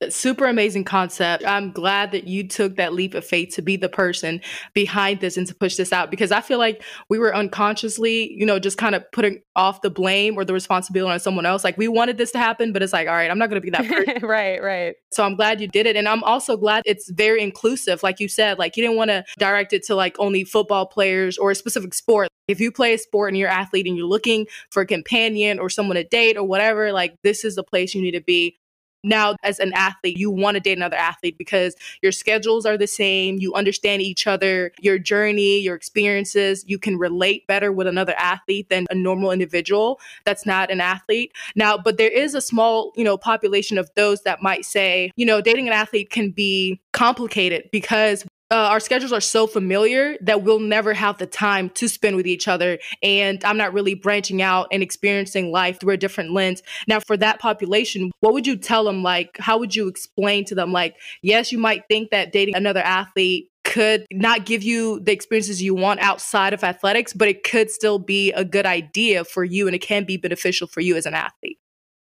super 0.09 0.45
amazing 0.45 0.83
concept. 0.83 1.43
I'm 1.45 1.71
glad 1.71 2.11
that 2.11 2.27
you 2.27 2.47
took 2.47 2.75
that 2.75 2.93
leap 2.93 3.15
of 3.15 3.25
faith 3.25 3.55
to 3.55 3.61
be 3.61 3.75
the 3.75 3.89
person 3.89 4.39
behind 4.73 5.19
this 5.19 5.35
and 5.35 5.47
to 5.47 5.55
push 5.55 5.77
this 5.77 5.91
out 5.91 6.11
because 6.11 6.31
I 6.31 6.41
feel 6.41 6.59
like 6.59 6.83
we 7.09 7.17
were 7.17 7.35
unconsciously, 7.35 8.31
you 8.33 8.45
know, 8.45 8.59
just 8.59 8.77
kind 8.77 8.93
of 8.93 9.03
putting 9.11 9.41
off 9.55 9.81
the 9.81 9.89
blame 9.89 10.37
or 10.37 10.45
the 10.45 10.53
responsibility 10.53 11.11
on 11.11 11.19
someone 11.19 11.45
else. 11.45 11.63
Like 11.63 11.77
we 11.77 11.87
wanted 11.87 12.17
this 12.17 12.31
to 12.31 12.37
happen, 12.37 12.71
but 12.71 12.83
it's 12.83 12.93
like, 12.93 13.07
all 13.07 13.15
right, 13.15 13.31
I'm 13.31 13.39
not 13.39 13.49
going 13.49 13.61
to 13.61 13.65
be 13.65 13.71
that 13.71 13.87
person. 14.05 14.27
right, 14.27 14.61
right. 14.61 14.95
So 15.11 15.23
I'm 15.23 15.35
glad 15.35 15.59
you 15.59 15.67
did 15.67 15.87
it. 15.87 15.95
And 15.95 16.07
I'm 16.07 16.23
also 16.23 16.55
glad 16.55 16.83
it's 16.85 17.09
very 17.09 17.41
inclusive. 17.41 18.03
Like 18.03 18.19
you 18.19 18.27
said, 18.27 18.59
like 18.59 18.77
you 18.77 18.83
didn't 18.83 18.97
want 18.97 19.09
to 19.09 19.25
direct 19.39 19.73
it 19.73 19.83
to 19.85 19.95
like 19.95 20.19
only 20.19 20.43
football 20.43 20.85
players 20.85 21.37
or 21.37 21.49
a 21.49 21.55
specific 21.55 21.95
sport. 21.95 22.29
If 22.47 22.59
you 22.59 22.71
play 22.71 22.93
a 22.93 22.97
sport 22.97 23.29
and 23.29 23.37
you're 23.37 23.49
an 23.49 23.57
athlete 23.59 23.87
and 23.87 23.97
you're 23.97 24.07
looking 24.07 24.47
for 24.69 24.81
a 24.81 24.85
companion 24.85 25.59
or 25.59 25.69
someone 25.69 25.95
to 25.95 26.03
date 26.03 26.37
or 26.37 26.43
whatever, 26.43 26.91
like 26.91 27.15
this 27.23 27.43
is 27.43 27.55
the 27.55 27.63
place 27.63 27.93
you 27.93 28.01
need 28.01 28.11
to 28.11 28.21
be 28.21 28.59
now 29.03 29.35
as 29.43 29.59
an 29.59 29.71
athlete 29.73 30.17
you 30.17 30.29
want 30.29 30.55
to 30.55 30.59
date 30.59 30.77
another 30.77 30.97
athlete 30.97 31.37
because 31.37 31.75
your 32.01 32.11
schedules 32.11 32.65
are 32.65 32.77
the 32.77 32.87
same 32.87 33.37
you 33.37 33.53
understand 33.53 34.01
each 34.01 34.27
other 34.27 34.71
your 34.79 34.97
journey 34.97 35.59
your 35.59 35.75
experiences 35.75 36.63
you 36.67 36.77
can 36.77 36.97
relate 36.97 37.45
better 37.47 37.71
with 37.71 37.87
another 37.87 38.13
athlete 38.17 38.69
than 38.69 38.85
a 38.89 38.95
normal 38.95 39.31
individual 39.31 39.99
that's 40.25 40.45
not 40.45 40.71
an 40.71 40.81
athlete. 40.81 41.31
Now 41.55 41.77
but 41.77 41.97
there 41.97 42.11
is 42.11 42.35
a 42.35 42.41
small 42.41 42.91
you 42.95 43.03
know 43.03 43.17
population 43.17 43.77
of 43.77 43.89
those 43.95 44.21
that 44.21 44.41
might 44.41 44.65
say 44.65 45.11
you 45.15 45.25
know 45.25 45.41
dating 45.41 45.67
an 45.67 45.73
athlete 45.73 46.09
can 46.09 46.31
be 46.31 46.79
complicated 46.91 47.69
because 47.71 48.25
uh, 48.51 48.55
our 48.55 48.79
schedules 48.79 49.13
are 49.13 49.21
so 49.21 49.45
familiar 49.45 50.17
that 50.21 50.43
we'll 50.43 50.59
never 50.59 50.93
have 50.93 51.17
the 51.17 51.27
time 51.27 51.69
to 51.71 51.87
spend 51.87 52.15
with 52.15 52.25
each 52.25 52.47
other. 52.47 52.79
And 53.03 53.43
I'm 53.45 53.57
not 53.57 53.73
really 53.73 53.93
branching 53.93 54.41
out 54.41 54.67
and 54.71 54.81
experiencing 54.81 55.51
life 55.51 55.79
through 55.79 55.93
a 55.93 55.97
different 55.97 56.31
lens. 56.33 56.63
Now, 56.87 56.99
for 56.99 57.15
that 57.17 57.39
population, 57.39 58.11
what 58.21 58.33
would 58.33 58.47
you 58.47 58.57
tell 58.57 58.83
them? 58.83 59.03
Like, 59.03 59.37
how 59.39 59.59
would 59.59 59.75
you 59.75 59.87
explain 59.87 60.45
to 60.45 60.55
them? 60.55 60.71
Like, 60.71 60.95
yes, 61.21 61.51
you 61.51 61.59
might 61.59 61.83
think 61.87 62.09
that 62.09 62.31
dating 62.31 62.55
another 62.55 62.81
athlete 62.81 63.51
could 63.65 64.07
not 64.11 64.47
give 64.47 64.63
you 64.63 64.99
the 65.01 65.11
experiences 65.11 65.61
you 65.61 65.75
want 65.75 65.99
outside 65.99 66.53
of 66.53 66.63
athletics, 66.63 67.13
but 67.13 67.27
it 67.27 67.43
could 67.43 67.69
still 67.69 67.99
be 67.99 68.31
a 68.31 68.43
good 68.43 68.65
idea 68.65 69.23
for 69.23 69.43
you 69.43 69.67
and 69.67 69.75
it 69.75 69.79
can 69.79 70.05
be 70.05 70.17
beneficial 70.17 70.67
for 70.67 70.81
you 70.81 70.95
as 70.95 71.05
an 71.05 71.13
athlete. 71.13 71.59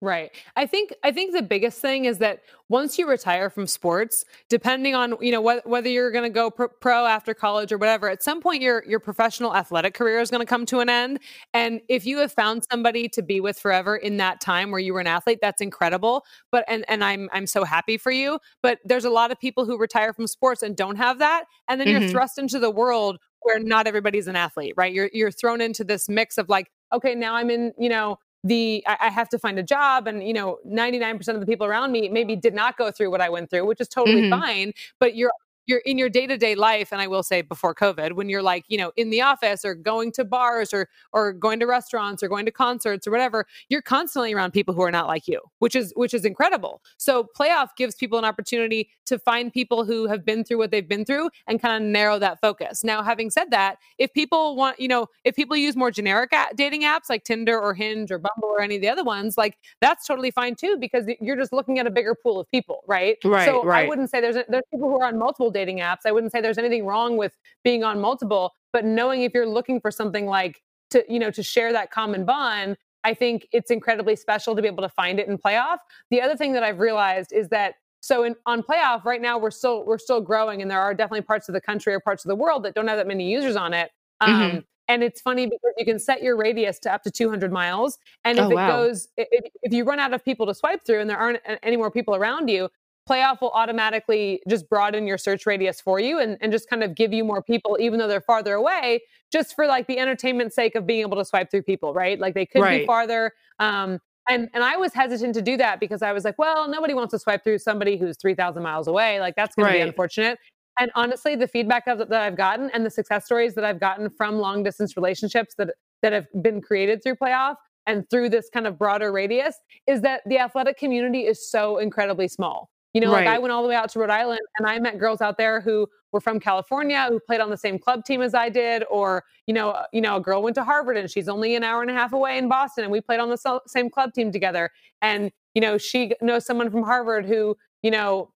Right. 0.03 0.33
I 0.57 0.67
think 0.67 0.93
I 1.05 1.13
think 1.13 1.33
the 1.33 1.43
biggest 1.43 1.81
thing 1.81 2.07
is 2.07 2.19
that 2.19 2.43
once 2.69 2.99
you 2.99 3.09
retire 3.09 3.49
from 3.49 3.69
sports, 3.69 4.25
depending 4.49 4.97
on 4.97 5.15
you 5.21 5.31
know 5.31 5.41
wh- 5.41 5.65
whether 5.65 5.89
you're 5.89 6.11
going 6.11 6.25
to 6.25 6.35
go 6.35 6.51
pro-, 6.51 6.67
pro 6.67 7.07
after 7.07 7.35
college 7.35 7.71
or 7.71 7.79
whatever, 7.79 8.09
at 8.09 8.21
some 8.21 8.41
point 8.41 8.63
your 8.63 8.83
your 8.85 8.99
professional 8.99 9.55
athletic 9.55 9.95
career 9.95 10.19
is 10.19 10.29
going 10.29 10.41
to 10.41 10.47
come 10.47 10.67
to 10.67 10.81
an 10.81 10.89
end. 10.89 11.21
And 11.55 11.81
if 11.89 12.05
you 12.05 12.19
have 12.19 12.33
found 12.33 12.65
somebody 12.69 13.09
to 13.11 13.23
be 13.23 13.39
with 13.39 13.61
forever 13.61 13.95
in 13.95 14.17
that 14.17 14.41
time 14.41 14.73
where 14.73 14.81
you 14.81 14.93
were 14.93 14.99
an 14.99 15.07
athlete, 15.07 15.39
that's 15.41 15.63
incredible. 15.63 16.25
But 16.51 16.65
and 16.67 16.85
and 16.89 17.05
I'm 17.05 17.31
I'm 17.33 17.47
so 17.47 17.63
happy 17.63 17.97
for 17.97 18.11
you. 18.11 18.41
But 18.61 18.81
there's 18.85 19.05
a 19.05 19.11
lot 19.11 19.31
of 19.31 19.39
people 19.39 19.67
who 19.67 19.79
retire 19.79 20.13
from 20.13 20.27
sports 20.27 20.65
and 20.65 20.77
don't 20.77 20.97
have 20.97 21.21
that, 21.21 21.45
and 21.69 21.81
then 21.81 21.87
mm-hmm. 21.87 22.03
you're 22.03 22.11
thrust 22.11 22.39
into 22.39 22.59
the 22.59 22.73
world 22.73 23.19
where 23.43 23.61
not 23.61 23.87
everybody's 23.87 24.27
an 24.27 24.35
athlete, 24.35 24.75
right? 24.77 24.93
You're 24.93 25.11
you're 25.13 25.31
thrown 25.31 25.61
into 25.61 25.85
this 25.85 26.09
mix 26.09 26.39
of 26.39 26.49
like, 26.49 26.73
okay, 26.93 27.15
now 27.15 27.37
I'm 27.37 27.51
in 27.51 27.73
you 27.79 27.89
know 27.89 28.19
the 28.45 28.83
I, 28.87 28.97
I, 29.03 29.11
have 29.11 29.29
to 29.31 29.39
find 29.39 29.59
a 29.59 29.63
job 29.63 30.09
and 30.09 30.27
you 30.27 30.33
know 30.33 30.59
99% 30.67 31.29
of 31.29 31.41
the 31.41 31.47
people 31.47 31.67
around 31.67 31.93
me 31.93 32.09
maybe 32.09 32.35
did 32.35 32.55
not 32.55 32.77
go 32.77 32.91
through 32.91 33.11
what 33.11 33.21
i 33.21 33.29
went 33.29 33.51
through 33.51 33.67
which 33.67 33.81
is 33.81 33.89
totally 33.89 34.23
mm-hmm. 34.23 34.41
fine 34.41 34.73
but 34.99 35.15
you're 35.15 35.31
you're 35.67 35.83
in 35.85 35.99
your 35.99 36.09
day-to-day 36.09 36.55
life 36.55 36.93
and 36.93 37.01
i 37.01 37.07
will 37.07 37.23
say 37.23 37.43
before 37.43 37.75
covid 37.75 38.13
when 38.13 38.29
you're 38.29 38.43
like 38.43 38.65
you 38.69 38.79
know 38.79 38.93
in 38.97 39.11
the 39.11 39.21
office 39.21 39.65
or 39.65 39.75
going 39.75 40.13
to 40.13 40.25
bars 40.25 40.73
or 40.73 40.89
or 41.13 41.33
going 41.33 41.61
to 41.61 41.67
restaurants 41.67 42.23
or 42.23 42.29
going 42.29 42.45
to 42.45 42.51
concerts 42.51 43.07
or 43.07 43.11
whatever 43.11 43.47
you're 43.69 43.83
constantly 43.83 44.33
around 44.33 44.53
people 44.53 44.75
who 44.75 44.83
are 44.83 44.91
not 44.91 45.07
like 45.07 45.27
you 45.29 45.41
which 45.59 45.77
is 45.77 45.93
which 45.97 46.13
is 46.13 46.25
incredible. 46.25 46.83
So 46.97 47.29
playoff 47.39 47.69
gives 47.77 47.95
people 47.95 48.19
an 48.19 48.25
opportunity 48.25 48.91
to 49.07 49.19
find 49.19 49.53
people 49.53 49.85
who 49.85 50.09
have 50.09 50.25
been 50.25 50.45
through 50.45 50.59
what 50.59 50.71
they've 50.71 50.89
been 50.89 51.05
through 51.05 51.31
and 51.47 51.63
kind 51.63 51.77
of 51.77 51.89
narrow 51.89 52.19
that 52.19 52.41
focus. 52.41 52.83
Now 52.83 53.03
having 53.03 53.31
said 53.31 53.51
that 53.51 53.77
if 53.99 54.13
people 54.13 54.57
want 54.57 54.81
you 54.81 54.89
know 54.89 55.07
if 55.25 55.37
people 55.37 55.57
use 55.57 55.77
more 55.77 55.91
generic 55.91 56.33
dating 56.57 56.83
apps 56.83 57.09
like 57.09 57.23
tinder 57.23 57.61
or 57.61 57.75
hinge 57.75 58.11
or 58.11 58.19
bumble 58.19 58.49
or 58.49 58.61
any 58.61 58.77
of 58.77 58.83
the 58.83 58.89
other 58.89 59.05
ones 59.05 59.39
like 59.39 59.57
that's 59.81 60.05
totally 60.05 60.31
fine 60.31 60.57
too 60.57 60.77
because 60.81 61.05
you're 61.21 61.37
just 61.37 61.53
looking 61.53 61.79
at 61.79 61.87
a 61.87 61.91
bigger 61.91 62.15
pool 62.15 62.41
of 62.41 62.51
people 62.51 62.83
right? 62.87 63.19
Right 63.25 63.45
so 63.45 63.63
right. 63.63 63.85
i 63.85 63.89
wouldn't 63.89 64.11
say 64.11 64.21
there's 64.21 64.37
a, 64.37 64.45
there's 64.49 64.65
people 64.73 64.89
who 64.89 65.01
are 65.01 65.07
on 65.07 65.19
multiple 65.19 65.51
dating 65.53 65.79
apps. 65.79 66.01
I 66.05 66.13
wouldn't 66.13 66.33
say 66.33 66.41
there's 66.41 66.59
anything 66.59 66.87
wrong 66.87 67.17
with 67.17 67.37
being 67.63 67.85
on 67.85 68.01
multiple, 68.01 68.53
but 68.73 68.85
knowing 68.85 69.23
if 69.23 69.33
you're 69.35 69.47
looking 69.47 69.81
for 69.81 69.91
something 69.91 70.27
like 70.27 70.63
to, 70.91 71.05
you 71.09 71.19
know, 71.19 71.31
to 71.31 71.43
share 71.43 71.73
that 71.73 71.91
common 71.91 72.25
bond, 72.25 72.77
I 73.05 73.15
think 73.15 73.49
it's 73.53 73.71
incredibly 73.71 74.17
special 74.17 74.55
to 74.55 74.63
be 74.63 74.69
able 74.69 74.83
to 74.83 74.89
find 74.89 75.19
it 75.19 75.29
in 75.29 75.39
playoff. 75.39 75.79
The 76.11 76.21
other 76.21 76.37
thing 76.37 76.53
that 76.53 76.63
I've 76.63 76.79
realized 76.79 77.33
is 77.33 77.49
that 77.49 77.75
so 78.01 78.25
in, 78.25 78.35
on 78.47 78.63
playoff 78.63 79.05
right 79.05 79.23
now 79.23 79.39
we're 79.39 79.53
still 79.53 79.85
we're 79.85 79.99
still 79.99 80.21
growing 80.21 80.61
and 80.61 80.71
there 80.71 80.81
are 80.81 80.93
definitely 80.93 81.23
parts 81.23 81.49
of 81.49 81.53
the 81.53 81.61
country 81.61 81.95
or 81.95 82.01
parts 82.01 82.25
of 82.25 82.29
the 82.29 82.35
world 82.35 82.65
that 82.65 82.75
don't 82.75 82.89
have 82.89 82.99
that 82.99 83.07
many 83.07 83.31
users 83.31 83.57
on 83.57 83.73
it. 83.75 83.91
Um, 84.21 84.31
mm-hmm. 84.31 84.59
And 84.89 85.03
it's 85.03 85.21
funny 85.21 85.47
because 85.47 85.73
you 85.79 85.85
can 85.85 85.99
set 85.99 86.23
your 86.23 86.37
radius 86.37 86.79
to 86.81 86.93
up 86.93 87.03
to 87.05 87.11
200 87.11 87.53
miles. 87.53 87.99
And 88.25 88.39
if 88.39 88.45
oh, 88.45 88.51
wow. 88.51 88.67
it 88.67 88.71
goes, 88.71 89.09
if, 89.17 89.51
if 89.63 89.73
you 89.73 89.85
run 89.85 90.01
out 90.01 90.13
of 90.13 90.25
people 90.25 90.45
to 90.47 90.55
swipe 90.55 90.85
through 90.85 91.01
and 91.01 91.09
there 91.09 91.17
aren't 91.17 91.39
any 91.63 91.77
more 91.77 91.91
people 91.91 92.15
around 92.15 92.51
you, 92.51 92.69
playoff 93.09 93.41
will 93.41 93.51
automatically 93.51 94.41
just 94.49 94.69
broaden 94.69 95.07
your 95.07 95.19
search 95.19 95.45
radius 95.47 95.81
for 95.81 95.99
you 95.99 96.19
and, 96.21 96.39
and 96.41 96.53
just 96.53 96.69
kind 96.69 96.85
of 96.85 96.95
give 96.95 97.13
you 97.13 97.25
more 97.25 97.43
people 97.43 97.77
even 97.81 97.99
though 97.99 98.09
they're 98.09 98.21
farther 98.21 98.55
away 98.55 99.01
just 99.33 99.55
for 99.55 99.67
like 99.67 99.87
the 99.87 99.99
entertainment 99.99 100.53
sake 100.53 100.75
of 100.75 100.87
being 100.87 101.01
able 101.01 101.17
to 101.17 101.25
swipe 101.25 101.51
through 101.51 101.63
people 101.63 101.93
right 101.93 102.21
like 102.21 102.35
they 102.35 102.47
could 102.47 102.63
right. 102.63 102.83
be 102.83 102.87
farther 102.87 103.33
um, 103.59 103.99
and 104.29 104.49
and 104.55 104.63
I 104.63 104.77
was 104.77 104.93
hesitant 104.95 105.35
to 105.35 105.43
do 105.43 105.57
that 105.57 105.81
because 105.81 106.03
I 106.03 106.13
was 106.13 106.25
like, 106.25 106.39
well, 106.39 106.69
nobody 106.69 106.95
wants 106.95 107.13
to 107.13 107.19
swipe 107.19 107.43
through 107.45 107.59
somebody 107.59 107.97
who's 107.97 108.17
3,000 108.19 108.63
miles 108.63 108.87
away. 108.87 109.21
Like 109.21 109.35
that's 109.37 109.55
going 109.55 109.67
right. 109.67 109.73
to 109.73 109.79
be 109.79 109.89
unfortunate. 109.89 110.39
And 110.79 110.91
honestly, 110.95 111.37
the 111.37 111.49
feedback 111.49 111.87
of, 111.87 111.99
that 111.99 112.13
I've 112.13 112.37
gotten 112.37 112.71
and 112.71 112.87
the 112.87 112.91
success 112.91 113.25
stories 113.25 113.55
that 113.55 113.65
I've 113.65 113.81
gotten 113.81 114.09
from 114.11 114.37
long 114.39 114.63
distance 114.63 114.97
relationships 114.97 115.55
that 115.59 115.71
that 116.03 116.13
have 116.13 116.27
been 116.43 116.61
created 116.61 117.03
through 117.03 117.17
playoff 117.17 117.57
and 117.87 118.09
through 118.11 118.29
this 118.29 118.49
kind 118.53 118.67
of 118.67 118.79
broader 118.79 119.13
radius 119.13 119.57
is 119.87 120.03
that 120.03 120.23
the 120.27 120.39
athletic 120.39 120.79
community 120.79 121.21
is 121.21 121.49
so 121.49 121.79
incredibly 121.79 122.29
small. 122.29 122.71
You 122.95 123.01
know, 123.01 123.13
right. 123.13 123.25
like 123.25 123.35
I 123.35 123.39
went 123.39 123.53
all 123.53 123.63
the 123.63 123.69
way 123.69 123.75
out 123.75 123.89
to 123.91 123.99
Rhode 123.99 124.11
Island 124.11 124.41
and 124.59 124.67
I 124.67 124.79
met 124.79 124.99
girls 124.99 125.21
out 125.21 125.39
there 125.39 125.61
who 125.61 125.89
were 126.13 126.21
from 126.21 126.39
California 126.39 127.07
who 127.09 127.19
played 127.21 127.41
on 127.41 127.49
the 127.49 127.57
same 127.57 127.79
club 127.79 128.05
team 128.05 128.21
as 128.21 128.35
I 128.35 128.49
did, 128.49 128.85
or 128.91 129.25
you 129.47 129.55
know, 129.55 129.71
uh, 129.71 129.85
you 129.93 130.01
know, 130.01 130.17
a 130.17 130.21
girl 130.21 130.43
went 130.43 130.55
to 130.57 130.65
Harvard 130.65 130.97
and 130.97 131.11
she's 131.11 131.29
only 131.29 131.55
an 131.55 131.65
hour 131.65 131.81
and 131.81 131.91
a 131.91 131.95
half 131.95 132.13
away 132.13 132.37
in 132.39 132.49
Boston, 132.49 132.85
and 132.85 132.93
we 132.93 133.01
played 133.01 133.21
on 133.21 133.31
the 133.31 133.61
same 133.67 133.89
club 133.89 134.13
team 134.13 134.31
together. 134.31 134.71
And 135.01 135.33
you 135.55 135.63
know, 135.63 135.79
she 135.79 136.13
knows 136.21 136.45
someone 136.45 136.71
from 136.71 136.83
Harvard 136.83 137.25
who 137.25 137.57
you 137.83 137.91
know 137.91 138.31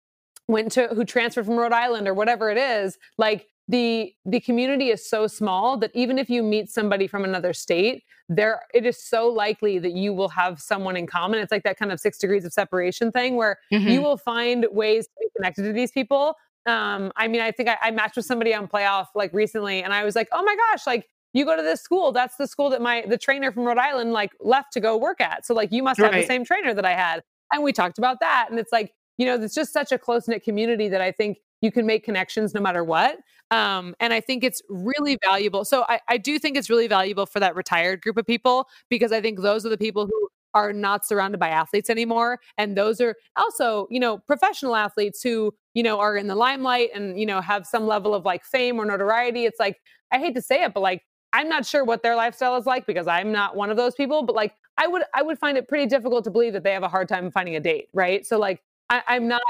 went 0.46 0.70
to 0.72 0.88
who 0.88 1.04
transferred 1.04 1.46
from 1.46 1.56
Rhode 1.56 1.72
Island 1.72 2.06
or 2.06 2.14
whatever 2.14 2.50
it 2.50 2.58
is. 2.58 2.96
Like 3.18 3.48
the 3.68 4.12
the 4.24 4.40
community 4.40 4.90
is 4.90 5.08
so 5.08 5.26
small 5.26 5.78
that 5.78 5.90
even 5.94 6.18
if 6.18 6.28
you 6.28 6.42
meet 6.42 6.68
somebody 6.68 7.06
from 7.06 7.24
another 7.24 7.52
state 7.52 8.04
there 8.28 8.60
it 8.72 8.86
is 8.86 9.02
so 9.02 9.28
likely 9.28 9.78
that 9.78 9.92
you 9.92 10.12
will 10.12 10.30
have 10.30 10.58
someone 10.58 10.96
in 10.96 11.06
common. 11.06 11.40
It's 11.40 11.52
like 11.52 11.62
that 11.64 11.78
kind 11.78 11.92
of 11.92 12.00
six 12.00 12.18
degrees 12.18 12.44
of 12.46 12.54
separation 12.54 13.12
thing 13.12 13.36
where 13.36 13.58
mm-hmm. 13.72 13.86
you 13.86 14.00
will 14.00 14.16
find 14.16 14.66
ways 14.70 15.06
to 15.06 15.12
be 15.20 15.26
connected 15.36 15.62
to 15.64 15.72
these 15.72 15.92
people. 15.92 16.34
Um 16.66 17.12
i 17.16 17.28
mean 17.28 17.42
i 17.42 17.50
think 17.50 17.68
I, 17.68 17.76
I 17.82 17.90
matched 17.90 18.16
with 18.16 18.24
somebody 18.24 18.54
on 18.54 18.66
playoff 18.66 19.08
like 19.14 19.34
recently 19.34 19.82
and 19.82 19.92
i 19.92 20.02
was 20.02 20.16
like 20.16 20.28
oh 20.32 20.42
my 20.42 20.56
gosh 20.56 20.86
like 20.86 21.06
you 21.34 21.44
go 21.44 21.56
to 21.56 21.62
this 21.62 21.82
school. 21.82 22.12
That's 22.12 22.36
the 22.36 22.46
school 22.46 22.70
that 22.70 22.80
my 22.80 23.04
the 23.06 23.18
trainer 23.18 23.50
from 23.52 23.64
rhode 23.64 23.76
island 23.76 24.12
like 24.12 24.30
left 24.40 24.72
to 24.74 24.80
go 24.80 24.96
work 24.96 25.20
at. 25.20 25.44
So 25.44 25.52
like 25.52 25.72
you 25.72 25.82
must 25.82 26.00
have 26.00 26.12
right. 26.12 26.22
the 26.22 26.26
same 26.26 26.44
trainer 26.44 26.72
that 26.72 26.86
i 26.86 26.92
had. 26.94 27.22
And 27.52 27.62
we 27.62 27.72
talked 27.72 27.98
about 27.98 28.20
that 28.20 28.46
and 28.50 28.58
it's 28.58 28.72
like 28.72 28.92
you 29.18 29.26
know 29.26 29.34
it's 29.40 29.54
just 29.54 29.72
such 29.72 29.92
a 29.92 29.98
close 29.98 30.26
knit 30.26 30.42
community 30.42 30.88
that 30.88 31.00
i 31.00 31.12
think 31.12 31.38
you 31.60 31.70
can 31.70 31.86
make 31.86 32.04
connections 32.04 32.54
no 32.54 32.60
matter 32.60 32.82
what 32.84 33.18
Um, 33.54 33.94
and 34.00 34.12
I 34.12 34.20
think 34.20 34.42
it's 34.42 34.60
really 34.68 35.16
valuable. 35.22 35.64
So 35.64 35.84
I, 35.88 36.00
I 36.08 36.16
do 36.16 36.40
think 36.40 36.56
it's 36.56 36.68
really 36.68 36.88
valuable 36.88 37.24
for 37.24 37.38
that 37.38 37.54
retired 37.54 38.02
group 38.02 38.16
of 38.16 38.26
people 38.26 38.66
because 38.88 39.12
I 39.12 39.20
think 39.20 39.42
those 39.42 39.64
are 39.64 39.68
the 39.68 39.78
people 39.78 40.06
who 40.06 40.28
are 40.54 40.72
not 40.72 41.06
surrounded 41.06 41.38
by 41.38 41.50
athletes 41.50 41.88
anymore. 41.88 42.40
And 42.58 42.76
those 42.76 43.00
are 43.00 43.14
also, 43.36 43.86
you 43.90 44.00
know, 44.00 44.18
professional 44.18 44.74
athletes 44.74 45.22
who, 45.22 45.54
you 45.72 45.84
know, 45.84 46.00
are 46.00 46.16
in 46.16 46.26
the 46.26 46.34
limelight 46.34 46.90
and, 46.94 47.18
you 47.18 47.26
know, 47.26 47.40
have 47.40 47.64
some 47.64 47.86
level 47.86 48.12
of 48.12 48.24
like 48.24 48.44
fame 48.44 48.76
or 48.80 48.84
notoriety. 48.84 49.44
It's 49.44 49.60
like, 49.60 49.76
I 50.10 50.18
hate 50.18 50.34
to 50.34 50.42
say 50.42 50.64
it, 50.64 50.74
but 50.74 50.80
like, 50.80 51.02
I'm 51.32 51.48
not 51.48 51.64
sure 51.64 51.84
what 51.84 52.02
their 52.02 52.16
lifestyle 52.16 52.56
is 52.56 52.66
like 52.66 52.86
because 52.86 53.06
I'm 53.06 53.30
not 53.30 53.54
one 53.54 53.70
of 53.70 53.76
those 53.76 53.94
people, 53.94 54.24
but 54.24 54.34
like, 54.34 54.52
I 54.78 54.88
would, 54.88 55.02
I 55.14 55.22
would 55.22 55.38
find 55.38 55.56
it 55.56 55.68
pretty 55.68 55.86
difficult 55.86 56.24
to 56.24 56.30
believe 56.30 56.54
that 56.54 56.64
they 56.64 56.72
have 56.72 56.82
a 56.82 56.88
hard 56.88 57.08
time 57.08 57.30
finding 57.30 57.54
a 57.54 57.60
date. 57.60 57.86
Right. 57.92 58.26
So 58.26 58.36
like, 58.36 58.62
I, 58.90 59.02
I'm 59.06 59.28
not 59.28 59.42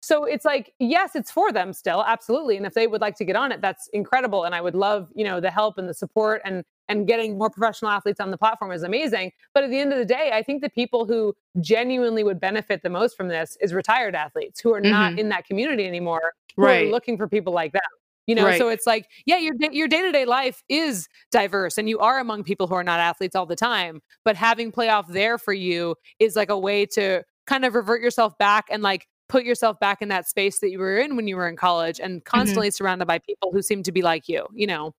so 0.00 0.24
it's 0.24 0.44
like 0.44 0.72
yes 0.78 1.14
it's 1.14 1.30
for 1.30 1.52
them 1.52 1.72
still 1.72 2.04
absolutely 2.04 2.56
and 2.56 2.66
if 2.66 2.74
they 2.74 2.86
would 2.86 3.00
like 3.00 3.16
to 3.16 3.24
get 3.24 3.36
on 3.36 3.52
it 3.52 3.60
that's 3.60 3.88
incredible 3.92 4.44
and 4.44 4.54
i 4.54 4.60
would 4.60 4.74
love 4.74 5.10
you 5.14 5.24
know 5.24 5.40
the 5.40 5.50
help 5.50 5.78
and 5.78 5.88
the 5.88 5.94
support 5.94 6.40
and 6.44 6.64
and 6.88 7.06
getting 7.06 7.38
more 7.38 7.50
professional 7.50 7.90
athletes 7.90 8.20
on 8.20 8.30
the 8.30 8.38
platform 8.38 8.72
is 8.72 8.82
amazing 8.82 9.30
but 9.54 9.64
at 9.64 9.70
the 9.70 9.78
end 9.78 9.92
of 9.92 9.98
the 9.98 10.04
day 10.04 10.30
i 10.32 10.42
think 10.42 10.62
the 10.62 10.70
people 10.70 11.04
who 11.04 11.34
genuinely 11.60 12.24
would 12.24 12.40
benefit 12.40 12.82
the 12.82 12.90
most 12.90 13.16
from 13.16 13.28
this 13.28 13.56
is 13.60 13.72
retired 13.74 14.14
athletes 14.14 14.60
who 14.60 14.72
are 14.72 14.80
mm-hmm. 14.80 14.90
not 14.90 15.18
in 15.18 15.28
that 15.28 15.44
community 15.44 15.86
anymore 15.86 16.32
right. 16.56 16.90
looking 16.90 17.16
for 17.16 17.28
people 17.28 17.52
like 17.52 17.72
them 17.72 17.82
you 18.26 18.34
know 18.34 18.44
right. 18.44 18.58
so 18.58 18.68
it's 18.68 18.86
like 18.86 19.08
yeah 19.26 19.38
your 19.38 19.54
your 19.72 19.88
day-to-day 19.88 20.24
life 20.24 20.62
is 20.68 21.08
diverse 21.30 21.78
and 21.78 21.88
you 21.88 21.98
are 21.98 22.18
among 22.18 22.44
people 22.44 22.66
who 22.66 22.74
are 22.74 22.84
not 22.84 23.00
athletes 23.00 23.34
all 23.34 23.46
the 23.46 23.56
time 23.56 24.00
but 24.24 24.36
having 24.36 24.70
playoff 24.70 25.06
there 25.08 25.38
for 25.38 25.52
you 25.52 25.94
is 26.18 26.36
like 26.36 26.50
a 26.50 26.58
way 26.58 26.86
to 26.86 27.22
kind 27.46 27.64
of 27.64 27.74
revert 27.74 28.00
yourself 28.00 28.36
back 28.38 28.66
and 28.70 28.82
like 28.82 29.08
put 29.30 29.44
yourself 29.44 29.78
back 29.78 30.02
in 30.02 30.08
that 30.08 30.28
space 30.28 30.58
that 30.58 30.70
you 30.70 30.78
were 30.78 30.98
in 30.98 31.16
when 31.16 31.26
you 31.28 31.36
were 31.36 31.48
in 31.48 31.56
college 31.56 32.00
and 32.00 32.20
mm-hmm. 32.20 32.36
constantly 32.36 32.68
mm-hmm. 32.68 32.74
surrounded 32.74 33.06
by 33.06 33.18
people 33.18 33.50
who 33.52 33.62
seem 33.62 33.82
to 33.84 33.92
be 33.92 34.02
like 34.02 34.28
you, 34.28 34.46
you 34.52 34.66
know. 34.66 34.94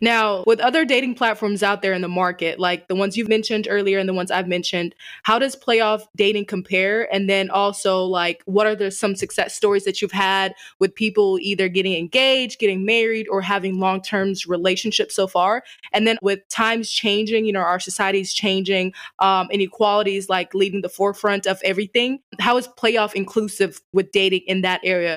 Now, 0.00 0.44
with 0.46 0.60
other 0.60 0.84
dating 0.84 1.14
platforms 1.14 1.62
out 1.62 1.82
there 1.82 1.92
in 1.92 2.02
the 2.02 2.08
market, 2.08 2.58
like 2.58 2.88
the 2.88 2.94
ones 2.94 3.16
you've 3.16 3.28
mentioned 3.28 3.66
earlier 3.70 3.98
and 3.98 4.08
the 4.08 4.14
ones 4.14 4.30
I've 4.30 4.48
mentioned, 4.48 4.94
how 5.22 5.38
does 5.38 5.56
playoff 5.56 6.02
dating 6.16 6.46
compare? 6.46 7.12
And 7.12 7.28
then 7.28 7.50
also, 7.50 8.04
like, 8.04 8.42
what 8.46 8.66
are 8.66 8.74
the 8.74 8.90
some 8.90 9.16
success 9.16 9.54
stories 9.54 9.84
that 9.84 10.02
you've 10.02 10.12
had 10.12 10.54
with 10.78 10.94
people 10.94 11.38
either 11.40 11.68
getting 11.68 11.94
engaged, 11.94 12.58
getting 12.58 12.84
married, 12.84 13.28
or 13.28 13.40
having 13.40 13.78
long 13.78 14.02
term 14.02 14.34
relationships 14.48 15.14
so 15.14 15.26
far? 15.26 15.64
And 15.92 16.06
then 16.06 16.18
with 16.22 16.46
times 16.48 16.90
changing, 16.90 17.46
you 17.46 17.52
know, 17.52 17.60
our 17.60 17.80
society's 17.80 18.32
changing, 18.32 18.92
um, 19.18 19.48
inequalities 19.50 20.28
like 20.28 20.54
leading 20.54 20.82
the 20.82 20.88
forefront 20.88 21.46
of 21.46 21.60
everything. 21.62 22.20
How 22.38 22.56
is 22.56 22.68
playoff 22.68 23.14
inclusive 23.14 23.80
with 23.92 24.10
dating 24.12 24.42
in 24.46 24.62
that 24.62 24.80
area? 24.84 25.16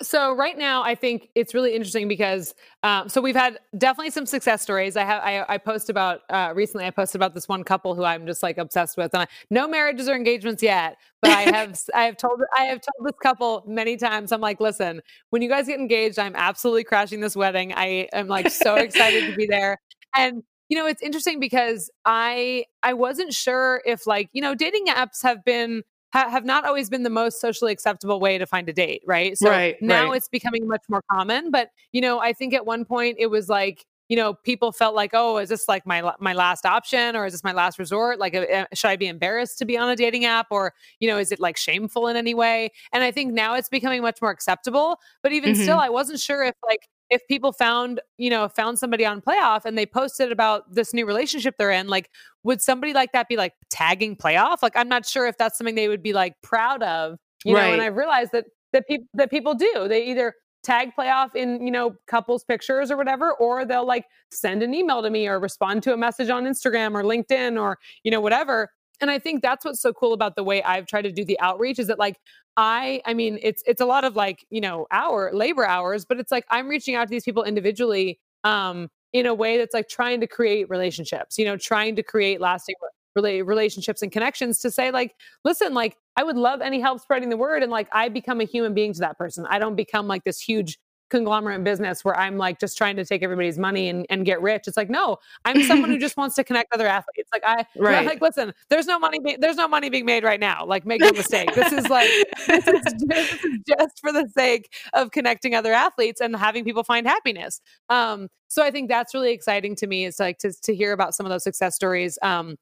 So 0.00 0.32
right 0.36 0.56
now, 0.56 0.82
I 0.82 0.94
think 0.94 1.28
it's 1.34 1.54
really 1.54 1.74
interesting 1.74 2.06
because 2.06 2.54
um, 2.84 3.08
so 3.08 3.20
we've 3.20 3.34
had 3.34 3.58
definitely 3.76 4.12
some 4.12 4.26
success 4.26 4.62
stories. 4.62 4.96
I 4.96 5.02
have 5.02 5.22
I, 5.24 5.44
I 5.48 5.58
post 5.58 5.90
about 5.90 6.20
uh, 6.30 6.52
recently. 6.54 6.86
I 6.86 6.90
posted 6.90 7.18
about 7.18 7.34
this 7.34 7.48
one 7.48 7.64
couple 7.64 7.96
who 7.96 8.04
I'm 8.04 8.24
just 8.24 8.40
like 8.40 8.58
obsessed 8.58 8.96
with, 8.96 9.12
and 9.12 9.22
I, 9.22 9.26
no 9.50 9.66
marriages 9.66 10.08
or 10.08 10.14
engagements 10.14 10.62
yet. 10.62 10.98
But 11.20 11.32
I 11.32 11.42
have 11.42 11.80
I 11.94 12.04
have 12.04 12.16
told 12.16 12.40
I 12.56 12.64
have 12.64 12.80
told 12.80 13.08
this 13.08 13.18
couple 13.20 13.64
many 13.66 13.96
times. 13.96 14.30
I'm 14.30 14.40
like, 14.40 14.60
listen, 14.60 15.00
when 15.30 15.42
you 15.42 15.48
guys 15.48 15.66
get 15.66 15.80
engaged, 15.80 16.18
I'm 16.18 16.36
absolutely 16.36 16.84
crashing 16.84 17.18
this 17.18 17.34
wedding. 17.34 17.72
I 17.74 18.08
am 18.12 18.28
like 18.28 18.50
so 18.50 18.76
excited 18.76 19.28
to 19.28 19.36
be 19.36 19.46
there, 19.50 19.78
and 20.14 20.44
you 20.68 20.78
know 20.78 20.86
it's 20.86 21.02
interesting 21.02 21.40
because 21.40 21.90
I 22.04 22.66
I 22.84 22.92
wasn't 22.92 23.32
sure 23.32 23.82
if 23.84 24.06
like 24.06 24.28
you 24.32 24.42
know 24.42 24.54
dating 24.54 24.86
apps 24.86 25.24
have 25.24 25.44
been 25.44 25.82
ha- 26.12 26.28
have 26.28 26.44
not 26.44 26.64
always 26.64 26.88
been 26.88 27.02
the 27.02 27.10
most 27.10 27.40
socially 27.40 27.72
acceptable 27.72 28.20
way 28.20 28.38
to 28.38 28.46
find 28.46 28.68
a 28.68 28.72
date, 28.72 29.02
right? 29.06 29.36
So 29.36 29.50
right, 29.50 29.76
now 29.80 30.08
right. 30.08 30.16
it's 30.16 30.28
becoming 30.28 30.66
much 30.66 30.82
more 30.88 31.02
common. 31.10 31.50
But 31.50 31.70
you 31.92 32.00
know, 32.00 32.18
I 32.18 32.32
think 32.32 32.54
at 32.54 32.66
one 32.66 32.84
point 32.84 33.16
it 33.18 33.26
was 33.26 33.48
like 33.48 33.84
you 34.08 34.16
know 34.16 34.34
people 34.34 34.72
felt 34.72 34.94
like 34.94 35.10
oh 35.12 35.36
is 35.36 35.50
this 35.50 35.68
like 35.68 35.86
my 35.86 36.12
my 36.18 36.32
last 36.32 36.64
option 36.64 37.14
or 37.14 37.26
is 37.26 37.34
this 37.34 37.44
my 37.44 37.52
last 37.52 37.78
resort 37.78 38.18
like 38.18 38.34
uh, 38.34 38.64
should 38.72 38.88
i 38.88 38.96
be 38.96 39.06
embarrassed 39.06 39.58
to 39.58 39.64
be 39.64 39.76
on 39.76 39.90
a 39.90 39.96
dating 39.96 40.24
app 40.24 40.46
or 40.50 40.72
you 40.98 41.08
know 41.08 41.18
is 41.18 41.30
it 41.30 41.38
like 41.38 41.56
shameful 41.56 42.08
in 42.08 42.16
any 42.16 42.34
way 42.34 42.70
and 42.92 43.04
i 43.04 43.10
think 43.10 43.32
now 43.32 43.54
it's 43.54 43.68
becoming 43.68 44.00
much 44.00 44.20
more 44.22 44.30
acceptable 44.30 44.98
but 45.22 45.32
even 45.32 45.52
mm-hmm. 45.52 45.62
still 45.62 45.78
i 45.78 45.90
wasn't 45.90 46.18
sure 46.18 46.42
if 46.42 46.54
like 46.66 46.88
if 47.10 47.26
people 47.26 47.52
found 47.52 48.00
you 48.16 48.30
know 48.30 48.48
found 48.48 48.78
somebody 48.78 49.04
on 49.04 49.20
playoff 49.20 49.64
and 49.64 49.76
they 49.76 49.86
posted 49.86 50.32
about 50.32 50.72
this 50.72 50.92
new 50.92 51.06
relationship 51.06 51.54
they're 51.58 51.70
in 51.70 51.88
like 51.88 52.10
would 52.42 52.60
somebody 52.60 52.92
like 52.92 53.12
that 53.12 53.28
be 53.28 53.36
like 53.36 53.54
tagging 53.70 54.16
playoff 54.16 54.62
like 54.62 54.76
i'm 54.76 54.88
not 54.88 55.06
sure 55.06 55.26
if 55.26 55.36
that's 55.38 55.58
something 55.58 55.74
they 55.74 55.88
would 55.88 56.02
be 56.02 56.12
like 56.12 56.34
proud 56.42 56.82
of 56.82 57.18
you 57.44 57.54
right. 57.54 57.68
know 57.68 57.72
and 57.74 57.82
i 57.82 57.86
realized 57.86 58.32
that 58.32 58.46
that 58.72 58.86
people 58.86 59.06
that 59.14 59.30
people 59.30 59.54
do 59.54 59.86
they 59.88 60.04
either 60.04 60.34
tag 60.62 60.90
playoff 60.98 61.34
in 61.34 61.64
you 61.64 61.70
know 61.70 61.94
couples 62.06 62.44
pictures 62.44 62.90
or 62.90 62.96
whatever 62.96 63.32
or 63.34 63.64
they'll 63.64 63.86
like 63.86 64.04
send 64.30 64.62
an 64.62 64.74
email 64.74 65.02
to 65.02 65.10
me 65.10 65.26
or 65.26 65.38
respond 65.38 65.82
to 65.82 65.92
a 65.92 65.96
message 65.96 66.28
on 66.28 66.44
instagram 66.44 66.94
or 66.94 67.02
linkedin 67.02 67.60
or 67.60 67.78
you 68.02 68.10
know 68.10 68.20
whatever 68.20 68.68
and 69.00 69.10
i 69.10 69.18
think 69.18 69.42
that's 69.42 69.64
what's 69.64 69.80
so 69.80 69.92
cool 69.92 70.12
about 70.12 70.36
the 70.36 70.44
way 70.44 70.62
i've 70.62 70.86
tried 70.86 71.02
to 71.02 71.12
do 71.12 71.24
the 71.24 71.38
outreach 71.40 71.78
is 71.78 71.86
that 71.86 71.98
like 71.98 72.16
I 72.58 73.00
I 73.06 73.14
mean 73.14 73.38
it's 73.40 73.62
it's 73.66 73.80
a 73.80 73.86
lot 73.86 74.04
of 74.04 74.16
like, 74.16 74.44
you 74.50 74.60
know, 74.60 74.88
hour 74.90 75.30
labor 75.32 75.64
hours, 75.64 76.04
but 76.04 76.18
it's 76.18 76.32
like 76.32 76.44
I'm 76.50 76.66
reaching 76.68 76.96
out 76.96 77.04
to 77.04 77.10
these 77.10 77.24
people 77.24 77.44
individually 77.44 78.18
um 78.42 78.90
in 79.12 79.26
a 79.26 79.32
way 79.32 79.56
that's 79.56 79.72
like 79.72 79.88
trying 79.88 80.20
to 80.20 80.26
create 80.26 80.68
relationships, 80.68 81.38
you 81.38 81.44
know, 81.44 81.56
trying 81.56 81.94
to 81.96 82.02
create 82.02 82.40
lasting 82.40 82.74
relationships 83.16 84.02
and 84.02 84.12
connections 84.12 84.60
to 84.60 84.70
say 84.70 84.92
like 84.92 85.12
listen 85.44 85.74
like 85.74 85.96
i 86.16 86.22
would 86.22 86.36
love 86.36 86.60
any 86.60 86.78
help 86.78 87.00
spreading 87.00 87.30
the 87.30 87.36
word 87.36 87.64
and 87.64 87.72
like 87.72 87.88
i 87.90 88.08
become 88.08 88.40
a 88.40 88.44
human 88.44 88.74
being 88.74 88.92
to 88.92 89.00
that 89.00 89.18
person. 89.18 89.44
I 89.50 89.58
don't 89.58 89.74
become 89.74 90.06
like 90.06 90.22
this 90.22 90.40
huge 90.40 90.78
conglomerate 91.10 91.64
business 91.64 92.04
where 92.04 92.18
I'm 92.18 92.36
like 92.36 92.60
just 92.60 92.76
trying 92.76 92.96
to 92.96 93.04
take 93.04 93.22
everybody's 93.22 93.58
money 93.58 93.88
and, 93.88 94.06
and 94.10 94.24
get 94.24 94.40
rich. 94.40 94.64
It's 94.66 94.76
like, 94.76 94.90
no, 94.90 95.18
I'm 95.44 95.62
someone 95.62 95.90
who 95.90 95.98
just 96.06 96.16
wants 96.16 96.36
to 96.36 96.44
connect 96.44 96.72
other 96.72 96.86
athletes. 96.86 97.30
Like 97.32 97.42
I, 97.44 97.64
right. 97.76 98.06
like, 98.06 98.20
listen, 98.20 98.52
there's 98.68 98.86
no 98.86 98.98
money, 98.98 99.36
there's 99.38 99.56
no 99.56 99.68
money 99.68 99.88
being 99.88 100.04
made 100.04 100.24
right 100.24 100.40
now. 100.40 100.64
Like 100.64 100.86
make 100.86 101.00
no 101.00 101.12
mistake. 101.12 101.54
this 101.54 101.72
is 101.72 101.88
like, 101.88 102.08
this 102.46 102.66
is, 102.66 102.82
just, 102.82 103.08
this 103.08 103.44
is 103.44 103.58
just 103.66 104.00
for 104.00 104.12
the 104.12 104.28
sake 104.36 104.72
of 104.92 105.10
connecting 105.10 105.54
other 105.54 105.72
athletes 105.72 106.20
and 106.20 106.36
having 106.36 106.64
people 106.64 106.84
find 106.84 107.06
happiness. 107.06 107.60
Um, 107.88 108.28
so 108.48 108.62
I 108.62 108.70
think 108.70 108.88
that's 108.88 109.14
really 109.14 109.32
exciting 109.32 109.76
to 109.76 109.86
me. 109.86 110.06
It's 110.06 110.20
like 110.20 110.38
to, 110.38 110.52
to 110.62 110.74
hear 110.74 110.92
about 110.92 111.14
some 111.14 111.26
of 111.26 111.30
those 111.30 111.44
success 111.44 111.74
stories. 111.74 112.18
Um, 112.22 112.56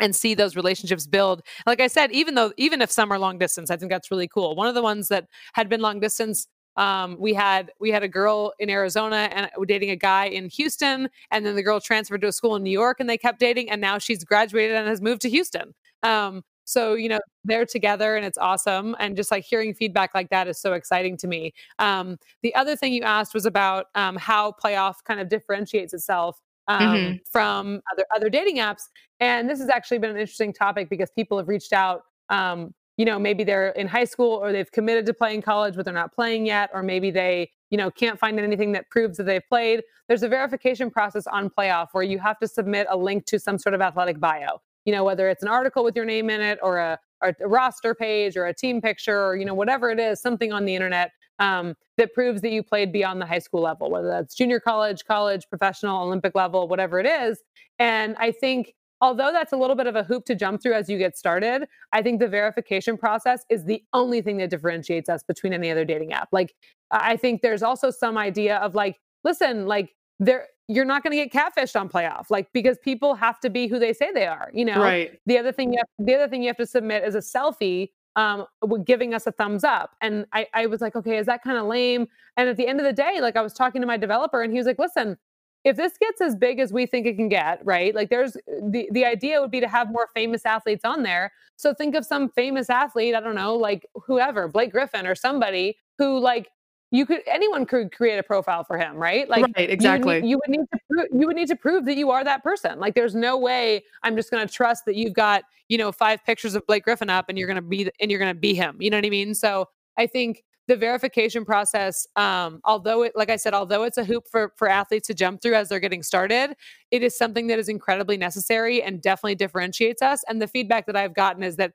and 0.00 0.16
see 0.16 0.34
those 0.34 0.56
relationships 0.56 1.06
build. 1.06 1.42
Like 1.66 1.80
I 1.80 1.86
said, 1.86 2.10
even 2.10 2.34
though 2.34 2.54
even 2.56 2.80
if 2.80 2.90
some 2.90 3.12
are 3.12 3.18
long 3.18 3.36
distance, 3.38 3.70
I 3.70 3.76
think 3.76 3.90
that's 3.90 4.10
really 4.10 4.28
cool. 4.28 4.56
One 4.56 4.66
of 4.66 4.74
the 4.74 4.80
ones 4.80 5.08
that 5.08 5.26
had 5.52 5.68
been 5.68 5.82
long 5.82 6.00
distance 6.00 6.46
um, 6.76 7.16
we 7.18 7.34
had 7.34 7.72
we 7.80 7.90
had 7.90 8.02
a 8.02 8.08
girl 8.08 8.52
in 8.58 8.70
Arizona 8.70 9.28
and 9.32 9.50
dating 9.66 9.90
a 9.90 9.96
guy 9.96 10.26
in 10.26 10.48
Houston, 10.48 11.08
and 11.30 11.44
then 11.44 11.56
the 11.56 11.62
girl 11.62 11.80
transferred 11.80 12.20
to 12.22 12.28
a 12.28 12.32
school 12.32 12.56
in 12.56 12.62
New 12.62 12.70
York, 12.70 13.00
and 13.00 13.08
they 13.08 13.18
kept 13.18 13.38
dating, 13.40 13.70
and 13.70 13.80
now 13.80 13.98
she's 13.98 14.24
graduated 14.24 14.76
and 14.76 14.88
has 14.88 15.00
moved 15.00 15.22
to 15.22 15.30
Houston. 15.30 15.74
Um, 16.02 16.44
so 16.64 16.94
you 16.94 17.08
know 17.08 17.18
they're 17.44 17.66
together, 17.66 18.16
and 18.16 18.24
it's 18.24 18.38
awesome. 18.38 18.94
And 18.98 19.16
just 19.16 19.30
like 19.30 19.44
hearing 19.44 19.74
feedback 19.74 20.14
like 20.14 20.30
that 20.30 20.46
is 20.48 20.58
so 20.58 20.72
exciting 20.72 21.16
to 21.18 21.26
me. 21.26 21.52
Um, 21.78 22.18
the 22.42 22.54
other 22.54 22.76
thing 22.76 22.92
you 22.92 23.02
asked 23.02 23.34
was 23.34 23.46
about 23.46 23.86
um, 23.94 24.16
how 24.16 24.52
playoff 24.52 24.96
kind 25.04 25.20
of 25.20 25.28
differentiates 25.28 25.92
itself. 25.92 26.40
Um, 26.68 26.82
mm-hmm. 26.82 27.16
From 27.28 27.80
other 27.92 28.04
other 28.14 28.30
dating 28.30 28.58
apps, 28.58 28.82
and 29.18 29.50
this 29.50 29.58
has 29.58 29.68
actually 29.68 29.98
been 29.98 30.10
an 30.10 30.18
interesting 30.18 30.52
topic 30.52 30.88
because 30.88 31.10
people 31.10 31.36
have 31.36 31.48
reached 31.48 31.72
out 31.72 32.02
um, 32.28 32.72
you 33.00 33.06
know, 33.06 33.18
maybe 33.18 33.44
they're 33.44 33.70
in 33.70 33.86
high 33.86 34.04
school 34.04 34.30
or 34.30 34.52
they've 34.52 34.70
committed 34.72 35.06
to 35.06 35.14
playing 35.14 35.40
college, 35.40 35.74
but 35.74 35.86
they're 35.86 35.94
not 35.94 36.14
playing 36.14 36.44
yet, 36.44 36.68
or 36.74 36.82
maybe 36.82 37.10
they, 37.10 37.50
you 37.70 37.78
know, 37.78 37.90
can't 37.90 38.18
find 38.18 38.38
anything 38.38 38.72
that 38.72 38.90
proves 38.90 39.16
that 39.16 39.24
they've 39.24 39.48
played. 39.48 39.80
There's 40.06 40.22
a 40.22 40.28
verification 40.28 40.90
process 40.90 41.26
on 41.26 41.48
playoff 41.48 41.86
where 41.92 42.04
you 42.04 42.18
have 42.18 42.38
to 42.40 42.46
submit 42.46 42.88
a 42.90 42.96
link 42.98 43.24
to 43.28 43.38
some 43.38 43.56
sort 43.56 43.74
of 43.74 43.80
athletic 43.80 44.20
bio. 44.20 44.60
You 44.84 44.92
know, 44.92 45.02
whether 45.02 45.30
it's 45.30 45.42
an 45.42 45.48
article 45.48 45.82
with 45.82 45.96
your 45.96 46.04
name 46.04 46.28
in 46.28 46.42
it 46.42 46.58
or 46.62 46.76
a, 46.76 46.98
a 47.22 47.32
roster 47.48 47.94
page 47.94 48.36
or 48.36 48.44
a 48.44 48.52
team 48.52 48.82
picture 48.82 49.24
or, 49.24 49.34
you 49.34 49.46
know, 49.46 49.54
whatever 49.54 49.88
it 49.88 49.98
is, 49.98 50.20
something 50.20 50.52
on 50.52 50.66
the 50.66 50.74
internet 50.74 51.12
um, 51.38 51.76
that 51.96 52.12
proves 52.12 52.42
that 52.42 52.50
you 52.50 52.62
played 52.62 52.92
beyond 52.92 53.18
the 53.18 53.24
high 53.24 53.38
school 53.38 53.62
level, 53.62 53.90
whether 53.90 54.08
that's 54.08 54.34
junior 54.34 54.60
college, 54.60 55.06
college, 55.06 55.48
professional, 55.48 56.02
Olympic 56.02 56.34
level, 56.34 56.68
whatever 56.68 57.00
it 57.00 57.06
is. 57.06 57.38
And 57.78 58.14
I 58.18 58.30
think 58.30 58.74
although 59.00 59.32
that's 59.32 59.52
a 59.52 59.56
little 59.56 59.76
bit 59.76 59.86
of 59.86 59.96
a 59.96 60.02
hoop 60.02 60.24
to 60.26 60.34
jump 60.34 60.62
through 60.62 60.74
as 60.74 60.88
you 60.88 60.98
get 60.98 61.16
started, 61.16 61.66
I 61.92 62.02
think 62.02 62.20
the 62.20 62.28
verification 62.28 62.96
process 62.96 63.44
is 63.48 63.64
the 63.64 63.82
only 63.92 64.22
thing 64.22 64.36
that 64.38 64.50
differentiates 64.50 65.08
us 65.08 65.22
between 65.22 65.52
any 65.52 65.70
other 65.70 65.84
dating 65.84 66.12
app. 66.12 66.28
Like, 66.32 66.54
I 66.90 67.16
think 67.16 67.42
there's 67.42 67.62
also 67.62 67.90
some 67.90 68.18
idea 68.18 68.56
of 68.58 68.74
like, 68.74 68.98
listen, 69.24 69.66
like, 69.66 69.94
there, 70.18 70.46
you're 70.68 70.84
not 70.84 71.02
going 71.02 71.16
to 71.16 71.26
get 71.26 71.32
catfished 71.32 71.78
on 71.78 71.88
playoff, 71.88 72.30
like 72.30 72.48
because 72.52 72.78
people 72.84 73.14
have 73.14 73.40
to 73.40 73.50
be 73.50 73.66
who 73.66 73.78
they 73.78 73.92
say 73.92 74.12
they 74.12 74.26
are. 74.26 74.50
You 74.54 74.64
know, 74.66 74.80
right. 74.80 75.18
The 75.26 75.38
other 75.38 75.50
thing 75.50 75.72
you 75.72 75.78
have, 75.78 76.06
the 76.06 76.14
other 76.14 76.28
thing 76.28 76.42
you 76.42 76.48
have 76.48 76.56
to 76.58 76.66
submit 76.66 77.02
is 77.02 77.14
a 77.14 77.18
selfie 77.18 77.88
um, 78.16 78.46
giving 78.84 79.14
us 79.14 79.26
a 79.26 79.32
thumbs 79.32 79.64
up. 79.64 79.96
And 80.00 80.26
I, 80.32 80.46
I 80.54 80.66
was 80.66 80.80
like, 80.80 80.94
okay, 80.94 81.16
is 81.16 81.26
that 81.26 81.42
kind 81.42 81.56
of 81.56 81.66
lame? 81.66 82.06
And 82.36 82.48
at 82.48 82.56
the 82.56 82.66
end 82.66 82.80
of 82.80 82.86
the 82.86 82.92
day, 82.92 83.20
like 83.20 83.36
I 83.36 83.42
was 83.42 83.52
talking 83.52 83.80
to 83.80 83.86
my 83.86 83.96
developer 83.96 84.42
and 84.42 84.52
he 84.52 84.58
was 84.58 84.66
like, 84.66 84.78
listen, 84.78 85.16
if 85.64 85.76
this 85.76 85.92
gets 85.98 86.20
as 86.20 86.34
big 86.34 86.58
as 86.58 86.72
we 86.72 86.86
think 86.86 87.06
it 87.06 87.16
can 87.16 87.28
get, 87.28 87.64
right? 87.64 87.94
Like 87.94 88.08
there's 88.08 88.36
uh, 88.36 88.40
the 88.70 88.88
the 88.92 89.04
idea 89.04 89.40
would 89.40 89.50
be 89.50 89.60
to 89.60 89.68
have 89.68 89.90
more 89.90 90.08
famous 90.14 90.46
athletes 90.46 90.84
on 90.84 91.02
there. 91.02 91.32
So 91.56 91.74
think 91.74 91.94
of 91.94 92.06
some 92.06 92.30
famous 92.30 92.70
athlete, 92.70 93.14
I 93.14 93.20
don't 93.20 93.34
know, 93.34 93.54
like 93.56 93.86
whoever, 93.94 94.48
Blake 94.48 94.72
Griffin 94.72 95.06
or 95.06 95.14
somebody 95.14 95.76
who 95.98 96.18
like 96.18 96.48
you 96.92 97.06
could 97.06 97.20
anyone 97.26 97.66
could 97.66 97.92
create 97.92 98.18
a 98.18 98.22
profile 98.22 98.64
for 98.64 98.78
him, 98.78 98.96
right? 98.96 99.28
Like 99.28 99.44
right, 99.56 99.70
exactly. 99.70 100.16
You, 100.16 100.28
you 100.28 100.36
would 100.38 100.48
need 100.48 100.66
to 100.72 100.78
prove, 100.90 101.06
you 101.12 101.26
would 101.26 101.36
need 101.36 101.48
to 101.48 101.56
prove 101.56 101.84
that 101.84 101.96
you 101.96 102.10
are 102.10 102.24
that 102.24 102.42
person. 102.42 102.80
Like 102.80 102.94
there's 102.94 103.14
no 103.14 103.36
way 103.36 103.84
I'm 104.02 104.16
just 104.16 104.30
going 104.30 104.46
to 104.46 104.52
trust 104.52 104.86
that 104.86 104.96
you've 104.96 105.14
got 105.14 105.44
you 105.68 105.78
know 105.78 105.92
five 105.92 106.24
pictures 106.24 106.54
of 106.54 106.66
Blake 106.66 106.84
Griffin 106.84 107.10
up 107.10 107.26
and 107.28 107.38
you're 107.38 107.46
going 107.46 107.56
to 107.56 107.62
be 107.62 107.90
and 108.00 108.10
you're 108.10 108.20
going 108.20 108.34
to 108.34 108.40
be 108.40 108.54
him. 108.54 108.76
You 108.80 108.90
know 108.90 108.96
what 108.96 109.06
I 109.06 109.10
mean? 109.10 109.34
So 109.34 109.68
I 109.98 110.06
think 110.06 110.42
the 110.70 110.76
verification 110.76 111.44
process, 111.44 112.06
um, 112.14 112.60
although 112.64 113.02
it, 113.02 113.12
like 113.16 113.28
I 113.28 113.34
said, 113.34 113.54
although 113.54 113.82
it's 113.82 113.98
a 113.98 114.04
hoop 114.04 114.28
for 114.30 114.52
for 114.56 114.68
athletes 114.68 115.08
to 115.08 115.14
jump 115.14 115.42
through 115.42 115.56
as 115.56 115.68
they're 115.68 115.80
getting 115.80 116.04
started, 116.04 116.54
it 116.92 117.02
is 117.02 117.18
something 117.18 117.48
that 117.48 117.58
is 117.58 117.68
incredibly 117.68 118.16
necessary 118.16 118.80
and 118.80 119.02
definitely 119.02 119.34
differentiates 119.34 120.00
us. 120.00 120.22
And 120.28 120.40
the 120.40 120.46
feedback 120.46 120.86
that 120.86 120.94
I've 120.94 121.12
gotten 121.12 121.42
is 121.42 121.56
that 121.56 121.72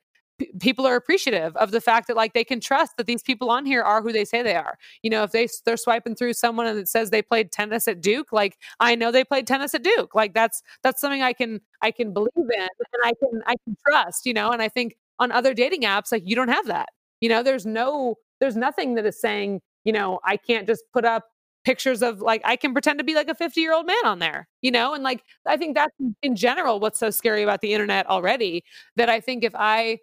people 0.60 0.86
are 0.86 0.96
appreciative 0.96 1.54
of 1.56 1.72
the 1.72 1.80
fact 1.80 2.06
that 2.06 2.16
like 2.16 2.32
they 2.32 2.42
can 2.42 2.58
trust 2.58 2.96
that 2.96 3.06
these 3.06 3.22
people 3.22 3.50
on 3.50 3.66
here 3.66 3.82
are 3.82 4.00
who 4.00 4.12
they 4.12 4.24
say 4.24 4.42
they 4.42 4.56
are. 4.56 4.78
You 5.02 5.10
know, 5.10 5.24
if 5.24 5.32
they 5.32 5.46
they're 5.66 5.76
swiping 5.76 6.14
through 6.14 6.32
someone 6.32 6.66
and 6.66 6.78
it 6.78 6.88
says 6.88 7.10
they 7.10 7.20
played 7.20 7.52
tennis 7.52 7.86
at 7.88 8.00
Duke, 8.00 8.32
like 8.32 8.56
I 8.80 8.94
know 8.94 9.12
they 9.12 9.24
played 9.24 9.46
tennis 9.46 9.74
at 9.74 9.82
Duke. 9.82 10.14
Like 10.14 10.32
that's 10.32 10.62
that's 10.82 11.02
something 11.02 11.20
I 11.20 11.34
can 11.34 11.60
I 11.82 11.90
can 11.90 12.14
believe 12.14 12.30
in 12.34 12.60
and 12.62 13.02
I 13.04 13.12
can 13.20 13.42
I 13.46 13.56
can 13.66 13.76
trust. 13.86 14.24
You 14.24 14.32
know, 14.32 14.52
and 14.52 14.62
I 14.62 14.70
think 14.70 14.96
on 15.18 15.32
other 15.32 15.52
dating 15.52 15.82
apps, 15.82 16.12
like 16.12 16.22
you 16.24 16.34
don't 16.34 16.48
have 16.48 16.66
that. 16.68 16.88
You 17.20 17.28
know, 17.28 17.42
there's 17.42 17.66
no 17.66 18.16
there's 18.40 18.56
nothing 18.56 18.94
that 18.94 19.06
is 19.06 19.20
saying, 19.20 19.60
you 19.84 19.92
know, 19.92 20.20
I 20.24 20.36
can't 20.36 20.66
just 20.66 20.84
put 20.92 21.04
up 21.04 21.24
pictures 21.64 22.00
of 22.00 22.20
like 22.20 22.40
I 22.44 22.54
can 22.56 22.72
pretend 22.72 22.98
to 22.98 23.04
be 23.04 23.14
like 23.14 23.28
a 23.28 23.34
50 23.34 23.60
year 23.60 23.74
old 23.74 23.86
man 23.86 24.04
on 24.04 24.20
there, 24.20 24.48
you 24.62 24.70
know? 24.70 24.94
And 24.94 25.02
like 25.02 25.22
I 25.46 25.56
think 25.56 25.74
that's 25.74 25.92
in 26.22 26.36
general 26.36 26.78
what's 26.80 26.98
so 26.98 27.10
scary 27.10 27.42
about 27.42 27.60
the 27.60 27.74
internet 27.74 28.06
already 28.06 28.64
that 28.94 29.08
I 29.08 29.20
think 29.20 29.42
if 29.44 29.52
I 29.54 29.98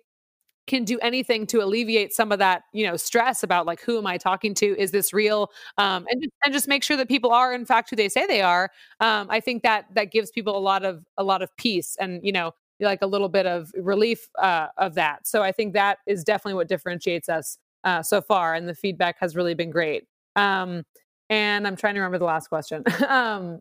can 0.67 0.85
do 0.85 0.97
anything 0.99 1.45
to 1.47 1.61
alleviate 1.61 2.13
some 2.13 2.31
of 2.31 2.39
that 2.39 2.63
you 2.73 2.87
know 2.87 2.95
stress 2.95 3.43
about 3.43 3.65
like 3.65 3.81
who 3.81 3.97
am 3.97 4.07
i 4.07 4.17
talking 4.17 4.53
to? 4.55 4.77
Is 4.79 4.91
this 4.91 5.13
real? 5.13 5.51
Um, 5.77 6.05
and 6.09 6.21
just, 6.21 6.33
and 6.43 6.53
just 6.53 6.67
make 6.67 6.83
sure 6.83 6.97
that 6.97 7.07
people 7.07 7.31
are 7.31 7.53
in 7.53 7.65
fact 7.65 7.89
who 7.89 7.95
they 7.95 8.09
say 8.09 8.25
they 8.27 8.41
are. 8.41 8.69
Um, 8.99 9.27
i 9.29 9.39
think 9.39 9.63
that 9.63 9.85
that 9.95 10.11
gives 10.11 10.31
people 10.31 10.57
a 10.57 10.59
lot 10.59 10.83
of 10.85 11.05
a 11.17 11.23
lot 11.23 11.41
of 11.41 11.55
peace 11.57 11.95
and 11.99 12.21
you 12.23 12.31
know 12.31 12.51
like 12.79 13.01
a 13.01 13.07
little 13.07 13.29
bit 13.29 13.45
of 13.45 13.71
relief 13.77 14.27
uh, 14.41 14.67
of 14.77 14.95
that. 14.95 15.27
So 15.27 15.43
i 15.43 15.51
think 15.51 15.73
that 15.73 15.99
is 16.07 16.23
definitely 16.23 16.55
what 16.55 16.67
differentiates 16.67 17.29
us 17.29 17.57
uh, 17.83 18.01
so 18.01 18.21
far, 18.21 18.53
and 18.53 18.67
the 18.67 18.75
feedback 18.75 19.17
has 19.19 19.35
really 19.35 19.53
been 19.53 19.71
great. 19.71 20.05
Um, 20.35 20.83
and 21.29 21.67
I'm 21.67 21.75
trying 21.75 21.95
to 21.95 21.99
remember 21.99 22.19
the 22.19 22.25
last 22.25 22.47
question. 22.47 22.83
um, 23.07 23.59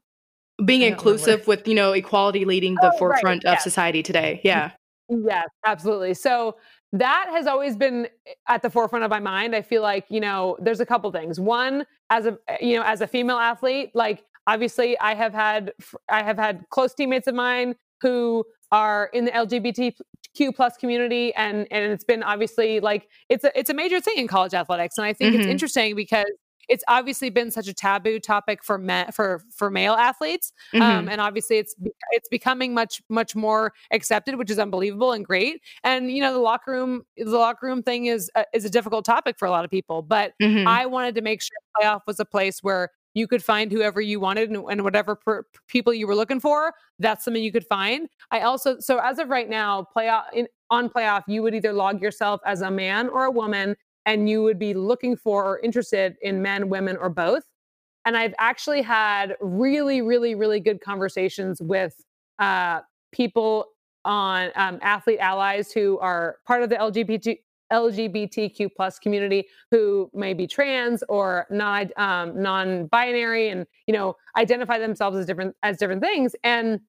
Being 0.64 0.82
inclusive 0.82 1.46
with 1.46 1.66
you 1.66 1.74
know 1.74 1.92
equality 1.92 2.44
leading 2.44 2.74
the 2.76 2.92
oh, 2.94 2.98
forefront 2.98 3.44
right. 3.44 3.52
of 3.52 3.54
yes. 3.54 3.64
society 3.64 4.02
today. 4.02 4.40
Yeah. 4.44 4.72
Yes, 5.08 5.48
absolutely. 5.66 6.14
So 6.14 6.56
that 6.92 7.28
has 7.30 7.46
always 7.46 7.76
been 7.76 8.08
at 8.48 8.62
the 8.62 8.70
forefront 8.70 9.04
of 9.04 9.10
my 9.10 9.18
mind. 9.18 9.54
I 9.54 9.62
feel 9.62 9.82
like, 9.82 10.06
you 10.08 10.20
know, 10.20 10.56
there's 10.60 10.80
a 10.80 10.86
couple 10.86 11.10
things. 11.10 11.40
One, 11.40 11.86
as 12.10 12.26
a 12.26 12.38
you 12.60 12.76
know, 12.76 12.82
as 12.82 13.00
a 13.00 13.06
female 13.06 13.38
athlete, 13.38 13.90
like 13.94 14.24
obviously 14.46 14.98
I 15.00 15.14
have 15.14 15.32
had 15.32 15.72
I 16.08 16.22
have 16.22 16.38
had 16.38 16.64
close 16.70 16.94
teammates 16.94 17.26
of 17.26 17.34
mine 17.34 17.74
who 18.00 18.44
are 18.70 19.10
in 19.12 19.24
the 19.24 19.32
LGBTQ 20.38 20.54
plus 20.54 20.76
community, 20.76 21.34
and 21.34 21.66
and 21.70 21.92
it's 21.92 22.04
been 22.04 22.22
obviously 22.22 22.80
like 22.80 23.08
it's 23.28 23.44
a 23.44 23.58
it's 23.58 23.70
a 23.70 23.74
major 23.74 24.00
thing 24.00 24.18
in 24.18 24.28
college 24.28 24.54
athletics, 24.54 24.98
and 24.98 25.06
I 25.06 25.12
think 25.12 25.32
mm-hmm. 25.32 25.42
it's 25.42 25.50
interesting 25.50 25.94
because 25.94 26.26
it's 26.68 26.84
obviously 26.86 27.28
been 27.28 27.50
such 27.50 27.66
a 27.66 27.74
taboo 27.74 28.20
topic 28.20 28.62
for 28.62 28.78
men 28.78 29.10
for 29.12 29.42
for 29.54 29.68
male 29.68 29.94
athletes 29.94 30.52
um, 30.74 30.80
mm-hmm. 30.80 30.98
um, 30.98 31.08
and 31.08 31.20
obviously 31.20 31.58
it's 31.58 31.74
it's 32.12 32.28
becoming 32.28 32.72
much 32.72 33.02
much 33.08 33.34
more 33.34 33.72
accepted 33.90 34.36
which 34.36 34.50
is 34.50 34.60
unbelievable 34.60 35.12
and 35.12 35.24
great 35.24 35.60
and 35.82 36.12
you 36.12 36.22
know 36.22 36.32
the 36.32 36.38
locker 36.38 36.70
room 36.70 37.02
the 37.16 37.24
locker 37.36 37.66
room 37.66 37.82
thing 37.82 38.06
is 38.06 38.30
uh, 38.36 38.44
is 38.54 38.64
a 38.64 38.70
difficult 38.70 39.04
topic 39.04 39.38
for 39.38 39.46
a 39.46 39.50
lot 39.50 39.64
of 39.64 39.70
people 39.70 40.02
but 40.02 40.32
mm-hmm. 40.40 40.66
i 40.68 40.86
wanted 40.86 41.14
to 41.14 41.20
make 41.20 41.42
sure 41.42 41.56
playoff 41.76 42.00
was 42.06 42.20
a 42.20 42.24
place 42.24 42.62
where 42.62 42.90
you 43.14 43.26
could 43.26 43.42
find 43.42 43.70
whoever 43.70 44.00
you 44.00 44.20
wanted 44.20 44.50
and, 44.50 44.64
and 44.70 44.82
whatever 44.82 45.14
per, 45.16 45.44
people 45.68 45.92
you 45.92 46.06
were 46.06 46.14
looking 46.14 46.40
for 46.40 46.72
that's 46.98 47.24
something 47.24 47.42
you 47.42 47.52
could 47.52 47.66
find. 47.66 48.08
I 48.30 48.40
also 48.40 48.78
so 48.78 48.98
as 48.98 49.18
of 49.18 49.28
right 49.28 49.48
now 49.48 49.86
playoff 49.94 50.24
in, 50.32 50.46
on 50.70 50.88
playoff 50.88 51.22
you 51.26 51.42
would 51.42 51.54
either 51.54 51.72
log 51.72 52.00
yourself 52.00 52.40
as 52.46 52.62
a 52.62 52.70
man 52.70 53.08
or 53.08 53.24
a 53.24 53.30
woman 53.30 53.76
and 54.06 54.28
you 54.28 54.42
would 54.42 54.58
be 54.58 54.74
looking 54.74 55.16
for 55.16 55.44
or 55.44 55.58
interested 55.60 56.16
in 56.22 56.42
men 56.42 56.68
women 56.68 56.96
or 56.96 57.08
both. 57.08 57.44
And 58.04 58.16
i've 58.16 58.34
actually 58.38 58.82
had 58.82 59.36
really 59.40 60.02
really 60.02 60.34
really 60.34 60.60
good 60.60 60.80
conversations 60.80 61.60
with 61.60 61.94
uh, 62.38 62.80
people 63.12 63.66
on 64.04 64.50
um, 64.56 64.78
athlete 64.82 65.20
allies 65.20 65.70
who 65.70 65.98
are 65.98 66.38
part 66.46 66.62
of 66.62 66.70
the 66.70 66.76
lgbt 66.76 67.38
LGBTQ 67.72 68.70
plus 68.76 68.98
community 68.98 69.46
who 69.70 70.10
may 70.14 70.34
be 70.34 70.46
trans 70.46 71.02
or 71.08 71.46
non 71.50 71.90
um, 71.96 72.40
non-binary 72.40 73.48
and 73.48 73.66
you 73.86 73.94
know 73.94 74.16
identify 74.36 74.78
themselves 74.78 75.16
as 75.16 75.26
different 75.26 75.56
as 75.62 75.78
different 75.78 76.02
things. 76.02 76.36
And 76.44 76.80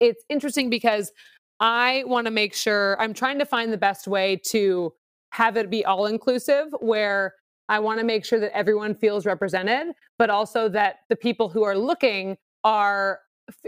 it's 0.00 0.24
interesting 0.28 0.70
because 0.70 1.12
I 1.60 2.04
want 2.06 2.26
to 2.26 2.30
make 2.30 2.54
sure 2.54 3.00
I'm 3.00 3.14
trying 3.14 3.38
to 3.38 3.46
find 3.46 3.72
the 3.72 3.78
best 3.78 4.08
way 4.08 4.40
to 4.46 4.92
have 5.30 5.56
it 5.56 5.70
be 5.70 5.84
all 5.84 6.06
inclusive 6.06 6.68
where 6.80 7.34
I 7.68 7.78
want 7.78 7.98
to 7.98 8.04
make 8.04 8.24
sure 8.24 8.38
that 8.40 8.54
everyone 8.56 8.94
feels 8.94 9.24
represented, 9.24 9.94
but 10.18 10.30
also 10.30 10.68
that 10.70 10.98
the 11.08 11.16
people 11.16 11.48
who 11.48 11.62
are 11.62 11.76
looking 11.76 12.36
are 12.62 13.20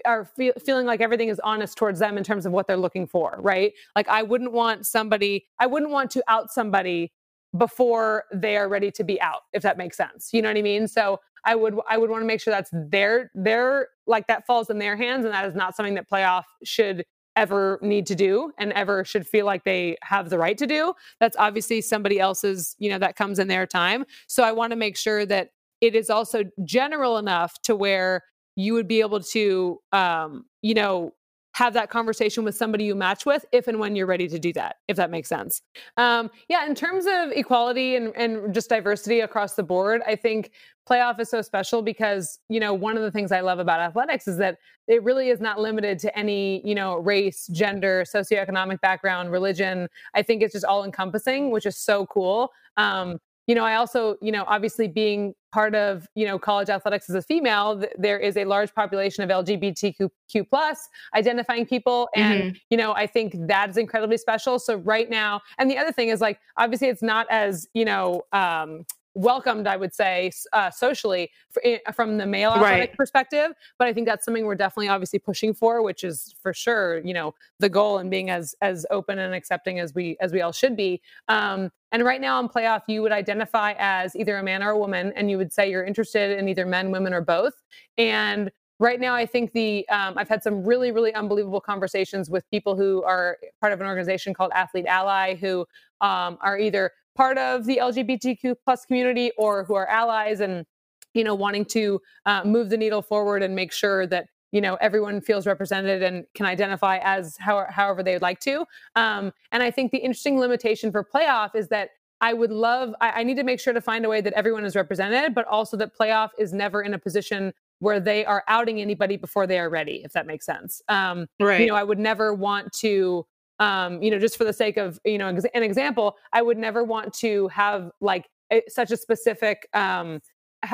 are 0.05 0.25
fe- 0.25 0.53
feeling 0.65 0.87
like 0.87 1.01
everything 1.01 1.29
is 1.29 1.41
honest 1.45 1.77
towards 1.77 1.99
them 1.99 2.17
in 2.17 2.25
terms 2.25 2.47
of 2.47 2.53
what 2.53 2.67
they're 2.67 2.77
looking 2.77 3.07
for, 3.07 3.37
right? 3.39 3.73
Like 3.95 4.09
I 4.09 4.23
wouldn't 4.23 4.53
want 4.53 4.87
somebody, 4.87 5.47
I 5.59 5.67
wouldn't 5.67 5.91
want 5.91 6.11
to 6.13 6.23
out 6.29 6.51
somebody 6.51 7.13
before 7.57 8.25
they 8.33 8.57
are 8.57 8.69
ready 8.69 8.91
to 8.91 9.05
be 9.05 9.21
out, 9.21 9.43
if 9.53 9.63
that 9.63 9.79
makes 9.79 9.97
sense. 9.97 10.31
You 10.33 10.43
know 10.43 10.49
what 10.49 10.57
I 10.57 10.63
mean? 10.63 10.89
So 10.89 11.21
I 11.45 11.55
would 11.55 11.79
I 11.89 11.97
would 11.97 12.11
want 12.11 12.23
to 12.23 12.27
make 12.27 12.41
sure 12.41 12.53
that's 12.53 12.71
their 12.73 13.31
their 13.35 13.89
like 14.07 14.27
that 14.27 14.47
falls 14.47 14.69
in 14.69 14.79
their 14.79 14.97
hands 14.97 15.25
and 15.25 15.33
that 15.33 15.47
is 15.47 15.55
not 15.55 15.77
something 15.77 15.95
that 15.95 16.11
playoff 16.11 16.45
should 16.65 17.05
ever 17.37 17.79
need 17.83 18.07
to 18.07 18.15
do 18.15 18.51
and 18.59 18.73
ever 18.73 19.05
should 19.05 19.27
feel 19.27 19.47
like 19.47 19.63
they 19.65 19.97
have 20.03 20.31
the 20.31 20.39
right 20.39 20.57
to 20.59 20.67
do. 20.67 20.95
That's 21.21 21.37
obviously 21.39 21.83
somebody 21.83 22.19
else's, 22.19 22.75
you 22.79 22.91
know, 22.91 22.99
that 22.99 23.15
comes 23.15 23.39
in 23.39 23.47
their 23.47 23.67
time. 23.67 24.07
So 24.27 24.43
I 24.43 24.53
want 24.53 24.71
to 24.73 24.77
make 24.77 24.97
sure 24.97 25.27
that 25.27 25.51
it 25.83 25.95
is 25.95 26.09
also 26.09 26.45
general 26.65 27.19
enough 27.19 27.61
to 27.63 27.77
where 27.77 28.23
you 28.57 28.75
would 28.75 28.89
be 28.89 29.01
able 29.01 29.21
to 29.21 29.81
um, 29.93 30.45
you 30.63 30.75
know 30.75 31.13
have 31.53 31.73
that 31.73 31.89
conversation 31.89 32.45
with 32.45 32.55
somebody 32.55 32.85
you 32.85 32.95
match 32.95 33.25
with 33.25 33.47
if 33.51 33.67
and 33.67 33.79
when 33.79 33.97
you're 33.97 34.07
ready 34.07 34.29
to 34.29 34.39
do 34.39 34.53
that 34.53 34.77
if 34.89 34.97
that 34.97 35.11
makes 35.11 35.29
sense. 35.29 35.63
Um, 35.97 36.31
yeah 36.49 36.67
in 36.67 36.75
terms 36.75 37.07
of 37.07 37.31
equality 37.33 37.97
and, 37.97 38.15
and 38.17 38.53
just 38.53 38.69
diversity 38.69 39.21
across 39.21 39.55
the 39.55 39.63
board 39.63 40.03
i 40.07 40.15
think 40.15 40.53
playoff 40.89 41.19
is 41.19 41.31
so 41.31 41.43
special 41.43 41.83
because 41.83 42.39
you 42.49 42.61
know 42.61 42.75
one 42.75 42.97
of 42.97 43.03
the 43.03 43.11
things 43.11 43.33
i 43.33 43.41
love 43.41 43.59
about 43.59 43.81
athletics 43.81 44.29
is 44.29 44.37
that 44.37 44.59
it 44.87 45.03
really 45.03 45.31
is 45.31 45.41
not 45.41 45.59
limited 45.61 45.99
to 45.99 46.17
any 46.19 46.67
you 46.67 46.75
know 46.75 46.97
race 46.97 47.47
gender 47.49 48.05
socioeconomic 48.05 48.81
background 48.81 49.31
religion. 49.33 49.89
I 50.15 50.23
think 50.23 50.43
it's 50.43 50.53
just 50.53 50.65
all 50.65 50.85
encompassing 50.85 51.51
which 51.51 51.67
is 51.67 51.77
so 51.77 52.07
cool. 52.07 52.53
Um, 52.77 53.19
you 53.47 53.55
know, 53.55 53.65
I 53.65 53.77
also, 53.77 54.17
you 54.21 54.33
know, 54.33 54.45
obviously 54.49 54.89
being 54.89 55.35
part 55.57 55.75
of, 55.75 56.07
you 56.15 56.27
know, 56.27 56.39
college 56.39 56.69
athletics 56.69 57.09
as 57.09 57.17
a 57.17 57.23
female, 57.23 57.81
th- 57.81 57.91
there 57.97 58.19
is 58.19 58.37
a 58.37 58.45
large 58.45 58.75
population 58.75 59.25
of 59.25 59.31
LGBTQ 59.31 60.11
plus 60.51 60.87
identifying 61.15 61.65
people. 61.65 62.11
And, 62.15 62.43
mm-hmm. 62.43 62.57
you 62.69 62.77
know, 62.77 62.93
I 62.93 63.07
think 63.07 63.35
that 63.49 63.71
is 63.71 63.79
incredibly 63.79 64.19
special. 64.19 64.59
So 64.59 64.75
right 64.75 65.09
now, 65.09 65.41
and 65.57 65.71
the 65.71 65.79
other 65.79 65.93
thing 65.93 66.11
is 66.11 66.21
like, 66.21 66.41
obviously 66.59 66.89
it's 66.89 67.03
not 67.03 67.27
as, 67.31 67.67
you 67.73 67.87
know, 67.87 68.21
um, 68.35 68.85
welcomed, 69.17 69.67
I 69.67 69.77
would 69.77 69.95
say, 69.95 70.31
uh, 70.53 70.71
socially 70.71 71.31
for, 71.51 71.63
from 71.95 72.19
the 72.19 72.27
male 72.27 72.51
athletic 72.51 72.91
right. 72.91 72.97
perspective. 72.97 73.53
But 73.79 73.89
I 73.89 73.93
think 73.93 74.07
that's 74.07 74.25
something 74.25 74.45
we're 74.45 74.55
definitely 74.55 74.89
obviously 74.89 75.19
pushing 75.19 75.55
for, 75.55 75.83
which 75.83 76.05
is 76.05 76.35
for 76.41 76.53
sure, 76.53 76.99
you 76.99 77.15
know, 77.15 77.35
the 77.59 77.69
goal 77.69 77.99
and 77.99 78.11
being 78.11 78.31
as 78.31 78.55
as 78.61 78.87
open 78.91 79.19
and 79.19 79.35
accepting 79.35 79.81
as 79.81 79.95
we 79.95 80.17
as 80.21 80.33
we 80.33 80.43
all 80.43 80.53
should 80.53 80.77
be. 80.77 81.01
Um, 81.29 81.73
and 81.93 82.05
right 82.05 82.21
now 82.21 82.39
on 82.39 82.49
playoff, 82.49 82.83
you 82.89 83.01
would 83.03 83.13
identify 83.13 83.75
as 83.79 84.15
either 84.15 84.37
a 84.37 84.43
man 84.43 84.63
or 84.63 84.71
a 84.71 84.79
woman, 84.79 85.13
and 85.17 85.31
you 85.31 85.39
would 85.39 85.53
say 85.53 85.71
you're 85.71 85.85
interested 85.85 86.39
in 86.39 86.49
either 86.49 86.67
men, 86.67 86.91
women, 86.91 87.15
or 87.15 87.23
both. 87.23 87.55
And 87.97 88.51
right 88.79 89.01
now 89.01 89.15
i 89.15 89.25
think 89.25 89.53
the 89.53 89.89
um, 89.89 90.19
i've 90.19 90.29
had 90.29 90.43
some 90.43 90.63
really 90.63 90.93
really 90.93 91.15
unbelievable 91.15 91.63
conversations 91.63 92.29
with 92.29 92.49
people 92.51 92.77
who 92.77 93.03
are 93.05 93.39
part 93.59 93.73
of 93.73 93.81
an 93.81 93.87
organization 93.87 94.35
called 94.35 94.51
athlete 94.55 94.85
ally 94.85 95.35
who 95.35 95.61
um, 96.03 96.37
are 96.43 96.59
either 96.59 96.93
part 97.17 97.39
of 97.39 97.67
the 97.67 97.79
LGBTQ 97.79 98.57
plus 98.65 98.85
community 98.85 99.33
or 99.37 99.65
who 99.65 99.75
are 99.75 99.87
allies 99.89 100.41
and 100.41 100.67
you 101.15 101.25
know 101.25 101.35
wanting 101.35 101.65
to 101.65 102.01
uh, 102.27 102.45
move 102.45 102.71
the 102.71 102.77
needle 102.77 103.03
forward 103.03 103.43
and 103.43 103.57
make 103.57 103.73
sure 103.73 104.07
that 104.07 104.27
you 104.53 104.61
know 104.61 104.77
everyone 104.77 105.21
feels 105.21 105.47
represented 105.47 106.03
and 106.03 106.27
can 106.35 106.47
identify 106.47 106.99
as 106.99 107.37
how, 107.39 107.67
however 107.69 108.03
they 108.03 108.13
would 108.13 108.23
like 108.23 108.39
to. 108.41 108.65
Um, 108.95 109.33
and 109.51 109.63
i 109.63 109.71
think 109.71 109.91
the 109.91 109.99
interesting 109.99 110.39
limitation 110.39 110.93
for 110.93 111.03
playoff 111.03 111.55
is 111.55 111.69
that 111.69 111.91
i 112.21 112.33
would 112.33 112.51
love 112.53 112.95
I, 113.01 113.21
I 113.21 113.23
need 113.25 113.37
to 113.37 113.45
make 113.45 113.61
sure 113.61 113.73
to 113.73 113.81
find 113.81 114.05
a 114.05 114.09
way 114.09 114.21
that 114.21 114.33
everyone 114.35 114.65
is 114.65 114.77
represented 114.77 115.35
but 115.35 115.47
also 115.47 115.77
that 115.79 115.97
playoff 115.99 116.31
is 116.39 116.53
never 116.53 116.83
in 116.83 116.95
a 116.95 116.99
position 116.99 117.53
where 117.79 118.01
they 118.01 118.25
are 118.25 118.43
outing 118.49 118.81
anybody 118.81 119.17
before 119.17 119.47
they 119.47 119.59
are 119.59 119.69
ready 119.69 120.03
if 120.05 120.13
that 120.13 120.27
makes 120.27 120.47
sense. 120.47 120.81
Um, 120.89 121.27
right. 121.41 121.61
you 121.61 121.67
know 121.67 121.75
i 121.75 121.83
would 121.83 121.99
never 121.99 122.35
want 122.35 122.73
to 122.75 123.27
um, 123.59 124.03
you 124.03 124.11
know, 124.11 124.19
just 124.19 124.37
for 124.37 124.45
the 124.45 124.53
sake 124.53 124.77
of, 124.77 124.99
you 125.05 125.19
know, 125.19 125.29
an 125.29 125.63
example, 125.63 126.17
I 126.33 126.43
would 126.43 126.59
never 126.59 126.85
want 126.85 127.13
to 127.15 127.49
have 127.49 127.91
like 128.01 128.29
a, 128.53 128.63
such 128.69 128.91
a 128.91 128.97
specific 128.97 129.69
um, 129.75 130.21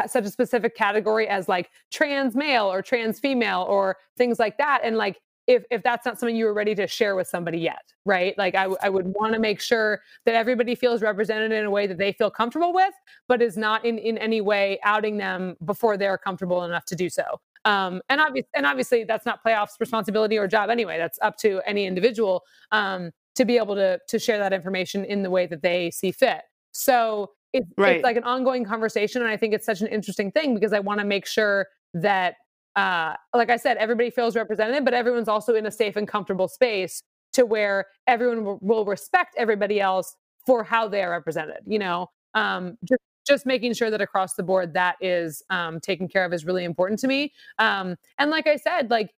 such 0.06 0.24
a 0.24 0.30
specific 0.30 0.76
category 0.76 1.28
as 1.28 1.48
like 1.48 1.70
trans 1.90 2.34
male 2.34 2.70
or 2.70 2.82
trans 2.82 3.20
female 3.20 3.66
or 3.68 3.96
things 4.16 4.38
like 4.38 4.56
that. 4.58 4.80
And 4.84 4.96
like 4.96 5.20
if 5.46 5.64
if 5.70 5.82
that's 5.82 6.06
not 6.06 6.18
something 6.18 6.36
you 6.36 6.44
were 6.44 6.54
ready 6.54 6.74
to 6.74 6.86
share 6.86 7.16
with 7.16 7.26
somebody 7.26 7.58
yet 7.58 7.82
right? 8.04 8.36
Like 8.36 8.54
I, 8.54 8.62
w- 8.62 8.78
I 8.82 8.88
would 8.88 9.06
want 9.06 9.32
to 9.34 9.38
make 9.38 9.60
sure 9.60 10.00
that 10.26 10.34
everybody 10.34 10.74
feels 10.74 11.02
represented 11.02 11.52
in 11.52 11.64
a 11.64 11.70
way 11.70 11.86
that 11.86 11.98
they 11.98 12.12
feel 12.12 12.30
comfortable 12.30 12.72
with 12.72 12.94
but 13.28 13.40
is 13.40 13.56
not 13.56 13.84
in 13.84 13.98
in 13.98 14.18
any 14.18 14.40
way 14.40 14.78
outing 14.84 15.18
them 15.18 15.56
before 15.64 15.96
they're 15.96 16.18
comfortable 16.18 16.64
enough 16.64 16.84
to 16.86 16.96
do 16.96 17.08
so 17.08 17.22
um, 17.64 18.00
and 18.08 18.20
obviously 18.20 18.48
and 18.54 18.66
obviously 18.66 19.04
that's 19.04 19.26
not 19.26 19.44
playoffs 19.44 19.78
responsibility 19.80 20.38
or 20.38 20.46
job 20.46 20.70
anyway 20.70 20.98
that's 20.98 21.18
up 21.22 21.36
to 21.36 21.60
any 21.66 21.86
individual 21.86 22.42
um, 22.72 23.10
to 23.34 23.44
be 23.44 23.56
able 23.56 23.74
to 23.74 23.98
to 24.08 24.18
share 24.18 24.38
that 24.38 24.52
information 24.52 25.04
in 25.04 25.22
the 25.22 25.30
way 25.30 25.46
that 25.46 25.62
they 25.62 25.90
see 25.90 26.12
fit 26.12 26.42
so 26.72 27.30
it's, 27.52 27.66
right. 27.76 27.96
it's 27.96 28.04
like 28.04 28.16
an 28.16 28.24
ongoing 28.24 28.64
conversation 28.64 29.22
and 29.22 29.30
i 29.30 29.36
think 29.36 29.54
it's 29.54 29.66
such 29.66 29.80
an 29.80 29.88
interesting 29.88 30.30
thing 30.30 30.54
because 30.54 30.72
i 30.72 30.80
want 30.80 30.98
to 31.00 31.06
make 31.06 31.26
sure 31.26 31.66
that 31.94 32.34
uh, 32.76 33.14
like 33.34 33.50
I 33.50 33.56
said, 33.56 33.76
everybody 33.76 34.10
feels 34.10 34.34
represented, 34.34 34.84
but 34.84 34.94
everyone's 34.94 35.28
also 35.28 35.54
in 35.54 35.66
a 35.66 35.70
safe 35.70 35.96
and 35.96 36.08
comfortable 36.08 36.48
space 36.48 37.02
to 37.32 37.44
where 37.44 37.86
everyone 38.06 38.44
will, 38.44 38.58
will 38.62 38.84
respect 38.84 39.34
everybody 39.38 39.80
else 39.80 40.16
for 40.46 40.64
how 40.64 40.88
they 40.88 41.02
are 41.02 41.10
represented. 41.10 41.58
You 41.66 41.78
know, 41.78 42.08
um, 42.34 42.78
just 42.84 43.02
just 43.26 43.46
making 43.46 43.74
sure 43.74 43.90
that 43.90 44.00
across 44.00 44.34
the 44.34 44.42
board 44.42 44.74
that 44.74 44.96
is 45.00 45.42
um, 45.50 45.80
taken 45.80 46.08
care 46.08 46.24
of 46.24 46.32
is 46.32 46.44
really 46.44 46.64
important 46.64 46.98
to 47.00 47.06
me. 47.06 47.32
Um, 47.58 47.96
and 48.18 48.30
like 48.30 48.46
I 48.46 48.56
said, 48.56 48.90
like 48.90 49.14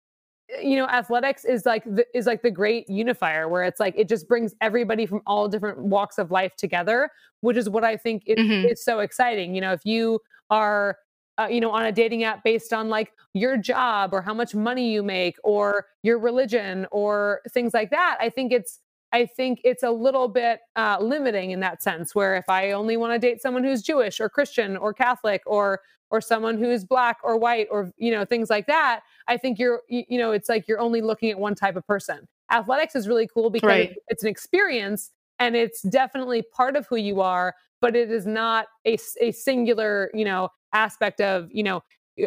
you 0.60 0.76
know, 0.76 0.86
athletics 0.86 1.44
is 1.46 1.64
like 1.64 1.82
the, 1.84 2.04
is 2.14 2.26
like 2.26 2.42
the 2.42 2.50
great 2.50 2.88
unifier 2.88 3.48
where 3.48 3.64
it's 3.64 3.80
like 3.80 3.94
it 3.96 4.08
just 4.08 4.28
brings 4.28 4.54
everybody 4.60 5.06
from 5.06 5.22
all 5.26 5.48
different 5.48 5.78
walks 5.78 6.18
of 6.18 6.30
life 6.30 6.54
together, 6.56 7.10
which 7.40 7.56
is 7.56 7.70
what 7.70 7.84
I 7.84 7.96
think 7.96 8.24
it, 8.26 8.38
mm-hmm. 8.38 8.66
it's 8.66 8.84
so 8.84 9.00
exciting. 9.00 9.54
You 9.54 9.62
know, 9.62 9.72
if 9.72 9.80
you 9.84 10.20
are 10.50 10.98
uh, 11.38 11.48
you 11.50 11.60
know, 11.60 11.70
on 11.70 11.86
a 11.86 11.92
dating 11.92 12.24
app 12.24 12.44
based 12.44 12.72
on 12.72 12.88
like 12.88 13.12
your 13.32 13.56
job 13.56 14.12
or 14.12 14.20
how 14.20 14.34
much 14.34 14.54
money 14.54 14.92
you 14.92 15.02
make 15.02 15.36
or 15.44 15.86
your 16.02 16.18
religion 16.18 16.86
or 16.92 17.40
things 17.50 17.72
like 17.72 17.90
that. 17.90 18.18
I 18.20 18.28
think 18.28 18.52
it's 18.52 18.80
I 19.12 19.26
think 19.26 19.60
it's 19.64 19.82
a 19.82 19.90
little 19.90 20.28
bit 20.28 20.60
uh, 20.76 20.96
limiting 21.00 21.50
in 21.50 21.60
that 21.60 21.82
sense. 21.82 22.14
Where 22.14 22.34
if 22.34 22.48
I 22.48 22.72
only 22.72 22.96
want 22.96 23.12
to 23.12 23.18
date 23.18 23.42
someone 23.42 23.64
who's 23.64 23.82
Jewish 23.82 24.20
or 24.20 24.28
Christian 24.28 24.76
or 24.76 24.92
Catholic 24.92 25.42
or 25.46 25.80
or 26.10 26.20
someone 26.20 26.58
who's 26.58 26.84
black 26.84 27.18
or 27.22 27.38
white 27.38 27.68
or 27.70 27.92
you 27.96 28.10
know 28.10 28.24
things 28.24 28.50
like 28.50 28.66
that, 28.66 29.00
I 29.28 29.36
think 29.36 29.58
you're 29.58 29.82
you 29.88 30.18
know 30.18 30.32
it's 30.32 30.48
like 30.48 30.66
you're 30.66 30.80
only 30.80 31.02
looking 31.02 31.30
at 31.30 31.38
one 31.38 31.54
type 31.54 31.76
of 31.76 31.86
person. 31.86 32.26
Athletics 32.50 32.94
is 32.94 33.08
really 33.08 33.28
cool 33.32 33.50
because 33.50 33.68
right. 33.68 33.96
it's 34.08 34.22
an 34.22 34.28
experience 34.28 35.10
and 35.38 35.56
it's 35.56 35.82
definitely 35.82 36.42
part 36.54 36.76
of 36.76 36.86
who 36.86 36.96
you 36.96 37.20
are, 37.20 37.54
but 37.80 37.96
it 37.96 38.10
is 38.10 38.26
not 38.26 38.66
a, 38.86 38.98
a 39.20 39.32
singular 39.32 40.10
you 40.14 40.24
know 40.24 40.48
aspect 40.72 41.20
of 41.20 41.48
you 41.50 41.62
know 41.62 41.82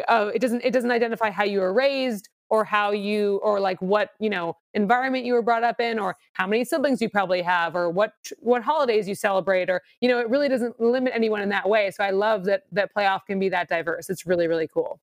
uh, 0.08 0.30
it 0.34 0.40
doesn't 0.40 0.64
it 0.64 0.72
doesn't 0.72 0.90
identify 0.90 1.30
how 1.30 1.44
you 1.44 1.60
were 1.60 1.72
raised 1.72 2.28
or 2.48 2.64
how 2.64 2.92
you 2.92 3.40
or 3.42 3.60
like 3.60 3.80
what 3.80 4.10
you 4.18 4.30
know 4.30 4.56
environment 4.74 5.24
you 5.24 5.34
were 5.34 5.42
brought 5.42 5.64
up 5.64 5.80
in 5.80 5.98
or 5.98 6.16
how 6.32 6.46
many 6.46 6.64
siblings 6.64 7.00
you 7.00 7.08
probably 7.08 7.42
have 7.42 7.74
or 7.74 7.90
what 7.90 8.12
what 8.38 8.62
holidays 8.62 9.08
you 9.08 9.14
celebrate 9.14 9.68
or 9.68 9.82
you 10.00 10.08
know 10.08 10.18
it 10.18 10.28
really 10.28 10.48
doesn't 10.48 10.78
limit 10.80 11.12
anyone 11.14 11.40
in 11.40 11.48
that 11.48 11.68
way. 11.68 11.90
So 11.90 12.04
i 12.04 12.10
love 12.10 12.44
that 12.44 12.64
that 12.72 12.90
playoff 12.94 13.26
can 13.26 13.38
be 13.38 13.48
that 13.50 13.68
diverse. 13.68 14.10
It's 14.10 14.26
really 14.26 14.46
really 14.48 14.68
cool. 14.68 15.00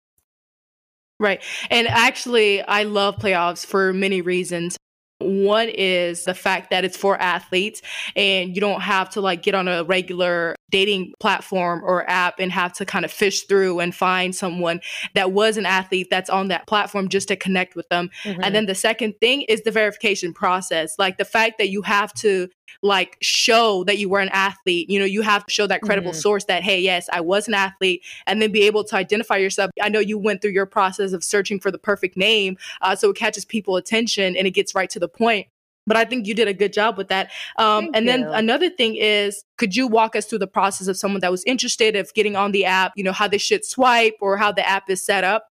Right. 1.19 1.41
And 1.69 1.87
actually 1.87 2.61
i 2.63 2.83
love 2.83 3.17
playoffs 3.17 3.65
for 3.65 3.93
many 3.93 4.21
reasons. 4.21 4.77
One 5.19 5.69
is 5.69 6.25
the 6.25 6.33
fact 6.33 6.69
that 6.71 6.83
it's 6.83 6.97
for 6.97 7.19
athletes 7.21 7.81
and 8.15 8.53
you 8.55 8.61
don't 8.61 8.81
have 8.81 9.09
to 9.11 9.21
like 9.21 9.41
get 9.41 9.55
on 9.55 9.67
a 9.67 9.83
regular 9.83 10.55
dating 10.73 11.13
platform 11.19 11.83
or 11.83 12.09
app 12.09 12.39
and 12.39 12.51
have 12.51 12.73
to 12.73 12.83
kind 12.83 13.05
of 13.05 13.11
fish 13.11 13.43
through 13.43 13.79
and 13.79 13.93
find 13.93 14.35
someone 14.35 14.81
that 15.13 15.31
was 15.31 15.55
an 15.55 15.67
athlete 15.67 16.07
that's 16.09 16.31
on 16.31 16.47
that 16.47 16.65
platform 16.65 17.07
just 17.09 17.27
to 17.27 17.35
connect 17.35 17.75
with 17.75 17.87
them. 17.89 18.09
Mm-hmm. 18.23 18.41
And 18.43 18.55
then 18.55 18.65
the 18.65 18.73
second 18.73 19.13
thing 19.21 19.43
is 19.43 19.61
the 19.61 19.69
verification 19.69 20.33
process. 20.33 20.95
Like 20.97 21.19
the 21.19 21.25
fact 21.25 21.59
that 21.59 21.69
you 21.69 21.83
have 21.83 22.11
to 22.15 22.49
like 22.81 23.17
show 23.21 23.83
that 23.83 23.99
you 23.99 24.09
were 24.09 24.19
an 24.19 24.29
athlete, 24.29 24.89
you 24.89 24.97
know, 24.97 25.05
you 25.05 25.21
have 25.21 25.45
to 25.45 25.53
show 25.53 25.67
that 25.67 25.83
credible 25.83 26.09
mm-hmm. 26.09 26.19
source 26.19 26.45
that 26.45 26.63
hey, 26.63 26.81
yes, 26.81 27.07
I 27.13 27.21
was 27.21 27.47
an 27.47 27.53
athlete 27.53 28.03
and 28.25 28.41
then 28.41 28.51
be 28.51 28.63
able 28.63 28.83
to 28.85 28.95
identify 28.95 29.37
yourself. 29.37 29.69
I 29.79 29.89
know 29.89 29.99
you 29.99 30.17
went 30.17 30.41
through 30.41 30.53
your 30.53 30.65
process 30.65 31.13
of 31.13 31.23
searching 31.23 31.59
for 31.59 31.69
the 31.69 31.77
perfect 31.77 32.17
name 32.17 32.57
uh, 32.81 32.95
so 32.95 33.11
it 33.11 33.15
catches 33.15 33.45
people 33.45 33.75
attention 33.75 34.35
and 34.35 34.47
it 34.47 34.51
gets 34.51 34.73
right 34.73 34.89
to 34.89 34.99
the 34.99 35.07
point 35.07 35.45
but 35.85 35.97
I 35.97 36.05
think 36.05 36.27
you 36.27 36.33
did 36.33 36.47
a 36.47 36.53
good 36.53 36.73
job 36.73 36.97
with 36.97 37.09
that. 37.09 37.31
Um, 37.57 37.89
and 37.93 38.07
then 38.07 38.23
another 38.23 38.69
thing 38.69 38.95
is, 38.95 39.43
could 39.57 39.75
you 39.75 39.87
walk 39.87 40.15
us 40.15 40.25
through 40.25 40.39
the 40.39 40.47
process 40.47 40.87
of 40.87 40.97
someone 40.97 41.21
that 41.21 41.31
was 41.31 41.43
interested 41.45 41.95
of 41.95 42.13
getting 42.13 42.35
on 42.35 42.51
the 42.51 42.65
app? 42.65 42.93
You 42.95 43.03
know 43.03 43.11
how 43.11 43.27
they 43.27 43.37
should 43.37 43.65
swipe 43.65 44.15
or 44.21 44.37
how 44.37 44.51
the 44.51 44.67
app 44.67 44.89
is 44.89 45.03
set 45.03 45.23
up. 45.23 45.47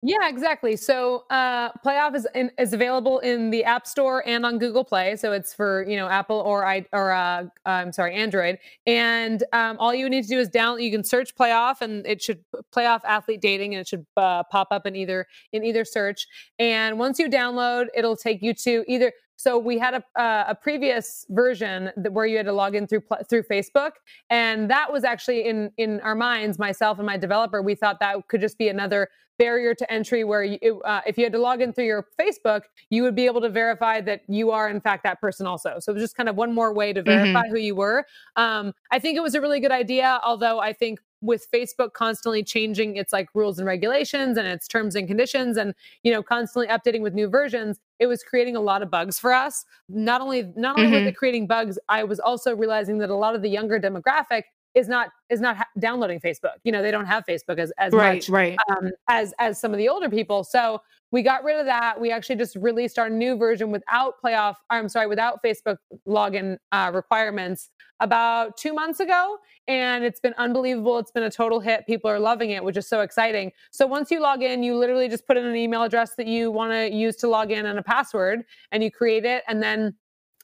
Yeah, 0.00 0.28
exactly. 0.28 0.76
So 0.76 1.24
uh, 1.28 1.72
Playoff 1.84 2.14
is 2.14 2.24
in, 2.32 2.52
is 2.56 2.72
available 2.72 3.18
in 3.18 3.50
the 3.50 3.64
App 3.64 3.84
Store 3.84 4.22
and 4.28 4.46
on 4.46 4.60
Google 4.60 4.84
Play. 4.84 5.16
So 5.16 5.32
it's 5.32 5.52
for 5.52 5.84
you 5.88 5.96
know 5.96 6.08
Apple 6.08 6.36
or 6.38 6.64
I 6.64 6.86
or 6.92 7.10
uh, 7.10 7.46
I'm 7.66 7.90
sorry 7.92 8.14
Android. 8.14 8.58
And 8.86 9.42
um, 9.52 9.76
all 9.80 9.92
you 9.92 10.08
need 10.08 10.22
to 10.22 10.28
do 10.28 10.38
is 10.38 10.48
download. 10.48 10.84
You 10.84 10.92
can 10.92 11.02
search 11.02 11.34
Playoff, 11.34 11.80
and 11.80 12.06
it 12.06 12.22
should 12.22 12.44
Playoff 12.72 13.00
Athlete 13.04 13.40
Dating, 13.40 13.74
and 13.74 13.80
it 13.80 13.88
should 13.88 14.06
uh, 14.16 14.44
pop 14.44 14.68
up 14.70 14.86
in 14.86 14.94
either 14.94 15.26
in 15.52 15.64
either 15.64 15.84
search. 15.84 16.28
And 16.60 16.96
once 16.96 17.18
you 17.18 17.28
download, 17.28 17.86
it'll 17.92 18.16
take 18.16 18.40
you 18.40 18.54
to 18.54 18.84
either 18.86 19.12
so 19.38 19.56
we 19.56 19.78
had 19.78 19.94
a, 19.94 20.20
uh, 20.20 20.46
a 20.48 20.54
previous 20.56 21.24
version 21.30 21.90
that, 21.96 22.12
where 22.12 22.26
you 22.26 22.36
had 22.36 22.46
to 22.46 22.52
log 22.52 22.74
in 22.74 22.88
through 22.88 23.04
through 23.30 23.44
Facebook, 23.44 23.92
and 24.30 24.68
that 24.68 24.92
was 24.92 25.04
actually 25.04 25.46
in 25.46 25.70
in 25.78 26.00
our 26.00 26.16
minds, 26.16 26.58
myself 26.58 26.98
and 26.98 27.06
my 27.06 27.16
developer, 27.16 27.62
we 27.62 27.76
thought 27.76 28.00
that 28.00 28.16
could 28.26 28.40
just 28.40 28.58
be 28.58 28.68
another 28.68 29.08
barrier 29.38 29.72
to 29.72 29.90
entry 29.92 30.24
where 30.24 30.42
you, 30.42 30.82
uh, 30.82 31.00
if 31.06 31.16
you 31.16 31.22
had 31.22 31.32
to 31.32 31.38
log 31.38 31.62
in 31.62 31.72
through 31.72 31.84
your 31.84 32.08
Facebook, 32.20 32.62
you 32.90 33.04
would 33.04 33.14
be 33.14 33.26
able 33.26 33.40
to 33.40 33.48
verify 33.48 34.00
that 34.00 34.22
you 34.26 34.50
are 34.50 34.68
in 34.68 34.80
fact 34.80 35.04
that 35.04 35.20
person 35.20 35.46
also. 35.46 35.76
So 35.78 35.92
it 35.92 35.94
was 35.94 36.02
just 36.02 36.16
kind 36.16 36.28
of 36.28 36.34
one 36.34 36.52
more 36.52 36.74
way 36.74 36.92
to 36.92 37.00
verify 37.00 37.42
mm-hmm. 37.42 37.54
who 37.54 37.60
you 37.60 37.76
were. 37.76 38.04
Um, 38.34 38.72
I 38.90 38.98
think 38.98 39.16
it 39.16 39.20
was 39.20 39.36
a 39.36 39.40
really 39.40 39.60
good 39.60 39.70
idea, 39.70 40.20
although 40.24 40.58
I 40.58 40.72
think 40.72 40.98
with 41.20 41.50
Facebook 41.52 41.92
constantly 41.92 42.42
changing 42.44 42.96
its 42.96 43.12
like 43.12 43.28
rules 43.34 43.58
and 43.58 43.66
regulations 43.66 44.38
and 44.38 44.46
its 44.46 44.68
terms 44.68 44.94
and 44.94 45.08
conditions 45.08 45.56
and 45.56 45.74
you 46.02 46.12
know 46.12 46.22
constantly 46.22 46.68
updating 46.68 47.00
with 47.00 47.14
new 47.14 47.28
versions 47.28 47.78
it 47.98 48.06
was 48.06 48.22
creating 48.22 48.54
a 48.54 48.60
lot 48.60 48.82
of 48.82 48.90
bugs 48.90 49.18
for 49.18 49.32
us 49.32 49.64
not 49.88 50.20
only 50.20 50.52
not 50.56 50.78
only 50.78 50.90
mm-hmm. 50.90 51.04
was 51.04 51.06
it 51.06 51.16
creating 51.16 51.46
bugs 51.46 51.78
i 51.88 52.04
was 52.04 52.20
also 52.20 52.54
realizing 52.54 52.98
that 52.98 53.10
a 53.10 53.14
lot 53.14 53.34
of 53.34 53.42
the 53.42 53.48
younger 53.48 53.80
demographic 53.80 54.42
is 54.78 54.88
not 54.88 55.10
is 55.28 55.40
not 55.40 55.56
ha- 55.56 55.68
downloading 55.78 56.20
facebook 56.20 56.56
you 56.64 56.72
know 56.72 56.82
they 56.82 56.90
don't 56.90 57.06
have 57.06 57.24
facebook 57.28 57.58
as 57.58 57.72
as 57.78 57.92
right, 57.92 58.14
much 58.14 58.28
right. 58.28 58.58
Um, 58.70 58.90
as 59.08 59.34
as 59.38 59.60
some 59.60 59.72
of 59.72 59.78
the 59.78 59.88
older 59.88 60.08
people 60.08 60.44
so 60.44 60.80
we 61.10 61.22
got 61.22 61.42
rid 61.42 61.58
of 61.58 61.66
that. 61.66 61.98
We 61.98 62.10
actually 62.10 62.36
just 62.36 62.56
released 62.56 62.98
our 62.98 63.08
new 63.08 63.36
version 63.36 63.70
without 63.70 64.14
playoff, 64.22 64.56
I'm 64.68 64.88
sorry, 64.88 65.06
without 65.06 65.42
Facebook 65.42 65.78
login 66.06 66.58
uh, 66.72 66.90
requirements 66.92 67.70
about 68.00 68.56
two 68.56 68.74
months 68.74 69.00
ago. 69.00 69.38
And 69.66 70.04
it's 70.04 70.20
been 70.20 70.34
unbelievable. 70.36 70.98
It's 70.98 71.10
been 71.10 71.22
a 71.22 71.30
total 71.30 71.60
hit. 71.60 71.86
People 71.86 72.10
are 72.10 72.18
loving 72.18 72.50
it, 72.50 72.62
which 72.62 72.76
is 72.76 72.86
so 72.86 73.00
exciting. 73.00 73.52
So 73.70 73.86
once 73.86 74.10
you 74.10 74.20
log 74.20 74.42
in, 74.42 74.62
you 74.62 74.76
literally 74.76 75.08
just 75.08 75.26
put 75.26 75.36
in 75.36 75.46
an 75.46 75.56
email 75.56 75.82
address 75.82 76.14
that 76.16 76.26
you 76.26 76.50
want 76.50 76.72
to 76.72 76.94
use 76.94 77.16
to 77.16 77.28
log 77.28 77.50
in 77.50 77.64
and 77.64 77.78
a 77.78 77.82
password, 77.82 78.44
and 78.72 78.82
you 78.82 78.90
create 78.90 79.24
it. 79.24 79.44
And 79.48 79.62
then 79.62 79.94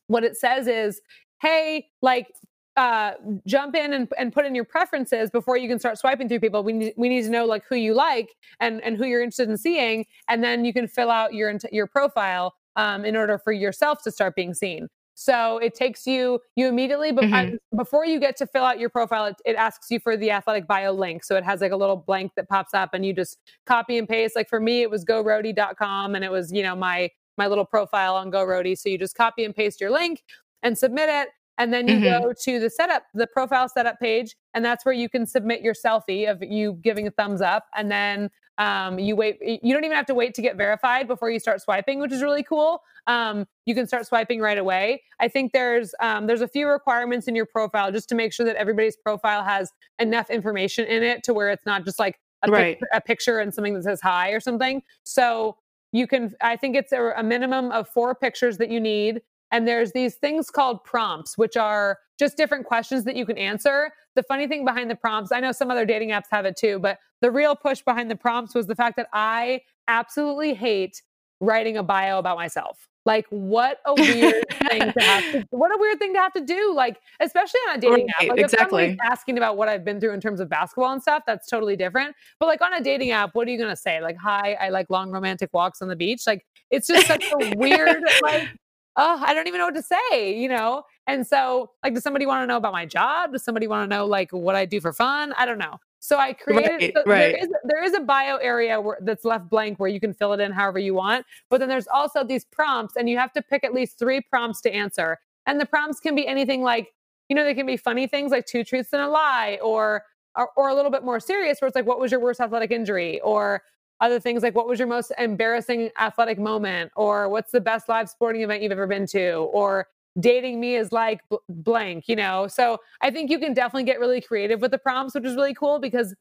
what 0.06 0.24
it 0.24 0.36
says 0.36 0.66
is, 0.66 1.00
hey, 1.42 1.88
like 2.00 2.28
uh, 2.76 3.12
jump 3.46 3.74
in 3.76 3.92
and, 3.92 4.08
and 4.18 4.32
put 4.32 4.44
in 4.44 4.54
your 4.54 4.64
preferences 4.64 5.30
before 5.30 5.56
you 5.56 5.68
can 5.68 5.78
start 5.78 5.98
swiping 5.98 6.28
through 6.28 6.40
people. 6.40 6.62
We 6.64 6.72
need, 6.72 6.94
we 6.96 7.08
need 7.08 7.22
to 7.22 7.30
know 7.30 7.44
like 7.44 7.64
who 7.68 7.76
you 7.76 7.94
like 7.94 8.34
and, 8.60 8.82
and 8.82 8.96
who 8.96 9.04
you're 9.04 9.22
interested 9.22 9.48
in 9.48 9.56
seeing. 9.56 10.06
And 10.28 10.42
then 10.42 10.64
you 10.64 10.72
can 10.72 10.88
fill 10.88 11.10
out 11.10 11.34
your, 11.34 11.56
your 11.70 11.86
profile 11.86 12.54
um, 12.76 13.04
in 13.04 13.16
order 13.16 13.38
for 13.38 13.52
yourself 13.52 14.02
to 14.02 14.10
start 14.10 14.34
being 14.34 14.54
seen. 14.54 14.88
So 15.14 15.58
it 15.58 15.74
takes 15.74 16.08
you, 16.08 16.40
you 16.56 16.66
immediately, 16.66 17.12
mm-hmm. 17.12 17.76
before 17.76 18.04
you 18.04 18.18
get 18.18 18.36
to 18.38 18.48
fill 18.48 18.64
out 18.64 18.80
your 18.80 18.88
profile, 18.88 19.26
it, 19.26 19.36
it, 19.44 19.54
asks 19.54 19.88
you 19.88 20.00
for 20.00 20.16
the 20.16 20.32
athletic 20.32 20.66
bio 20.66 20.92
link. 20.92 21.22
So 21.22 21.36
it 21.36 21.44
has 21.44 21.60
like 21.60 21.70
a 21.70 21.76
little 21.76 21.96
blank 21.96 22.32
that 22.34 22.48
pops 22.48 22.74
up 22.74 22.94
and 22.94 23.06
you 23.06 23.12
just 23.12 23.38
copy 23.64 23.96
and 23.96 24.08
paste. 24.08 24.34
Like 24.34 24.48
for 24.48 24.58
me, 24.58 24.82
it 24.82 24.90
was 24.90 25.04
gorhody.com 25.04 26.16
and 26.16 26.24
it 26.24 26.32
was, 26.32 26.52
you 26.52 26.64
know, 26.64 26.74
my, 26.74 27.10
my 27.38 27.46
little 27.46 27.64
profile 27.64 28.16
on 28.16 28.32
GoRhody. 28.32 28.76
So 28.76 28.88
you 28.88 28.98
just 28.98 29.16
copy 29.16 29.44
and 29.44 29.54
paste 29.54 29.80
your 29.80 29.92
link 29.92 30.24
and 30.64 30.76
submit 30.76 31.08
it. 31.08 31.28
And 31.58 31.72
then 31.72 31.86
you 31.86 31.96
mm-hmm. 31.96 32.24
go 32.24 32.32
to 32.32 32.60
the 32.60 32.68
setup, 32.68 33.04
the 33.14 33.26
profile 33.26 33.68
setup 33.68 34.00
page, 34.00 34.34
and 34.54 34.64
that's 34.64 34.84
where 34.84 34.94
you 34.94 35.08
can 35.08 35.26
submit 35.26 35.62
your 35.62 35.74
selfie 35.74 36.30
of 36.30 36.42
you 36.42 36.78
giving 36.82 37.06
a 37.06 37.10
thumbs 37.10 37.40
up. 37.40 37.66
And 37.76 37.90
then 37.90 38.30
um, 38.58 38.98
you 38.98 39.16
wait, 39.16 39.38
you 39.40 39.72
don't 39.74 39.84
even 39.84 39.96
have 39.96 40.06
to 40.06 40.14
wait 40.14 40.34
to 40.34 40.42
get 40.42 40.56
verified 40.56 41.08
before 41.08 41.30
you 41.30 41.40
start 41.40 41.60
swiping, 41.60 42.00
which 42.00 42.12
is 42.12 42.22
really 42.22 42.42
cool. 42.42 42.82
Um, 43.06 43.46
you 43.66 43.74
can 43.74 43.86
start 43.86 44.06
swiping 44.06 44.40
right 44.40 44.58
away. 44.58 45.02
I 45.20 45.28
think 45.28 45.52
there's 45.52 45.94
um, 46.00 46.26
there's 46.26 46.40
a 46.40 46.48
few 46.48 46.68
requirements 46.68 47.26
in 47.28 47.34
your 47.34 47.46
profile 47.46 47.90
just 47.90 48.08
to 48.10 48.14
make 48.14 48.32
sure 48.32 48.46
that 48.46 48.56
everybody's 48.56 48.96
profile 48.96 49.42
has 49.44 49.72
enough 49.98 50.30
information 50.30 50.86
in 50.86 51.02
it 51.02 51.22
to 51.24 51.34
where 51.34 51.50
it's 51.50 51.66
not 51.66 51.84
just 51.84 51.98
like 51.98 52.20
a, 52.42 52.50
right. 52.50 52.78
a 52.92 53.00
picture 53.00 53.38
and 53.38 53.52
something 53.52 53.74
that 53.74 53.84
says 53.84 54.00
hi 54.00 54.30
or 54.30 54.40
something. 54.40 54.82
So 55.02 55.56
you 55.92 56.06
can, 56.06 56.34
I 56.40 56.56
think 56.56 56.76
it's 56.76 56.92
a, 56.92 57.12
a 57.16 57.22
minimum 57.22 57.70
of 57.70 57.88
four 57.88 58.14
pictures 58.14 58.58
that 58.58 58.68
you 58.68 58.80
need. 58.80 59.22
And 59.54 59.68
there's 59.68 59.92
these 59.92 60.16
things 60.16 60.50
called 60.50 60.82
prompts, 60.82 61.38
which 61.38 61.56
are 61.56 61.98
just 62.18 62.36
different 62.36 62.66
questions 62.66 63.04
that 63.04 63.14
you 63.14 63.24
can 63.24 63.38
answer 63.38 63.92
the 64.16 64.22
funny 64.24 64.48
thing 64.48 64.64
behind 64.64 64.90
the 64.90 64.96
prompts, 64.96 65.30
I 65.30 65.38
know 65.38 65.52
some 65.52 65.70
other 65.70 65.84
dating 65.84 66.10
apps 66.10 66.24
have 66.32 66.44
it 66.44 66.56
too, 66.56 66.80
but 66.80 66.98
the 67.20 67.30
real 67.30 67.54
push 67.54 67.82
behind 67.82 68.10
the 68.10 68.16
prompts 68.16 68.52
was 68.52 68.66
the 68.66 68.74
fact 68.74 68.96
that 68.96 69.08
I 69.12 69.60
absolutely 69.86 70.54
hate 70.54 71.02
writing 71.40 71.76
a 71.76 71.84
bio 71.84 72.18
about 72.18 72.36
myself. 72.36 72.88
Like, 73.06 73.26
what 73.28 73.78
a 73.84 73.94
weird 73.94 74.44
thing 74.70 74.92
to 74.92 75.00
have 75.00 75.32
to, 75.32 75.46
what 75.50 75.70
a 75.70 75.78
weird 75.78 76.00
thing 76.00 76.14
to 76.14 76.18
have 76.18 76.32
to 76.32 76.40
do. 76.40 76.72
Like, 76.74 76.98
especially 77.20 77.60
on 77.68 77.76
a 77.76 77.80
dating 77.80 78.06
right, 78.18 78.30
app. 78.30 78.36
Like, 78.36 78.40
exactly. 78.40 78.84
if 78.84 78.98
asking 79.04 79.36
about 79.36 79.56
what 79.56 79.68
I've 79.68 79.84
been 79.84 80.00
through 80.00 80.14
in 80.14 80.20
terms 80.20 80.40
of 80.40 80.48
basketball 80.48 80.92
and 80.92 81.00
stuff, 81.00 81.22
that's 81.28 81.48
totally 81.48 81.76
different. 81.76 82.16
But 82.40 82.46
like 82.46 82.60
on 82.60 82.72
a 82.72 82.80
dating 82.80 83.10
app, 83.10 83.34
what 83.34 83.46
are 83.46 83.50
you 83.52 83.58
going 83.58 83.70
to 83.70 83.76
say? 83.76 84.00
Like, 84.00 84.16
hi, 84.16 84.54
I 84.54 84.70
like 84.70 84.88
long 84.88 85.10
romantic 85.10 85.50
walks 85.52 85.82
on 85.82 85.88
the 85.88 85.96
beach. 85.96 86.22
Like, 86.26 86.46
it's 86.70 86.86
just 86.86 87.06
such 87.06 87.24
a 87.24 87.54
weird, 87.56 88.02
like, 88.22 88.48
oh, 88.96 89.22
I 89.24 89.34
don't 89.34 89.46
even 89.48 89.58
know 89.58 89.66
what 89.66 89.74
to 89.74 89.82
say, 89.82 90.38
you 90.38 90.48
know? 90.48 90.84
And 91.06 91.26
so, 91.26 91.70
like, 91.82 91.94
does 91.94 92.02
somebody 92.02 92.26
want 92.26 92.42
to 92.42 92.46
know 92.46 92.56
about 92.56 92.72
my 92.72 92.86
job? 92.86 93.32
Does 93.32 93.44
somebody 93.44 93.66
want 93.66 93.88
to 93.88 93.96
know, 93.96 94.06
like, 94.06 94.30
what 94.32 94.54
I 94.54 94.64
do 94.64 94.80
for 94.80 94.92
fun? 94.92 95.32
I 95.36 95.46
don't 95.46 95.58
know. 95.58 95.78
So 96.00 96.18
I 96.18 96.34
created 96.34 96.70
right, 96.70 96.92
so 96.94 97.02
right. 97.06 97.32
There, 97.32 97.36
is, 97.36 97.48
there 97.64 97.82
is 97.82 97.94
a 97.94 98.00
bio 98.00 98.36
area 98.36 98.80
where, 98.80 98.98
that's 99.00 99.24
left 99.24 99.48
blank 99.48 99.80
where 99.80 99.88
you 99.88 100.00
can 100.00 100.12
fill 100.12 100.34
it 100.34 100.40
in 100.40 100.52
however 100.52 100.78
you 100.78 100.94
want. 100.94 101.24
But 101.48 101.60
then 101.60 101.68
there's 101.68 101.88
also 101.88 102.22
these 102.22 102.44
prompts, 102.44 102.96
and 102.96 103.08
you 103.08 103.16
have 103.16 103.32
to 103.32 103.42
pick 103.42 103.64
at 103.64 103.72
least 103.72 103.98
three 103.98 104.20
prompts 104.20 104.60
to 104.62 104.72
answer. 104.72 105.18
And 105.46 105.60
the 105.60 105.66
prompts 105.66 106.00
can 106.00 106.14
be 106.14 106.26
anything 106.26 106.62
like, 106.62 106.92
you 107.28 107.36
know, 107.36 107.42
they 107.42 107.54
can 107.54 107.66
be 107.66 107.78
funny 107.78 108.06
things 108.06 108.30
like 108.32 108.44
two 108.44 108.64
truths 108.64 108.92
and 108.92 109.00
a 109.00 109.08
lie, 109.08 109.58
or 109.62 110.04
or, 110.36 110.50
or 110.56 110.68
a 110.68 110.74
little 110.74 110.90
bit 110.90 111.04
more 111.04 111.20
serious, 111.20 111.60
where 111.60 111.68
it's 111.68 111.76
like, 111.76 111.86
what 111.86 112.00
was 112.00 112.10
your 112.10 112.20
worst 112.20 112.40
athletic 112.40 112.70
injury, 112.70 113.20
or 113.20 113.62
other 114.00 114.20
things 114.20 114.42
like 114.42 114.54
what 114.54 114.66
was 114.66 114.78
your 114.78 114.88
most 114.88 115.12
embarrassing 115.18 115.90
athletic 115.98 116.38
moment, 116.38 116.92
or 116.96 117.28
what's 117.28 117.52
the 117.52 117.60
best 117.60 117.88
live 117.88 118.08
sporting 118.08 118.42
event 118.42 118.62
you've 118.62 118.72
ever 118.72 118.86
been 118.86 119.06
to, 119.08 119.48
or 119.52 119.86
dating 120.20 120.60
me 120.60 120.76
is 120.76 120.92
like 120.92 121.20
blank, 121.48 122.04
you 122.08 122.16
know? 122.16 122.46
So 122.46 122.78
I 123.00 123.10
think 123.10 123.30
you 123.30 123.38
can 123.38 123.54
definitely 123.54 123.84
get 123.84 123.98
really 123.98 124.20
creative 124.20 124.60
with 124.60 124.70
the 124.70 124.78
prompts, 124.78 125.14
which 125.14 125.24
is 125.24 125.34
really 125.34 125.54
cool 125.54 125.78
because 125.78 126.14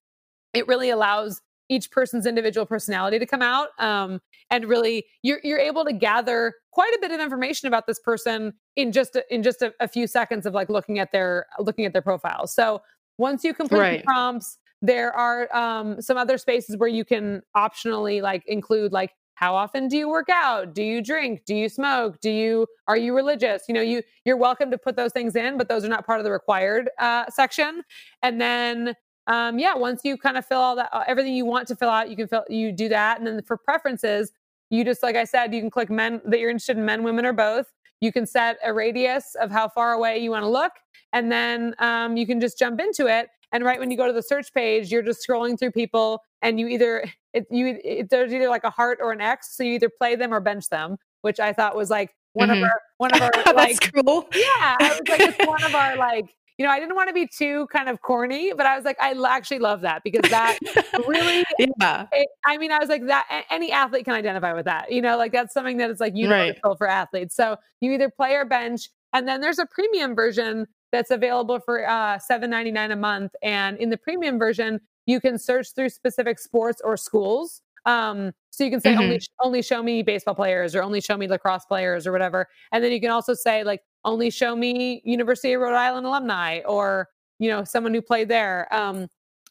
it 0.54 0.68
really 0.68 0.90
allows 0.90 1.42
each 1.70 1.90
person's 1.92 2.26
individual 2.26 2.66
personality 2.66 3.18
to 3.20 3.26
come 3.26 3.42
out 3.42 3.70
um, 3.80 4.22
and 4.52 4.66
really 4.66 5.06
you're, 5.24 5.40
you're 5.44 5.60
able 5.60 5.86
to 5.86 5.94
gather 5.94 6.54
quite 6.72 6.94
a 6.94 7.00
bit 7.00 7.12
of 7.12 7.20
information 7.20 7.68
about 7.68 7.88
this 7.88 8.00
person 8.00 8.54
in 8.76 8.92
just 8.92 9.16
a, 9.16 9.34
in 9.34 9.42
just 9.44 9.62
a, 9.62 9.74
a 9.80 9.88
few 9.88 10.06
seconds 10.06 10.46
of 10.46 10.54
like 10.54 10.70
looking 10.70 11.00
at 11.00 11.12
their 11.12 11.46
looking 11.60 11.86
at 11.86 11.94
their 11.94 12.02
profile 12.02 12.46
so 12.48 12.82
once 13.18 13.44
you 13.44 13.54
complete 13.54 13.80
right. 13.80 14.00
the 14.00 14.04
prompts 14.04 14.58
there 14.84 15.16
are 15.16 15.56
um, 15.56 16.02
some 16.02 16.18
other 16.18 16.38
spaces 16.38 16.76
where 16.76 16.90
you 16.90 17.06
can 17.06 17.42
optionally 17.56 18.22
like 18.22 18.44
include 18.46 18.92
like 18.92 19.12
how 19.36 19.56
often 19.56 19.88
do 19.88 19.98
you 19.98 20.10
work 20.10 20.28
out? 20.30 20.76
Do 20.76 20.84
you 20.84 21.02
drink? 21.02 21.46
Do 21.46 21.56
you 21.56 21.70
smoke? 21.70 22.20
Do 22.20 22.30
you 22.30 22.68
are 22.88 22.98
you 22.98 23.16
religious? 23.16 23.64
You 23.68 23.76
know 23.76 23.82
you 23.82 24.04
you're 24.26 24.38
welcome 24.38 24.70
to 24.72 24.78
put 24.78 24.98
those 24.98 25.14
things 25.14 25.38
in 25.38 25.58
but 25.58 25.70
those 25.70 25.86
are 25.86 25.88
not 25.88 26.06
part 26.06 26.20
of 26.20 26.26
the 26.26 26.32
required 26.32 26.90
uh, 27.00 27.26
section. 27.30 27.82
And 28.22 28.42
then 28.42 28.94
um, 29.28 29.58
yeah 29.58 29.74
once 29.74 30.02
you 30.04 30.18
kind 30.18 30.38
of 30.38 30.46
fill 30.46 30.60
all 30.60 30.76
that 30.76 30.90
uh, 30.92 31.06
everything 31.08 31.34
you 31.34 31.46
want 31.46 31.66
to 31.70 31.78
fill 31.78 31.90
out 31.90 32.10
you 32.10 32.18
can 32.18 32.28
fill 32.28 32.44
you 32.50 32.74
do 32.74 32.90
that. 32.90 33.20
And 33.20 33.26
then 33.26 33.42
for 33.42 33.56
preferences 33.56 34.34
you 34.70 34.84
just 34.84 35.02
like 35.02 35.16
i 35.16 35.24
said 35.24 35.54
you 35.54 35.62
can 35.62 35.70
click 35.70 35.90
men 35.90 36.20
that 36.26 36.40
you're 36.40 36.50
interested 36.50 36.78
in 36.78 36.84
men 36.84 37.04
women 37.04 37.26
or 37.26 37.34
both. 37.34 37.68
You 38.02 38.12
can 38.12 38.26
set 38.26 38.58
a 38.66 38.74
radius 38.74 39.34
of 39.40 39.50
how 39.50 39.70
far 39.70 39.94
away 39.94 40.20
you 40.20 40.30
want 40.32 40.44
to 40.44 40.50
look 40.50 40.74
and 41.14 41.32
then 41.32 41.74
um, 41.80 42.18
you 42.18 42.28
can 42.28 42.42
just 42.42 42.60
jump 42.60 42.82
into 42.82 43.08
it 43.08 43.30
and 43.54 43.64
right 43.64 43.80
when 43.80 43.90
you 43.90 43.96
go 43.96 44.08
to 44.08 44.14
the 44.14 44.22
search 44.22 44.54
page 44.54 44.92
you're 44.92 45.02
just 45.02 45.26
scrolling 45.26 45.58
through 45.58 45.72
people 45.72 46.22
and 46.42 46.60
you 46.60 46.68
either 46.68 47.06
it, 47.34 47.48
you 47.50 47.80
it, 47.84 48.10
there's 48.10 48.32
either 48.34 48.50
like 48.50 48.64
a 48.64 48.70
heart 48.70 49.00
or 49.02 49.12
an 49.12 49.22
X, 49.22 49.56
so 49.58 49.64
you 49.64 49.74
either 49.74 49.90
play 49.90 50.16
them 50.16 50.34
or 50.34 50.40
bench 50.40 50.70
them, 50.70 50.98
which 51.22 51.40
I 51.40 51.52
thought 51.52 51.76
was 51.76 51.90
like 51.90 52.12
one 52.34 52.50
mm-hmm. 52.50 52.64
of 52.64 52.70
our 52.70 52.82
one 52.98 53.14
of 53.14 53.22
our 53.22 53.32
like 53.56 53.92
cool. 53.94 54.28
Yeah, 54.36 54.78
I 54.80 55.00
was 55.00 55.10
like 55.10 55.22
it's 55.22 55.48
one 55.48 55.64
of 55.64 55.74
our 55.74 55.96
like 55.98 56.36
you 56.60 56.66
know, 56.66 56.72
I 56.72 56.80
didn't 56.80 56.96
want 56.96 57.08
to 57.08 57.14
be 57.14 57.26
too 57.26 57.66
kind 57.74 57.90
of 57.90 58.02
corny, 58.04 58.54
but 58.56 58.68
I 58.68 58.76
was 58.76 58.86
like, 58.86 58.98
I 59.02 59.16
actually 59.28 59.58
love 59.58 59.82
that 59.82 60.04
because 60.04 60.30
that 60.30 60.60
really, 61.08 61.44
yeah. 61.82 62.06
It, 62.12 62.28
I 62.46 62.60
mean, 62.60 62.72
I 62.72 62.78
was 62.78 62.90
like 62.90 63.08
that. 63.08 63.46
Any 63.50 63.72
athlete 63.72 64.06
can 64.06 64.14
identify 64.14 64.54
with 64.54 64.66
that. 64.66 64.92
You 64.92 65.02
know, 65.02 65.18
like 65.18 65.32
that's 65.32 65.52
something 65.52 65.78
that 65.78 65.90
is 65.90 66.00
like 66.00 66.16
universal 66.16 66.62
right. 66.64 66.78
for 66.78 66.88
athletes. 66.88 67.36
So 67.36 67.58
you 67.82 67.92
either 67.94 68.08
play 68.08 68.36
or 68.36 68.46
bench, 68.46 68.88
and 69.14 69.28
then 69.28 69.42
there's 69.42 69.58
a 69.58 69.66
premium 69.66 70.14
version 70.14 70.68
that's 70.94 71.12
available 71.12 71.60
for 71.60 71.90
uh, 71.90 72.18
seven 72.20 72.50
ninety 72.50 72.72
nine 72.72 72.92
a 72.92 72.96
month. 72.96 73.34
And 73.42 73.78
in 73.80 73.90
the 73.90 73.98
premium 73.98 74.40
version, 74.40 74.80
you 75.08 75.20
can 75.20 75.38
search 75.38 75.74
through 75.76 75.90
specific 75.90 76.40
sports 76.40 76.82
or 76.86 76.96
schools. 76.96 77.62
Um, 77.86 78.32
so 78.52 78.64
you 78.64 78.70
can 78.70 78.80
say 78.80 78.92
mm-hmm. 78.92 79.02
only 79.02 79.22
only 79.44 79.62
show 79.62 79.84
me 79.84 80.04
baseball 80.04 80.36
players 80.36 80.76
or 80.76 80.84
only 80.84 81.02
show 81.02 81.18
me 81.18 81.28
lacrosse 81.28 81.66
players 81.66 82.08
or 82.08 82.12
whatever. 82.14 82.48
And 82.72 82.84
then 82.84 82.92
you 82.92 83.02
can 83.02 83.10
also 83.10 83.34
say 83.34 83.64
like 83.64 83.82
only 84.06 84.30
show 84.30 84.56
me 84.56 85.02
University 85.04 85.54
of 85.54 85.62
Rhode 85.62 85.76
Island 85.76 86.06
alumni 86.06 86.60
or 86.60 87.10
you 87.40 87.50
know 87.50 87.64
someone 87.64 87.94
who 87.94 88.02
played 88.02 88.30
there. 88.30 88.74
Um, 88.74 89.08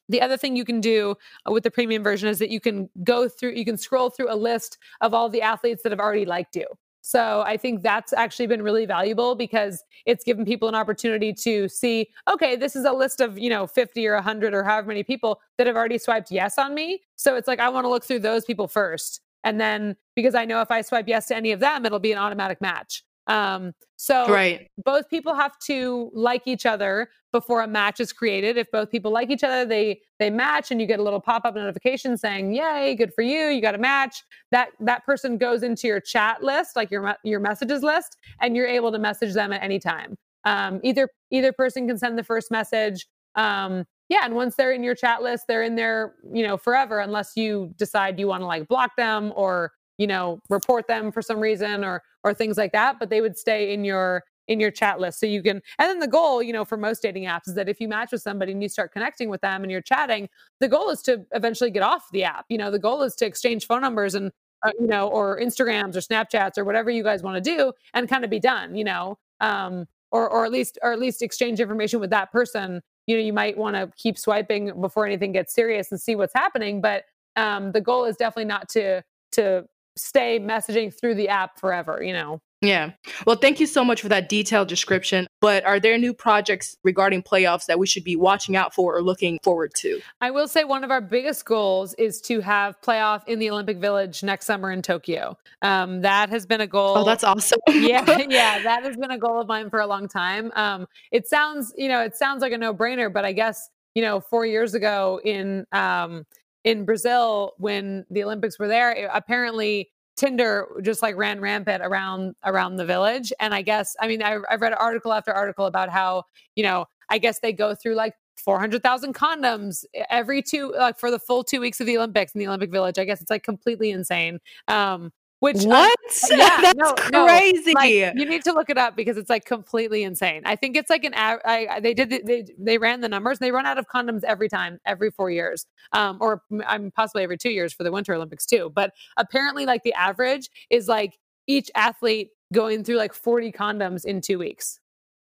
the 0.08 0.20
other 0.20 0.36
thing 0.36 0.56
you 0.56 0.64
can 0.64 0.80
do 0.80 1.16
uh, 1.48 1.52
with 1.52 1.64
the 1.64 1.70
premium 1.70 2.02
version 2.02 2.28
is 2.28 2.38
that 2.38 2.50
you 2.50 2.60
can 2.60 2.88
go 3.02 3.28
through, 3.28 3.52
you 3.52 3.64
can 3.64 3.76
scroll 3.76 4.10
through 4.10 4.32
a 4.32 4.36
list 4.36 4.78
of 5.00 5.14
all 5.14 5.28
the 5.28 5.42
athletes 5.42 5.82
that 5.82 5.90
have 5.90 6.00
already 6.00 6.24
liked 6.24 6.54
you. 6.54 6.66
So 7.02 7.42
I 7.44 7.56
think 7.56 7.82
that's 7.82 8.12
actually 8.12 8.46
been 8.46 8.62
really 8.62 8.86
valuable 8.86 9.34
because 9.34 9.82
it's 10.06 10.24
given 10.24 10.44
people 10.44 10.68
an 10.68 10.76
opportunity 10.76 11.32
to 11.34 11.68
see, 11.68 12.08
okay, 12.32 12.54
this 12.54 12.76
is 12.76 12.84
a 12.84 12.92
list 12.92 13.20
of, 13.20 13.38
you 13.38 13.50
know, 13.50 13.66
50 13.66 14.06
or 14.06 14.14
100 14.14 14.54
or 14.54 14.62
however 14.62 14.88
many 14.88 15.02
people 15.02 15.40
that 15.58 15.66
have 15.66 15.76
already 15.76 15.98
swiped 15.98 16.30
yes 16.30 16.58
on 16.58 16.74
me. 16.74 17.02
So 17.16 17.34
it's 17.34 17.48
like, 17.48 17.58
I 17.58 17.68
want 17.68 17.84
to 17.84 17.88
look 17.88 18.04
through 18.04 18.20
those 18.20 18.44
people 18.44 18.68
first. 18.68 19.20
And 19.42 19.60
then 19.60 19.96
because 20.14 20.36
I 20.36 20.44
know 20.44 20.60
if 20.60 20.70
I 20.70 20.80
swipe 20.82 21.08
yes 21.08 21.26
to 21.26 21.36
any 21.36 21.50
of 21.50 21.58
them, 21.58 21.84
it'll 21.84 21.98
be 21.98 22.12
an 22.12 22.18
automatic 22.18 22.60
match. 22.60 23.02
Um, 23.26 23.72
so 23.96 24.26
right. 24.28 24.68
both 24.84 25.08
people 25.08 25.34
have 25.34 25.56
to 25.66 26.10
like 26.12 26.42
each 26.46 26.66
other 26.66 27.08
before 27.30 27.62
a 27.62 27.68
match 27.68 28.00
is 28.00 28.12
created. 28.12 28.56
If 28.56 28.70
both 28.70 28.90
people 28.90 29.12
like 29.12 29.30
each 29.30 29.44
other, 29.44 29.64
they 29.64 30.00
they 30.18 30.28
match 30.28 30.70
and 30.70 30.80
you 30.80 30.86
get 30.86 30.98
a 30.98 31.02
little 31.02 31.20
pop-up 31.20 31.54
notification 31.54 32.16
saying, 32.16 32.52
"Yay, 32.52 32.94
good 32.96 33.14
for 33.14 33.22
you, 33.22 33.46
you 33.46 33.60
got 33.62 33.74
a 33.74 33.78
match." 33.78 34.22
That 34.50 34.70
that 34.80 35.04
person 35.04 35.38
goes 35.38 35.62
into 35.62 35.86
your 35.86 36.00
chat 36.00 36.42
list, 36.42 36.74
like 36.74 36.90
your 36.90 37.16
your 37.22 37.40
messages 37.40 37.82
list, 37.82 38.16
and 38.40 38.56
you're 38.56 38.66
able 38.66 38.90
to 38.92 38.98
message 38.98 39.34
them 39.34 39.52
at 39.52 39.62
any 39.62 39.78
time. 39.78 40.16
Um, 40.44 40.80
either 40.82 41.08
either 41.30 41.52
person 41.52 41.86
can 41.86 41.98
send 41.98 42.18
the 42.18 42.24
first 42.24 42.50
message. 42.50 43.06
Um, 43.36 43.86
yeah, 44.08 44.24
and 44.24 44.34
once 44.34 44.56
they're 44.56 44.72
in 44.72 44.82
your 44.82 44.94
chat 44.94 45.22
list, 45.22 45.44
they're 45.48 45.62
in 45.62 45.76
there, 45.76 46.14
you 46.34 46.46
know, 46.46 46.58
forever 46.58 46.98
unless 46.98 47.32
you 47.36 47.72
decide 47.76 48.18
you 48.18 48.26
want 48.26 48.42
to 48.42 48.46
like 48.46 48.68
block 48.68 48.90
them 48.96 49.32
or 49.34 49.72
you 49.98 50.06
know 50.06 50.40
report 50.48 50.86
them 50.88 51.12
for 51.12 51.22
some 51.22 51.38
reason 51.38 51.84
or 51.84 52.02
or 52.24 52.32
things 52.34 52.56
like 52.56 52.72
that 52.72 52.98
but 52.98 53.10
they 53.10 53.20
would 53.20 53.36
stay 53.36 53.72
in 53.72 53.84
your 53.84 54.24
in 54.48 54.60
your 54.60 54.70
chat 54.70 54.98
list. 55.00 55.20
So 55.20 55.26
you 55.26 55.42
can 55.42 55.62
and 55.78 55.88
then 55.88 55.98
the 55.98 56.08
goal 56.08 56.42
you 56.42 56.52
know 56.52 56.64
for 56.64 56.76
most 56.76 57.02
dating 57.02 57.24
apps 57.24 57.48
is 57.48 57.54
that 57.54 57.68
if 57.68 57.80
you 57.80 57.88
match 57.88 58.12
with 58.12 58.22
somebody 58.22 58.52
and 58.52 58.62
you 58.62 58.68
start 58.68 58.92
connecting 58.92 59.28
with 59.28 59.40
them 59.40 59.62
and 59.62 59.70
you're 59.70 59.80
chatting 59.80 60.28
the 60.60 60.68
goal 60.68 60.90
is 60.90 61.02
to 61.02 61.24
eventually 61.32 61.70
get 61.70 61.82
off 61.82 62.04
the 62.12 62.24
app. 62.24 62.46
You 62.48 62.58
know 62.58 62.70
the 62.70 62.78
goal 62.78 63.02
is 63.02 63.14
to 63.16 63.26
exchange 63.26 63.66
phone 63.66 63.82
numbers 63.82 64.14
and 64.14 64.32
uh, 64.64 64.70
you 64.78 64.86
know 64.86 65.08
or 65.08 65.38
instagrams 65.40 65.96
or 65.96 66.00
snapchats 66.00 66.58
or 66.58 66.64
whatever 66.64 66.90
you 66.90 67.02
guys 67.02 67.22
want 67.22 67.42
to 67.42 67.56
do 67.56 67.72
and 67.94 68.08
kind 68.08 68.24
of 68.24 68.30
be 68.30 68.38
done 68.40 68.74
you 68.76 68.84
know 68.84 69.18
um 69.40 69.86
or 70.10 70.28
or 70.28 70.44
at 70.44 70.52
least 70.52 70.78
or 70.82 70.92
at 70.92 70.98
least 70.98 71.22
exchange 71.22 71.58
information 71.58 71.98
with 72.00 72.10
that 72.10 72.30
person. 72.30 72.82
You 73.06 73.16
know 73.16 73.22
you 73.22 73.32
might 73.32 73.56
want 73.56 73.76
to 73.76 73.90
keep 73.96 74.18
swiping 74.18 74.80
before 74.80 75.06
anything 75.06 75.32
gets 75.32 75.54
serious 75.54 75.90
and 75.90 76.00
see 76.00 76.16
what's 76.16 76.34
happening 76.34 76.80
but 76.80 77.04
um 77.36 77.72
the 77.72 77.80
goal 77.80 78.04
is 78.04 78.16
definitely 78.16 78.44
not 78.44 78.68
to 78.70 79.02
to 79.32 79.64
stay 79.96 80.38
messaging 80.38 80.92
through 80.92 81.14
the 81.14 81.28
app 81.28 81.58
forever, 81.58 82.02
you 82.02 82.12
know? 82.12 82.40
Yeah. 82.62 82.92
Well, 83.26 83.34
thank 83.34 83.58
you 83.58 83.66
so 83.66 83.84
much 83.84 84.00
for 84.00 84.08
that 84.08 84.28
detailed 84.28 84.68
description. 84.68 85.26
But 85.40 85.64
are 85.64 85.80
there 85.80 85.98
new 85.98 86.14
projects 86.14 86.76
regarding 86.84 87.24
playoffs 87.24 87.66
that 87.66 87.80
we 87.80 87.88
should 87.88 88.04
be 88.04 88.14
watching 88.14 88.54
out 88.54 88.72
for 88.72 88.96
or 88.96 89.02
looking 89.02 89.40
forward 89.42 89.72
to? 89.78 90.00
I 90.20 90.30
will 90.30 90.46
say 90.46 90.62
one 90.62 90.84
of 90.84 90.92
our 90.92 91.00
biggest 91.00 91.44
goals 91.44 91.92
is 91.94 92.20
to 92.22 92.40
have 92.40 92.80
playoff 92.80 93.26
in 93.26 93.40
the 93.40 93.50
Olympic 93.50 93.78
Village 93.78 94.22
next 94.22 94.46
summer 94.46 94.70
in 94.70 94.80
Tokyo. 94.80 95.36
Um, 95.62 96.02
that 96.02 96.28
has 96.30 96.46
been 96.46 96.60
a 96.60 96.66
goal. 96.68 96.98
Oh, 96.98 97.04
that's 97.04 97.24
awesome. 97.24 97.58
yeah, 97.68 98.04
yeah, 98.28 98.62
that 98.62 98.84
has 98.84 98.96
been 98.96 99.10
a 99.10 99.18
goal 99.18 99.40
of 99.40 99.48
mine 99.48 99.68
for 99.68 99.80
a 99.80 99.86
long 99.86 100.06
time. 100.06 100.52
Um, 100.54 100.86
it 101.10 101.26
sounds, 101.26 101.74
you 101.76 101.88
know, 101.88 102.00
it 102.00 102.16
sounds 102.16 102.42
like 102.42 102.52
a 102.52 102.58
no-brainer, 102.58 103.12
but 103.12 103.24
I 103.24 103.32
guess 103.32 103.70
you 103.94 104.02
know, 104.02 104.20
four 104.20 104.46
years 104.46 104.74
ago 104.74 105.20
in 105.24 105.66
um, 105.72 106.24
in 106.64 106.84
Brazil 106.84 107.54
when 107.58 108.04
the 108.10 108.22
Olympics 108.22 108.58
were 108.58 108.68
there, 108.68 108.92
it, 108.92 109.10
apparently 109.12 109.90
Tinder 110.16 110.68
just 110.82 111.02
like 111.02 111.16
ran 111.16 111.40
rampant 111.40 111.82
around 111.82 112.34
around 112.44 112.76
the 112.76 112.84
village. 112.84 113.32
And 113.40 113.54
I 113.54 113.62
guess 113.62 113.96
I 114.00 114.08
mean 114.08 114.22
I, 114.22 114.38
I've 114.50 114.60
read 114.60 114.74
article 114.74 115.12
after 115.12 115.32
article 115.32 115.66
about 115.66 115.88
how 115.88 116.24
you 116.54 116.62
know 116.62 116.86
I 117.08 117.18
guess 117.18 117.40
they 117.40 117.52
go 117.52 117.74
through 117.74 117.94
like 117.94 118.14
400,000 118.36 119.14
condoms 119.14 119.84
every 120.10 120.42
two 120.42 120.72
like 120.76 120.98
for 120.98 121.10
the 121.10 121.18
full 121.18 121.44
2 121.44 121.60
weeks 121.60 121.80
of 121.80 121.86
the 121.86 121.96
Olympics 121.96 122.32
in 122.34 122.40
the 122.40 122.46
Olympic 122.46 122.70
Village. 122.70 122.98
I 122.98 123.04
guess 123.04 123.20
it's 123.20 123.30
like 123.30 123.42
completely 123.42 123.90
insane. 123.90 124.38
Um 124.68 125.12
which 125.42 125.64
what? 125.64 125.98
yeah, 126.30 126.60
that's 126.62 126.78
no, 126.78 126.94
crazy. 127.26 127.72
No, 127.72 127.80
like, 127.80 128.14
you 128.14 128.24
need 128.24 128.44
to 128.44 128.52
look 128.52 128.70
it 128.70 128.78
up 128.78 128.94
because 128.94 129.16
it's 129.16 129.28
like 129.28 129.44
completely 129.44 130.04
insane. 130.04 130.42
I 130.44 130.54
think 130.54 130.76
it's 130.76 130.88
like 130.88 131.02
an. 131.02 131.14
I, 131.16 131.80
they 131.80 131.94
did 131.94 132.10
they 132.24 132.46
they 132.56 132.78
ran 132.78 133.00
the 133.00 133.08
numbers. 133.08 133.40
They 133.40 133.50
run 133.50 133.66
out 133.66 133.76
of 133.76 133.88
condoms 133.88 134.22
every 134.22 134.48
time, 134.48 134.78
every 134.86 135.10
four 135.10 135.32
years, 135.32 135.66
um, 135.90 136.18
or 136.20 136.42
I'm 136.64 136.92
possibly 136.92 137.24
every 137.24 137.38
two 137.38 137.50
years 137.50 137.72
for 137.72 137.82
the 137.82 137.90
Winter 137.90 138.14
Olympics 138.14 138.46
too. 138.46 138.70
But 138.72 138.92
apparently, 139.16 139.66
like 139.66 139.82
the 139.82 139.94
average 139.94 140.48
is 140.70 140.86
like 140.86 141.18
each 141.48 141.72
athlete 141.74 142.30
going 142.52 142.84
through 142.84 142.98
like 142.98 143.12
40 143.12 143.50
condoms 143.50 144.04
in 144.04 144.20
two 144.20 144.38
weeks. 144.38 144.78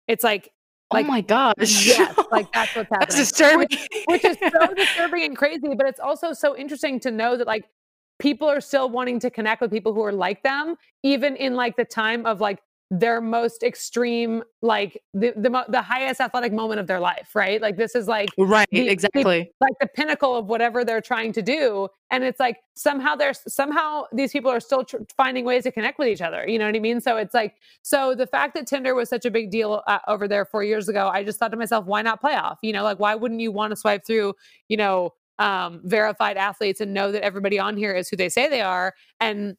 It's 0.07 0.23
like 0.23 0.51
Like, 0.91 1.05
oh 1.05 1.07
my 1.09 1.21
gosh. 1.21 1.85
Yes, 1.85 2.17
like 2.31 2.51
that's 2.53 2.75
what's 2.75 2.89
happening. 2.89 2.99
That's 3.01 3.15
disturbing. 3.15 3.67
Which, 3.69 3.89
which 4.07 4.25
is 4.25 4.37
so 4.39 4.73
disturbing 4.73 5.25
and 5.25 5.37
crazy, 5.37 5.75
but 5.75 5.85
it's 5.85 5.99
also 5.99 6.33
so 6.33 6.57
interesting 6.57 6.99
to 7.01 7.11
know 7.11 7.37
that 7.37 7.45
like 7.45 7.65
people 8.19 8.47
are 8.47 8.61
still 8.61 8.89
wanting 8.89 9.19
to 9.19 9.29
connect 9.29 9.61
with 9.61 9.71
people 9.71 9.93
who 9.93 10.03
are 10.03 10.13
like 10.13 10.43
them, 10.43 10.75
even 11.03 11.35
in 11.35 11.55
like 11.55 11.75
the 11.75 11.85
time 11.85 12.25
of 12.25 12.41
like 12.41 12.59
their 12.89 13.19
most 13.19 13.63
extreme 13.63 14.41
like 14.61 15.01
the, 15.13 15.33
the 15.35 15.65
the 15.67 15.81
highest 15.81 16.21
athletic 16.21 16.53
moment 16.53 16.79
of 16.79 16.87
their 16.87 17.01
life 17.01 17.31
right? 17.35 17.61
Like 17.61 17.75
this 17.75 17.95
is 17.95 18.07
like 18.07 18.29
right 18.37 18.67
the, 18.71 18.87
exactly. 18.87 19.23
the, 19.23 19.65
like 19.65 19.73
the 19.81 19.87
pinnacle 19.87 20.37
of 20.37 20.45
whatever 20.45 20.85
they're 20.85 21.01
trying 21.01 21.33
to 21.33 21.41
do 21.41 21.89
and 22.11 22.23
it's 22.23 22.39
like 22.39 22.57
somehow 22.75 23.15
there's 23.15 23.41
somehow 23.53 24.05
these 24.13 24.31
people 24.31 24.49
are 24.49 24.61
still 24.61 24.85
tr- 24.85 24.97
finding 25.17 25.43
ways 25.43 25.63
to 25.63 25.71
connect 25.71 25.99
with 25.99 26.07
each 26.07 26.21
other 26.21 26.47
you 26.47 26.57
know 26.57 26.65
what 26.65 26.75
i 26.75 26.79
mean? 26.79 27.01
So 27.01 27.17
it's 27.17 27.33
like 27.33 27.55
so 27.81 28.15
the 28.15 28.27
fact 28.27 28.53
that 28.53 28.67
tinder 28.67 28.95
was 28.95 29.09
such 29.09 29.25
a 29.25 29.31
big 29.31 29.51
deal 29.51 29.83
uh, 29.87 29.99
over 30.07 30.25
there 30.25 30.45
4 30.45 30.63
years 30.63 30.87
ago 30.87 31.09
i 31.13 31.23
just 31.23 31.39
thought 31.39 31.51
to 31.51 31.57
myself 31.57 31.85
why 31.85 32.01
not 32.01 32.21
playoff? 32.21 32.55
You 32.61 32.71
know 32.71 32.83
like 32.83 32.99
why 32.99 33.15
wouldn't 33.15 33.41
you 33.41 33.51
want 33.51 33.71
to 33.71 33.75
swipe 33.75 34.05
through 34.05 34.33
you 34.69 34.77
know 34.77 35.13
um, 35.39 35.81
verified 35.83 36.37
athletes 36.37 36.81
and 36.81 36.93
know 36.93 37.11
that 37.11 37.23
everybody 37.23 37.59
on 37.59 37.77
here 37.77 37.93
is 37.93 38.09
who 38.09 38.15
they 38.15 38.29
say 38.29 38.49
they 38.49 38.61
are 38.61 38.93
and 39.19 39.55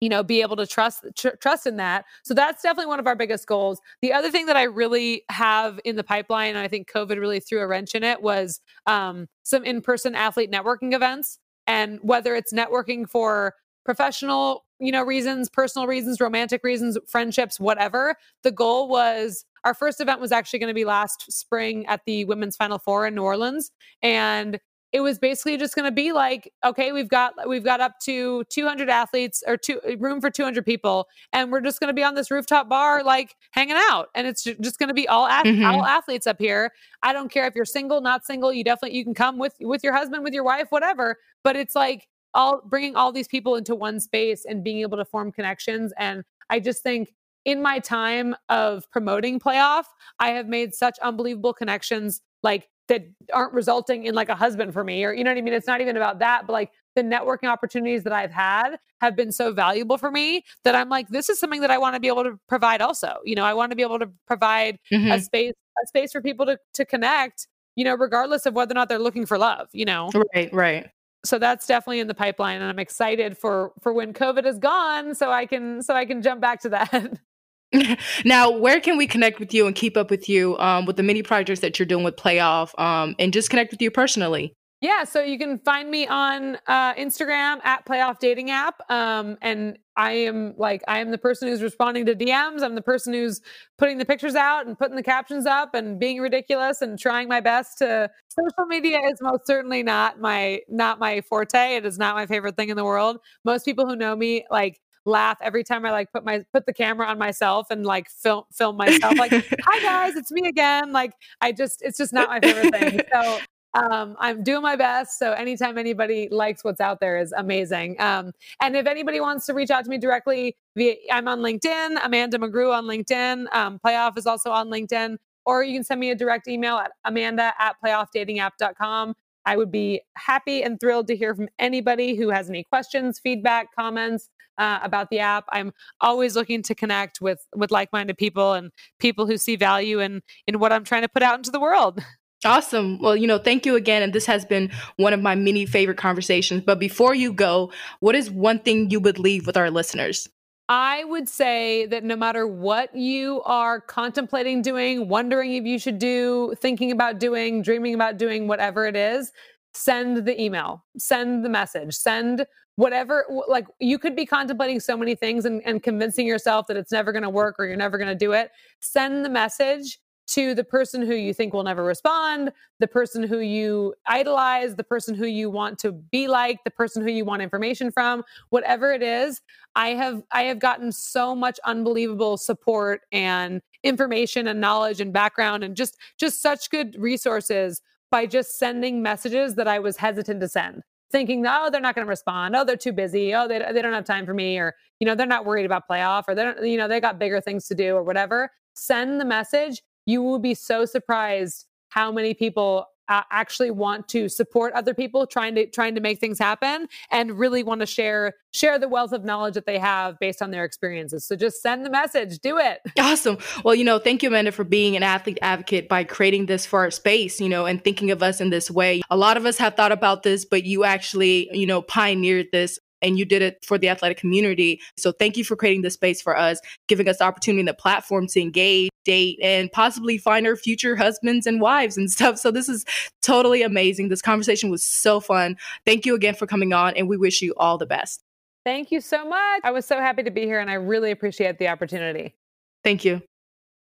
you 0.00 0.08
know 0.08 0.22
be 0.22 0.42
able 0.42 0.56
to 0.56 0.66
trust 0.66 1.04
tr- 1.16 1.36
trust 1.40 1.66
in 1.66 1.76
that. 1.76 2.04
So 2.24 2.34
that's 2.34 2.62
definitely 2.62 2.88
one 2.88 3.00
of 3.00 3.06
our 3.06 3.16
biggest 3.16 3.46
goals. 3.46 3.80
The 4.02 4.12
other 4.12 4.30
thing 4.30 4.46
that 4.46 4.56
i 4.56 4.64
really 4.64 5.22
have 5.30 5.80
in 5.84 5.96
the 5.96 6.04
pipeline 6.04 6.50
and 6.50 6.58
i 6.58 6.68
think 6.68 6.90
covid 6.90 7.18
really 7.18 7.40
threw 7.40 7.60
a 7.60 7.66
wrench 7.66 7.94
in 7.94 8.02
it 8.02 8.22
was 8.22 8.60
um, 8.86 9.28
some 9.42 9.64
in-person 9.64 10.14
athlete 10.14 10.50
networking 10.50 10.94
events. 10.94 11.38
And 11.66 11.98
whether 12.02 12.34
it's 12.34 12.52
networking 12.52 13.08
for 13.08 13.54
professional 13.84 14.64
you 14.78 14.92
know 14.92 15.02
reasons 15.02 15.48
personal 15.48 15.86
reasons 15.86 16.20
romantic 16.20 16.64
reasons 16.64 16.98
friendships 17.06 17.60
whatever 17.60 18.16
the 18.42 18.50
goal 18.50 18.88
was 18.88 19.44
our 19.64 19.74
first 19.74 20.00
event 20.00 20.20
was 20.20 20.30
actually 20.32 20.58
going 20.58 20.68
to 20.68 20.74
be 20.74 20.84
last 20.84 21.32
spring 21.32 21.86
at 21.86 22.02
the 22.06 22.24
women's 22.26 22.56
final 22.56 22.78
four 22.78 23.06
in 23.06 23.14
new 23.14 23.22
orleans. 23.22 23.70
And 24.02 24.60
it 24.94 25.00
was 25.00 25.18
basically 25.18 25.56
just 25.56 25.74
going 25.74 25.84
to 25.84 25.90
be 25.90 26.12
like 26.12 26.50
okay 26.64 26.92
we've 26.92 27.08
got 27.08 27.34
we've 27.46 27.64
got 27.64 27.80
up 27.80 27.98
to 27.98 28.44
200 28.44 28.88
athletes 28.88 29.42
or 29.46 29.56
two 29.56 29.80
room 29.98 30.20
for 30.20 30.30
200 30.30 30.64
people 30.64 31.08
and 31.32 31.50
we're 31.50 31.60
just 31.60 31.80
going 31.80 31.88
to 31.88 31.94
be 31.94 32.04
on 32.04 32.14
this 32.14 32.30
rooftop 32.30 32.68
bar 32.68 33.02
like 33.02 33.34
hanging 33.50 33.76
out 33.76 34.08
and 34.14 34.26
it's 34.26 34.44
just 34.44 34.78
going 34.78 34.88
to 34.88 34.94
be 34.94 35.06
all 35.08 35.26
ath- 35.26 35.44
mm-hmm. 35.44 35.64
all 35.64 35.84
athletes 35.84 36.26
up 36.26 36.38
here 36.38 36.72
i 37.02 37.12
don't 37.12 37.30
care 37.30 37.46
if 37.46 37.54
you're 37.54 37.64
single 37.64 38.00
not 38.00 38.24
single 38.24 38.52
you 38.52 38.62
definitely 38.62 38.96
you 38.96 39.04
can 39.04 39.14
come 39.14 39.36
with 39.36 39.54
with 39.60 39.82
your 39.82 39.92
husband 39.92 40.22
with 40.22 40.32
your 40.32 40.44
wife 40.44 40.68
whatever 40.70 41.18
but 41.42 41.56
it's 41.56 41.74
like 41.74 42.06
all 42.32 42.62
bringing 42.64 42.94
all 42.94 43.12
these 43.12 43.28
people 43.28 43.56
into 43.56 43.74
one 43.74 43.98
space 43.98 44.44
and 44.44 44.62
being 44.62 44.80
able 44.80 44.96
to 44.96 45.04
form 45.04 45.32
connections 45.32 45.92
and 45.98 46.22
i 46.50 46.60
just 46.60 46.84
think 46.84 47.12
in 47.44 47.60
my 47.60 47.80
time 47.80 48.34
of 48.48 48.88
promoting 48.92 49.40
playoff 49.40 49.84
i 50.20 50.30
have 50.30 50.46
made 50.46 50.72
such 50.72 50.96
unbelievable 51.00 51.52
connections 51.52 52.22
like 52.44 52.68
that 52.88 53.04
aren't 53.32 53.52
resulting 53.52 54.04
in 54.04 54.14
like 54.14 54.28
a 54.28 54.34
husband 54.34 54.72
for 54.72 54.84
me 54.84 55.04
or 55.04 55.12
you 55.12 55.24
know 55.24 55.30
what 55.30 55.38
I 55.38 55.42
mean? 55.42 55.54
It's 55.54 55.66
not 55.66 55.80
even 55.80 55.96
about 55.96 56.18
that 56.18 56.46
but 56.46 56.52
like 56.52 56.70
the 56.94 57.02
networking 57.02 57.48
opportunities 57.48 58.04
that 58.04 58.12
I've 58.12 58.30
had 58.30 58.76
have 59.00 59.16
been 59.16 59.32
so 59.32 59.52
valuable 59.52 59.98
for 59.98 60.10
me 60.10 60.44
that 60.64 60.74
I'm 60.74 60.88
like 60.88 61.08
this 61.08 61.28
is 61.28 61.38
something 61.38 61.60
that 61.62 61.70
I 61.70 61.78
want 61.78 61.94
to 61.94 62.00
be 62.00 62.08
able 62.08 62.24
to 62.24 62.38
provide 62.48 62.80
also 62.80 63.16
you 63.24 63.34
know? 63.34 63.44
I 63.44 63.54
want 63.54 63.70
to 63.70 63.76
be 63.76 63.82
able 63.82 63.98
to 63.98 64.10
provide 64.26 64.78
mm-hmm. 64.92 65.10
a 65.10 65.20
space 65.20 65.52
a 65.82 65.86
space 65.86 66.12
for 66.12 66.20
people 66.20 66.46
to 66.46 66.58
to 66.74 66.84
connect 66.84 67.46
you 67.76 67.84
know 67.84 67.94
regardless 67.94 68.46
of 68.46 68.54
whether 68.54 68.72
or 68.72 68.76
not 68.76 68.88
they're 68.88 68.98
looking 68.98 69.26
for 69.26 69.38
love 69.38 69.68
you 69.72 69.84
know? 69.84 70.10
Right 70.34 70.52
right. 70.52 70.90
So 71.24 71.38
that's 71.38 71.66
definitely 71.66 72.00
in 72.00 72.06
the 72.06 72.14
pipeline 72.14 72.60
and 72.60 72.70
I'm 72.70 72.78
excited 72.78 73.38
for 73.38 73.72
for 73.80 73.92
when 73.92 74.12
covid 74.12 74.44
is 74.46 74.58
gone 74.58 75.14
so 75.14 75.30
I 75.30 75.46
can 75.46 75.82
so 75.82 75.94
I 75.94 76.04
can 76.04 76.20
jump 76.22 76.40
back 76.40 76.60
to 76.60 76.68
that 76.70 77.18
now, 78.24 78.50
where 78.50 78.80
can 78.80 78.96
we 78.96 79.06
connect 79.06 79.38
with 79.40 79.52
you 79.52 79.66
and 79.66 79.74
keep 79.74 79.96
up 79.96 80.10
with 80.10 80.28
you 80.28 80.56
um, 80.58 80.86
with 80.86 80.96
the 80.96 81.02
many 81.02 81.22
projects 81.22 81.60
that 81.60 81.78
you're 81.78 81.86
doing 81.86 82.04
with 82.04 82.16
Playoff 82.16 82.78
um, 82.78 83.14
and 83.18 83.32
just 83.32 83.50
connect 83.50 83.70
with 83.70 83.82
you 83.82 83.90
personally? 83.90 84.54
Yeah, 84.80 85.04
so 85.04 85.22
you 85.22 85.38
can 85.38 85.60
find 85.60 85.90
me 85.90 86.06
on 86.06 86.58
uh, 86.66 86.92
Instagram 86.96 87.64
at 87.64 87.86
Playoff 87.86 88.18
Dating 88.18 88.50
App, 88.50 88.82
um, 88.90 89.38
and 89.40 89.78
I 89.96 90.10
am 90.12 90.52
like 90.58 90.82
I 90.86 90.98
am 90.98 91.10
the 91.10 91.16
person 91.16 91.48
who's 91.48 91.62
responding 91.62 92.04
to 92.04 92.14
DMs. 92.14 92.62
I'm 92.62 92.74
the 92.74 92.82
person 92.82 93.14
who's 93.14 93.40
putting 93.78 93.96
the 93.96 94.04
pictures 94.04 94.34
out 94.34 94.66
and 94.66 94.78
putting 94.78 94.94
the 94.94 95.02
captions 95.02 95.46
up 95.46 95.74
and 95.74 95.98
being 95.98 96.20
ridiculous 96.20 96.82
and 96.82 96.98
trying 96.98 97.28
my 97.28 97.40
best 97.40 97.78
to. 97.78 98.10
Social 98.28 98.66
media 98.66 99.00
is 99.04 99.22
most 99.22 99.46
certainly 99.46 99.82
not 99.82 100.20
my 100.20 100.60
not 100.68 100.98
my 100.98 101.22
forte. 101.22 101.76
It 101.76 101.86
is 101.86 101.96
not 101.96 102.14
my 102.14 102.26
favorite 102.26 102.56
thing 102.56 102.68
in 102.68 102.76
the 102.76 102.84
world. 102.84 103.20
Most 103.42 103.64
people 103.64 103.86
who 103.86 103.96
know 103.96 104.14
me 104.14 104.44
like 104.50 104.80
laugh 105.04 105.38
every 105.42 105.64
time 105.64 105.84
I 105.84 105.90
like 105.90 106.12
put 106.12 106.24
my 106.24 106.44
put 106.52 106.66
the 106.66 106.72
camera 106.72 107.06
on 107.06 107.18
myself 107.18 107.66
and 107.70 107.84
like 107.84 108.08
film 108.08 108.44
film 108.52 108.76
myself 108.76 109.16
like 109.18 109.32
hi 109.32 109.82
guys 109.82 110.16
it's 110.16 110.32
me 110.32 110.48
again 110.48 110.92
like 110.92 111.12
I 111.40 111.52
just 111.52 111.82
it's 111.82 111.98
just 111.98 112.12
not 112.12 112.28
my 112.28 112.40
favorite 112.40 112.74
thing 112.74 113.00
so 113.12 113.38
um, 113.74 114.16
I'm 114.20 114.42
doing 114.42 114.62
my 114.62 114.76
best. 114.76 115.18
So 115.18 115.32
anytime 115.32 115.78
anybody 115.78 116.28
likes 116.30 116.62
what's 116.62 116.80
out 116.80 117.00
there 117.00 117.18
is 117.18 117.32
amazing. 117.32 118.00
Um, 118.00 118.32
and 118.62 118.76
if 118.76 118.86
anybody 118.86 119.20
wants 119.20 119.46
to 119.46 119.52
reach 119.52 119.70
out 119.70 119.84
to 119.84 119.90
me 119.90 119.98
directly, 119.98 120.56
via, 120.76 120.94
I'm 121.10 121.26
on 121.26 121.40
LinkedIn, 121.40 121.96
Amanda 122.04 122.38
McGrew 122.38 122.72
on 122.72 122.84
LinkedIn. 122.84 123.52
Um, 123.52 123.80
Playoff 123.84 124.16
is 124.16 124.26
also 124.26 124.50
on 124.50 124.68
LinkedIn. 124.68 125.16
Or 125.46 125.62
you 125.62 125.74
can 125.74 125.84
send 125.84 126.00
me 126.00 126.10
a 126.10 126.14
direct 126.14 126.48
email 126.48 126.76
at 126.76 126.92
amanda 127.04 127.52
at 127.58 127.76
playoffdatingapp.com. 127.84 129.14
I 129.46 129.56
would 129.56 129.70
be 129.70 130.02
happy 130.16 130.62
and 130.62 130.78
thrilled 130.80 131.06
to 131.08 131.16
hear 131.16 131.34
from 131.34 131.48
anybody 131.58 132.16
who 132.16 132.30
has 132.30 132.48
any 132.48 132.64
questions, 132.64 133.18
feedback, 133.18 133.68
comments, 133.78 134.28
uh, 134.58 134.78
about 134.82 135.10
the 135.10 135.18
app. 135.18 135.44
I'm 135.50 135.72
always 136.00 136.36
looking 136.36 136.62
to 136.62 136.74
connect 136.74 137.20
with 137.20 137.44
with 137.54 137.70
like-minded 137.70 138.16
people 138.16 138.52
and 138.52 138.70
people 138.98 139.26
who 139.26 139.36
see 139.36 139.56
value 139.56 140.00
in 140.00 140.22
in 140.46 140.58
what 140.58 140.72
I'm 140.72 140.84
trying 140.84 141.02
to 141.02 141.08
put 141.08 141.22
out 141.22 141.38
into 141.38 141.50
the 141.50 141.60
world. 141.60 142.02
Awesome. 142.46 142.98
Well, 142.98 143.16
you 143.16 143.26
know, 143.26 143.38
thank 143.38 143.64
you 143.64 143.74
again. 143.74 144.02
And 144.02 144.12
this 144.12 144.26
has 144.26 144.44
been 144.44 144.70
one 144.96 145.14
of 145.14 145.22
my 145.22 145.34
many 145.34 145.64
favorite 145.64 145.96
conversations. 145.96 146.60
But 146.60 146.78
before 146.78 147.14
you 147.14 147.32
go, 147.32 147.72
what 148.00 148.14
is 148.14 148.30
one 148.30 148.58
thing 148.58 148.90
you 148.90 149.00
would 149.00 149.18
leave 149.18 149.46
with 149.46 149.56
our 149.56 149.70
listeners? 149.70 150.28
I 150.68 151.04
would 151.04 151.28
say 151.28 151.84
that 151.86 152.04
no 152.04 152.16
matter 152.16 152.46
what 152.46 152.94
you 152.94 153.42
are 153.44 153.80
contemplating 153.80 154.62
doing, 154.62 155.08
wondering 155.08 155.52
if 155.54 155.64
you 155.64 155.78
should 155.78 155.98
do, 155.98 156.54
thinking 156.58 156.90
about 156.90 157.18
doing, 157.18 157.60
dreaming 157.60 157.94
about 157.94 158.16
doing, 158.16 158.48
whatever 158.48 158.86
it 158.86 158.96
is, 158.96 159.30
send 159.74 160.24
the 160.24 160.40
email, 160.40 160.84
send 160.96 161.44
the 161.44 161.50
message, 161.50 161.94
send 161.94 162.46
whatever 162.76 163.24
like 163.46 163.66
you 163.78 163.98
could 163.98 164.16
be 164.16 164.26
contemplating 164.26 164.80
so 164.80 164.96
many 164.96 165.14
things 165.14 165.44
and, 165.44 165.62
and 165.64 165.82
convincing 165.82 166.26
yourself 166.26 166.66
that 166.66 166.76
it's 166.76 166.90
never 166.90 167.12
going 167.12 167.22
to 167.22 167.30
work 167.30 167.56
or 167.58 167.66
you're 167.66 167.76
never 167.76 167.98
going 167.98 168.08
to 168.08 168.14
do 168.14 168.32
it. 168.32 168.50
Send 168.80 169.24
the 169.24 169.28
message 169.28 169.98
to 170.26 170.54
the 170.54 170.64
person 170.64 171.02
who 171.02 171.14
you 171.14 171.34
think 171.34 171.52
will 171.52 171.62
never 171.62 171.84
respond 171.84 172.52
the 172.80 172.86
person 172.86 173.22
who 173.22 173.40
you 173.40 173.94
idolize 174.06 174.74
the 174.74 174.84
person 174.84 175.14
who 175.14 175.26
you 175.26 175.50
want 175.50 175.78
to 175.78 175.92
be 175.92 176.28
like 176.28 176.62
the 176.64 176.70
person 176.70 177.02
who 177.02 177.10
you 177.10 177.24
want 177.24 177.42
information 177.42 177.90
from 177.90 178.22
whatever 178.50 178.92
it 178.92 179.02
is 179.02 179.40
i 179.74 179.90
have 179.90 180.22
i 180.32 180.42
have 180.42 180.58
gotten 180.58 180.90
so 180.90 181.34
much 181.34 181.58
unbelievable 181.64 182.36
support 182.36 183.02
and 183.12 183.60
information 183.82 184.48
and 184.48 184.60
knowledge 184.60 185.00
and 185.00 185.12
background 185.12 185.62
and 185.62 185.76
just 185.76 185.98
just 186.18 186.40
such 186.40 186.70
good 186.70 186.96
resources 186.98 187.82
by 188.10 188.24
just 188.24 188.58
sending 188.58 189.02
messages 189.02 189.54
that 189.54 189.68
i 189.68 189.78
was 189.78 189.96
hesitant 189.96 190.40
to 190.40 190.48
send 190.48 190.82
thinking, 191.14 191.46
oh, 191.46 191.70
they're 191.70 191.80
not 191.80 191.94
going 191.94 192.04
to 192.04 192.10
respond. 192.10 192.56
Oh, 192.56 192.64
they're 192.64 192.76
too 192.76 192.92
busy. 192.92 193.32
Oh, 193.36 193.46
they, 193.46 193.60
they 193.72 193.80
don't 193.80 193.92
have 193.92 194.04
time 194.04 194.26
for 194.26 194.34
me. 194.34 194.58
Or, 194.58 194.74
you 194.98 195.06
know, 195.06 195.14
they're 195.14 195.28
not 195.28 195.44
worried 195.44 195.64
about 195.64 195.84
playoff 195.88 196.24
or 196.26 196.34
they 196.34 196.42
don't, 196.42 196.66
you 196.66 196.76
know, 196.76 196.88
they 196.88 197.00
got 197.00 197.20
bigger 197.20 197.40
things 197.40 197.68
to 197.68 197.74
do 197.76 197.94
or 197.94 198.02
whatever. 198.02 198.50
Send 198.74 199.20
the 199.20 199.24
message. 199.24 199.80
You 200.06 200.22
will 200.22 200.38
be 200.38 200.54
so 200.54 200.84
surprised 200.84 201.66
how 201.88 202.10
many 202.12 202.34
people 202.34 202.86
uh, 203.08 203.22
actually 203.30 203.70
want 203.70 204.08
to 204.08 204.28
support 204.28 204.72
other 204.74 204.94
people 204.94 205.26
trying 205.26 205.54
to 205.54 205.66
trying 205.66 205.94
to 205.94 206.00
make 206.00 206.20
things 206.20 206.38
happen 206.38 206.88
and 207.10 207.38
really 207.38 207.62
want 207.62 207.80
to 207.80 207.86
share 207.86 208.34
share 208.52 208.78
the 208.78 208.88
wealth 208.88 209.12
of 209.12 209.24
knowledge 209.24 209.54
that 209.54 209.66
they 209.66 209.78
have 209.78 210.18
based 210.18 210.40
on 210.40 210.50
their 210.50 210.64
experiences. 210.64 211.26
So 211.26 211.36
just 211.36 211.60
send 211.60 211.84
the 211.84 211.90
message. 211.90 212.38
Do 212.38 212.58
it. 212.58 212.80
Awesome. 213.04 213.38
Well 213.64 213.74
you 213.74 213.84
know 213.84 213.98
thank 213.98 214.22
you 214.22 214.28
amanda 214.28 214.50
for 214.50 214.64
being 214.64 214.96
an 214.96 215.02
athlete 215.02 215.38
advocate 215.42 215.88
by 215.88 216.04
creating 216.04 216.46
this 216.46 216.64
for 216.64 216.80
our 216.80 216.90
space 216.90 217.40
you 217.40 217.48
know 217.48 217.66
and 217.66 217.84
thinking 217.84 218.10
of 218.10 218.22
us 218.22 218.40
in 218.40 218.50
this 218.50 218.70
way. 218.70 219.02
A 219.10 219.16
lot 219.16 219.36
of 219.36 219.44
us 219.44 219.58
have 219.58 219.74
thought 219.74 219.92
about 219.92 220.22
this 220.22 220.44
but 220.44 220.64
you 220.64 220.84
actually 220.84 221.50
you 221.52 221.66
know 221.66 221.82
pioneered 221.82 222.46
this 222.50 222.78
and 223.04 223.18
you 223.18 223.24
did 223.24 223.42
it 223.42 223.64
for 223.64 223.78
the 223.78 223.88
athletic 223.88 224.18
community. 224.18 224.80
So 224.96 225.12
thank 225.12 225.36
you 225.36 225.44
for 225.44 225.54
creating 225.54 225.82
this 225.82 225.94
space 225.94 226.20
for 226.20 226.36
us, 226.36 226.58
giving 226.88 227.08
us 227.08 227.18
the 227.18 227.24
opportunity 227.24 227.60
and 227.60 227.68
the 227.68 227.74
platform 227.74 228.26
to 228.28 228.40
engage, 228.40 228.90
date, 229.04 229.38
and 229.42 229.70
possibly 229.70 230.16
find 230.18 230.46
our 230.46 230.56
future 230.56 230.96
husbands 230.96 231.46
and 231.46 231.60
wives 231.60 231.96
and 231.96 232.10
stuff. 232.10 232.38
So 232.38 232.50
this 232.50 232.68
is 232.68 232.84
totally 233.22 233.62
amazing. 233.62 234.08
This 234.08 234.22
conversation 234.22 234.70
was 234.70 234.82
so 234.82 235.20
fun. 235.20 235.56
Thank 235.84 236.06
you 236.06 236.14
again 236.14 236.34
for 236.34 236.46
coming 236.46 236.72
on, 236.72 236.96
and 236.96 237.08
we 237.08 237.16
wish 237.16 237.42
you 237.42 237.54
all 237.56 237.78
the 237.78 237.86
best. 237.86 238.22
Thank 238.64 238.90
you 238.90 239.02
so 239.02 239.28
much. 239.28 239.60
I 239.62 239.70
was 239.70 239.84
so 239.84 240.00
happy 240.00 240.22
to 240.22 240.30
be 240.30 240.42
here, 240.42 240.58
and 240.58 240.70
I 240.70 240.74
really 240.74 241.10
appreciate 241.10 241.58
the 241.58 241.68
opportunity. 241.68 242.34
Thank 242.82 243.04
you. 243.04 243.22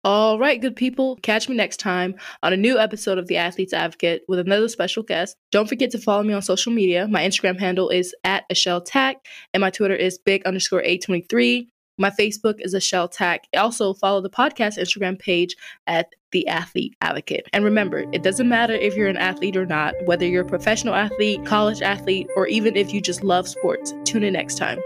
All 0.06 0.39
right, 0.39 0.62
good 0.62 0.78
people. 0.78 1.18
Catch 1.18 1.50
me 1.50 1.56
next 1.58 1.78
time 1.78 2.16
on 2.41 2.54
a 2.54 2.58
new 2.58 2.80
episode 2.80 3.18
of 3.18 3.28
The 3.28 3.36
Athlete's 3.36 3.74
Advocate 3.74 4.22
with 4.30 4.39
another 4.39 4.70
special 4.70 5.04
guest. 5.04 5.36
Don't 5.52 5.68
forget 5.68 5.91
to 5.91 5.97
follow 5.97 6.24
me 6.24 6.34
on 6.34 6.41
social 6.41 6.72
media. 6.72 7.06
My 7.06 7.22
Instagram 7.22 7.60
handle 7.60 7.89
is 7.89 8.16
at 8.24 8.45
Acheil 8.50 8.82
Tac, 8.86 9.18
and 9.54 9.60
my 9.60 9.70
Twitter 9.70 9.95
is 9.95 10.18
big 10.18 10.45
underscore 10.45 10.82
A23. 10.84 11.68
My 11.97 12.12
Facebook 12.12 12.56
is 12.60 12.74
Acheil 12.74 13.12
Tac. 13.12 13.43
Also, 13.58 13.93
follow 13.93 14.22
the 14.22 14.30
podcast 14.30 14.78
Instagram 14.78 15.20
page 15.20 15.58
at 15.86 16.14
The 16.32 16.47
Athlete 16.47 16.95
Advocate. 17.02 17.47
And 17.52 17.66
remember, 17.66 18.06
it 18.14 18.24
doesn't 18.24 18.47
matter 18.47 18.74
if 18.74 18.95
you're 18.95 19.10
an 19.10 19.18
athlete 19.18 19.58
or 19.58 19.66
not, 19.66 19.95
whether 20.06 20.26
you're 20.26 20.45
a 20.45 20.50
professional 20.50 20.95
athlete, 20.95 21.45
college 21.45 21.82
athlete, 21.82 22.28
or 22.38 22.47
even 22.47 22.78
if 22.78 22.93
you 22.93 23.02
just 23.02 23.22
love 23.22 23.50
sports. 23.50 23.93
Tune 24.06 24.24
in 24.24 24.32
next 24.32 24.58
time. 24.58 24.80